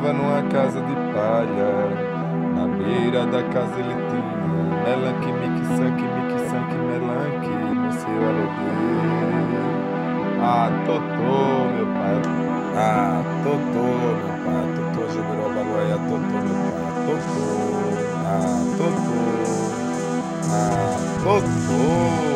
Morava 0.00 0.12
numa 0.12 0.42
casa 0.50 0.80
de 0.80 0.94
palha. 1.12 1.72
Na 2.54 2.66
beira 2.66 3.26
da 3.26 3.42
casa 3.44 3.78
ele 3.78 3.94
tinha 4.08 4.40
melanque, 4.84 5.32
mique, 5.32 5.66
sanque, 5.76 6.02
mique, 6.02 6.38
sanque, 6.48 6.74
melanque 6.74 7.48
no 7.48 7.92
seu 7.92 8.28
aluguel. 8.28 8.80
Ah, 10.42 10.70
Totô, 10.86 11.68
meu 11.74 11.86
pai. 11.86 12.22
Ah, 12.76 13.22
Totô, 13.44 13.84
meu 14.16 14.36
pai. 14.44 14.66
Totô, 14.74 15.02
Jubiroba, 15.12 15.54
Baloia, 15.54 15.96
Totô, 16.08 16.16
meu 16.16 16.56
pai. 16.72 16.92
Totô. 17.06 17.44
Ah, 18.24 18.60
Totô. 18.78 19.20
Ah. 20.50 20.96
Totô. 21.22 22.29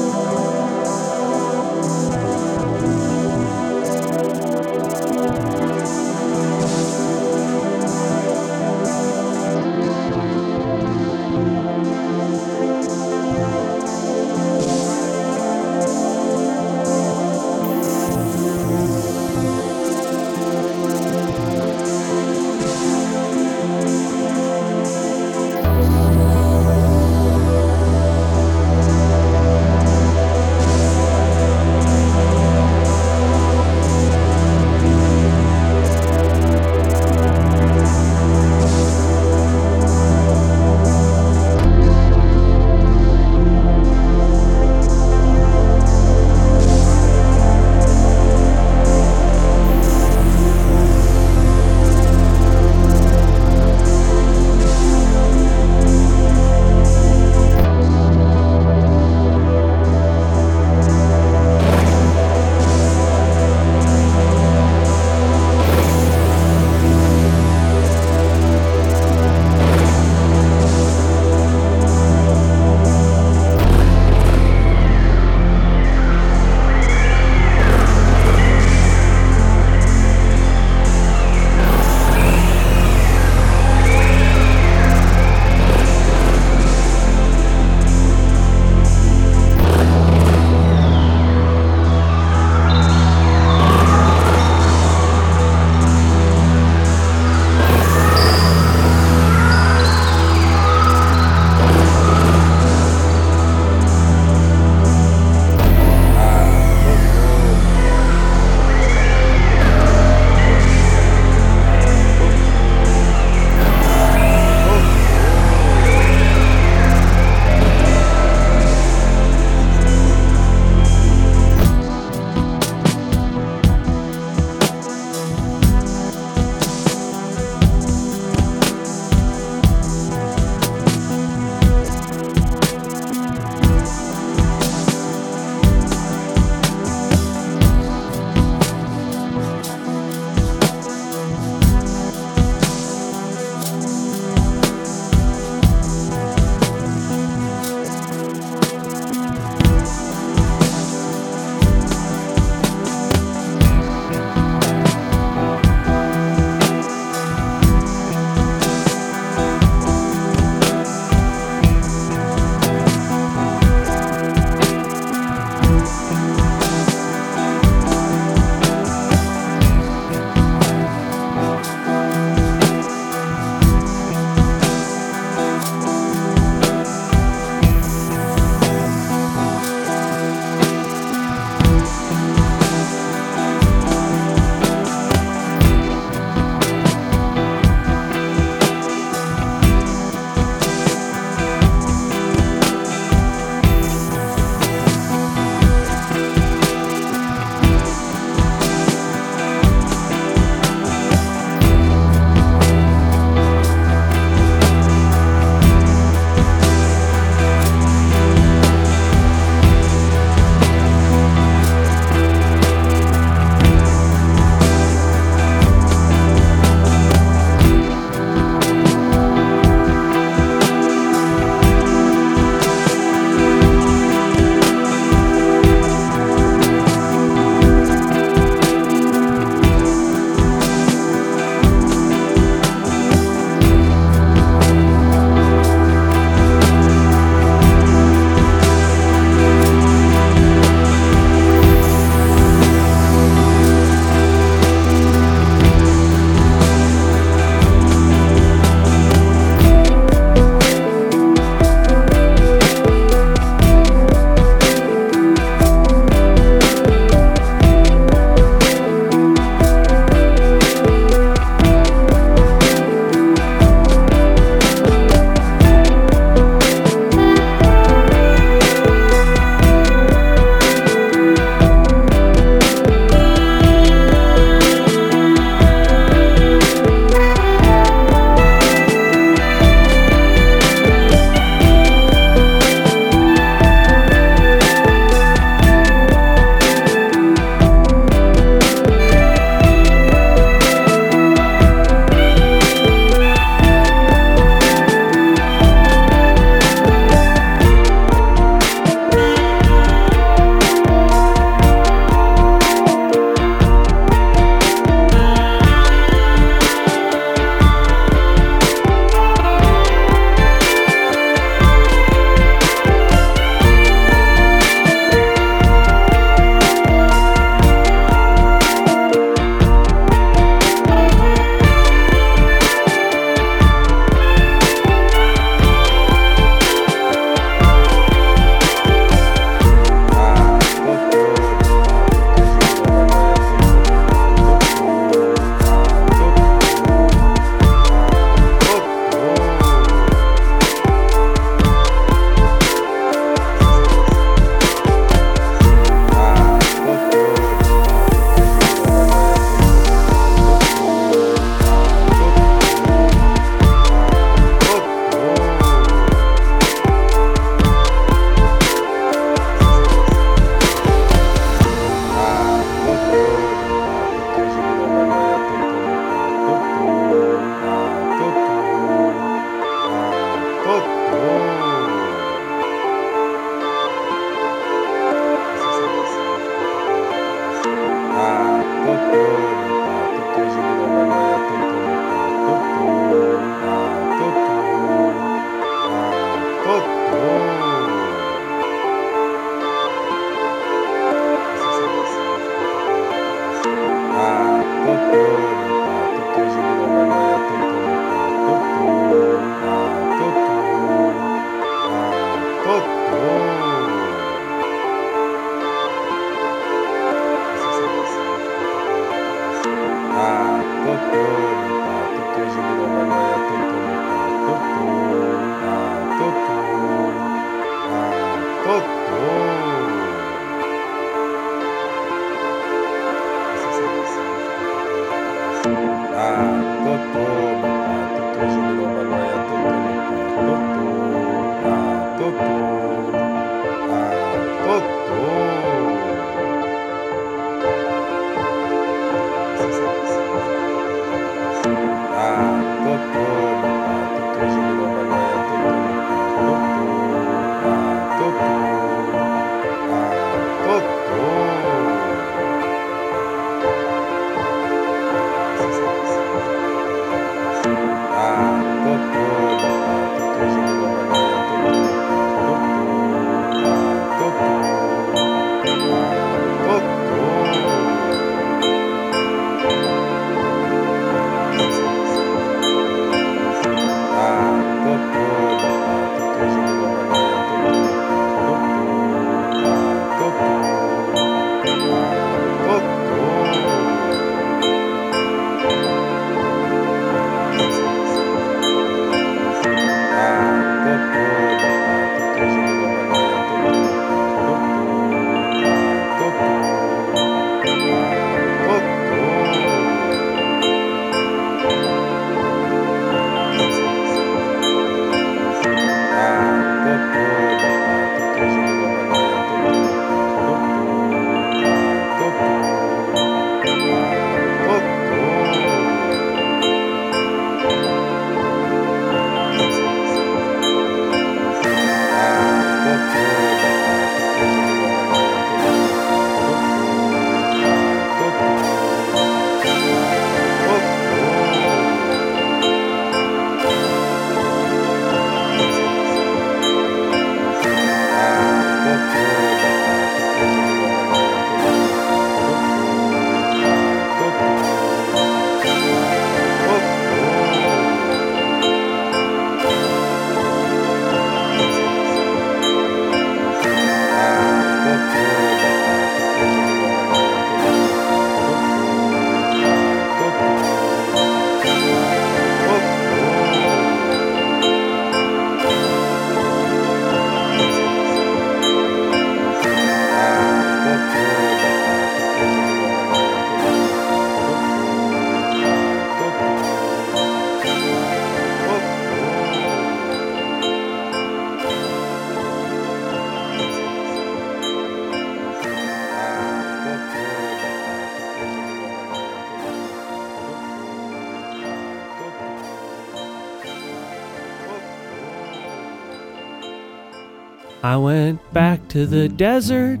I 597.82 597.96
went 597.96 598.52
back 598.52 598.88
to 598.88 599.06
the 599.06 599.26
desert, 599.26 600.00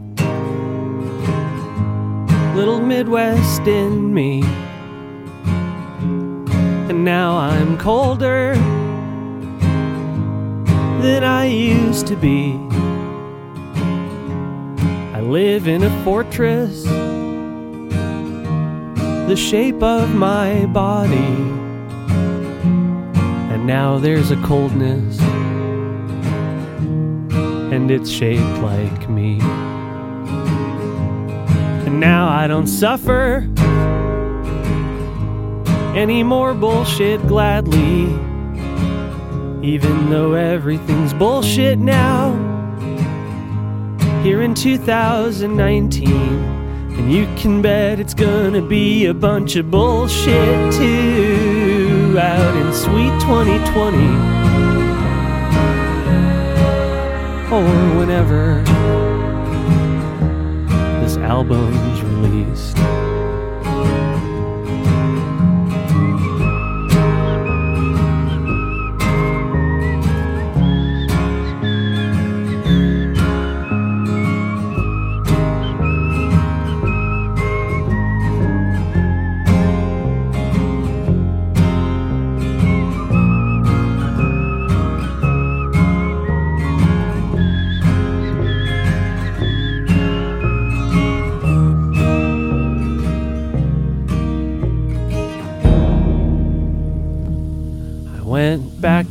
little 2.54 2.78
Midwest 2.78 3.66
in 3.66 4.12
me. 4.12 4.42
And 6.90 7.06
now 7.06 7.38
I'm 7.38 7.78
colder 7.78 8.54
than 11.00 11.24
I 11.24 11.46
used 11.46 12.06
to 12.08 12.16
be. 12.16 12.52
I 15.14 15.22
live 15.22 15.66
in 15.66 15.82
a 15.82 16.04
fortress, 16.04 16.84
the 19.24 19.36
shape 19.36 19.82
of 19.82 20.14
my 20.14 20.66
body. 20.66 21.32
And 23.54 23.66
now 23.66 23.96
there's 23.96 24.30
a 24.30 24.36
coldness 24.42 25.18
and 27.80 27.90
it's 27.90 28.10
shaped 28.10 28.58
like 28.58 29.08
me. 29.08 29.40
And 31.86 31.98
now 31.98 32.28
I 32.28 32.46
don't 32.46 32.66
suffer 32.66 33.48
any 35.96 36.22
more 36.22 36.52
bullshit 36.52 37.26
gladly, 37.26 38.02
even 39.66 40.10
though 40.10 40.34
everything's 40.34 41.14
bullshit 41.14 41.78
now. 41.78 42.34
Here 44.22 44.42
in 44.42 44.54
2019, 44.54 46.12
and 46.12 47.10
you 47.10 47.26
can 47.36 47.62
bet 47.62 47.98
it's 47.98 48.12
gonna 48.12 48.60
be 48.60 49.06
a 49.06 49.14
bunch 49.14 49.56
of 49.56 49.70
bullshit 49.70 50.74
too 50.74 52.18
out 52.18 52.56
in 52.56 52.74
sweet 52.74 53.18
2020 53.22 54.39
or 57.52 57.64
whenever 57.98 58.62
this 61.00 61.16
album's 61.16 62.00
released. 62.02 62.89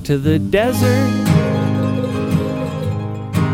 To 0.09 0.17
the 0.17 0.39
desert 0.39 1.11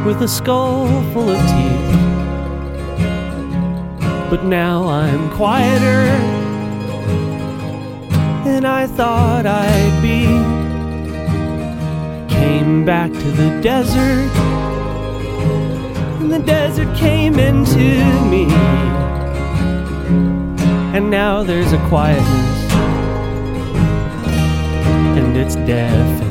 with 0.06 0.22
a 0.22 0.28
skull 0.28 0.88
full 1.12 1.30
of 1.30 1.38
teeth. 1.52 1.92
But 4.30 4.46
now 4.46 4.88
I'm 4.88 5.30
quieter 5.32 6.06
than 8.46 8.64
I 8.64 8.88
thought 8.88 9.46
I'd 9.46 10.02
be. 10.02 10.28
Came 12.34 12.86
back 12.86 13.12
to 13.12 13.32
the 13.32 13.60
desert, 13.62 14.32
and 16.22 16.32
the 16.32 16.40
desert 16.40 16.96
came 16.96 17.38
into 17.38 17.86
me. 18.32 18.46
And 20.96 21.12
now 21.12 21.44
there's 21.44 21.74
a 21.74 21.90
quietness 21.90 22.56
and 25.18 25.36
it's 25.36 25.56
deafening. 25.68 26.25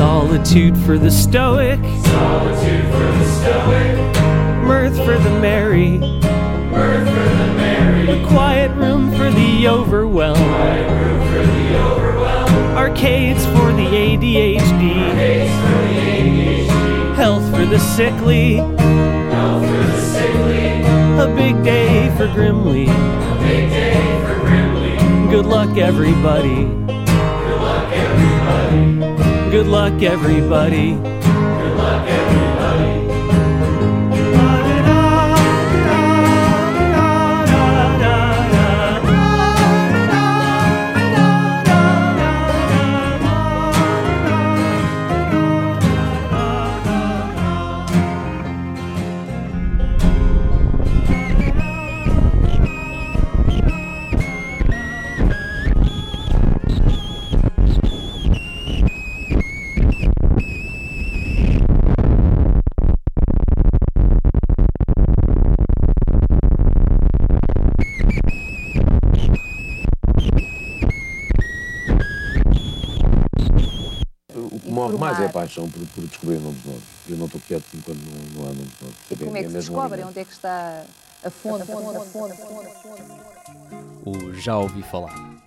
Solitude 0.00 0.78
for 0.78 0.96
the 0.96 1.10
stoic. 1.10 1.78
Solitude 1.78 2.84
for 2.86 3.04
the 3.18 3.24
stoic. 3.38 4.16
Mirth 4.64 4.96
for 4.96 5.18
the 5.18 5.40
merry. 5.40 5.98
Mirth 5.98 7.06
for 7.06 7.28
the 7.36 7.52
merry. 7.58 8.08
A 8.08 8.26
quiet 8.26 8.70
room 8.76 9.10
for 9.10 9.30
the 9.30 9.68
overwhelmed. 9.68 10.38
Quiet 10.38 10.90
room 10.90 11.20
for 11.28 11.46
the 11.52 11.78
overwhelmed. 11.84 12.78
Arcades 12.78 13.44
for 13.44 13.74
the 13.74 13.84
ADHD. 13.84 15.10
Arcades 15.10 15.52
for 15.60 15.76
the 15.84 16.00
ADHD. 16.00 17.14
Health 17.16 17.54
for 17.54 17.66
the 17.66 17.78
sickly. 17.78 18.54
Health 18.54 19.66
for 19.66 19.86
the 19.86 20.00
sickly. 20.00 20.80
A 21.20 21.30
big 21.36 21.62
day 21.62 22.08
for 22.16 22.26
Grimly. 22.28 22.84
A 22.84 23.38
big 23.42 23.68
day 23.68 24.24
for 24.24 24.40
Grimly. 24.40 25.30
Good 25.30 25.44
luck, 25.44 25.76
everybody. 25.76 26.90
Good 29.50 29.66
luck, 29.66 30.00
everybody. 30.00 30.92
Good 30.92 31.02
luck, 31.02 31.02
everybody. 31.02 31.09
Paixão 75.50 75.68
por, 75.68 75.84
por 75.88 76.06
descobrir 76.06 76.38
nomes 76.38 76.64
novos. 76.64 76.82
Eu 77.08 77.16
não 77.16 77.26
estou 77.26 77.40
quieto 77.40 77.64
enquanto 77.74 77.98
não, 77.98 78.42
não 78.42 78.50
há 78.50 78.54
nomes 78.54 78.80
novos. 78.80 78.96
E 79.10 79.16
como 79.16 79.36
é 79.36 79.42
que 79.42 79.48
se 79.48 79.54
mesmo 79.54 79.58
descobre? 79.58 80.02
horrível. 80.02 80.08
Onde 80.08 80.20
é 80.20 80.24
que 80.24 80.32
está 80.32 80.84
a 81.24 81.30
fonte? 81.30 81.70
O 84.06 84.32
Já 84.34 84.56
Ouvi 84.56 84.82
Falar. 84.82 85.40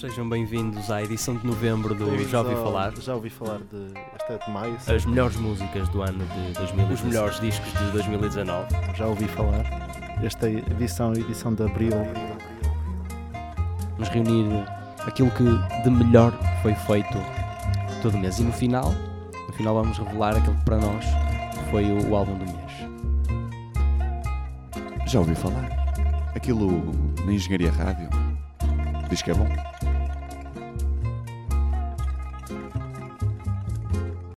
Sejam 0.00 0.28
bem-vindos 0.28 0.90
à 0.90 1.00
edição 1.02 1.36
de 1.36 1.46
novembro 1.46 1.94
do 1.94 2.28
Já 2.28 2.40
Ouvi 2.40 2.54
Falar. 2.54 2.92
Já 2.96 3.14
ouvi 3.14 3.30
falar 3.30 3.58
de. 3.58 3.92
Este 4.18 4.32
é 4.32 4.38
de 4.38 4.50
maio. 4.50 4.76
As 4.86 5.04
melhores 5.04 5.36
músicas 5.36 5.88
do 5.90 6.02
ano 6.02 6.24
de 6.24 6.52
2019. 6.54 6.94
Os 6.94 7.02
melhores 7.02 7.40
discos 7.40 7.72
de 7.72 7.90
2019. 7.92 8.66
Já 8.96 9.06
ouvi 9.06 9.28
falar. 9.28 9.64
Esta 10.24 10.48
edição 10.48 11.12
é 11.12 11.18
edição 11.18 11.54
de 11.54 11.62
abril. 11.62 11.92
Vamos 13.92 14.08
reunir 14.08 14.64
aquilo 15.06 15.30
que 15.30 15.44
de 15.84 15.90
melhor 15.90 16.32
foi 16.62 16.74
feito 16.74 17.41
todo 18.02 18.18
mês. 18.18 18.38
E 18.38 18.42
no 18.42 18.52
final, 18.52 18.92
no 19.46 19.52
final 19.54 19.74
vamos 19.74 19.96
revelar 19.96 20.36
aquilo 20.36 20.56
que 20.56 20.64
para 20.64 20.76
nós 20.76 21.04
foi 21.70 21.84
o, 21.84 22.10
o 22.10 22.16
álbum 22.16 22.36
do 22.36 22.44
mês. 22.44 22.72
Já 25.06 25.20
ouvi 25.20 25.34
falar. 25.34 25.70
Aquilo 26.34 26.82
na 27.24 27.32
Engenharia 27.32 27.70
Rádio. 27.70 28.10
Diz 29.08 29.22
que 29.22 29.30
é 29.30 29.34
bom. 29.34 29.71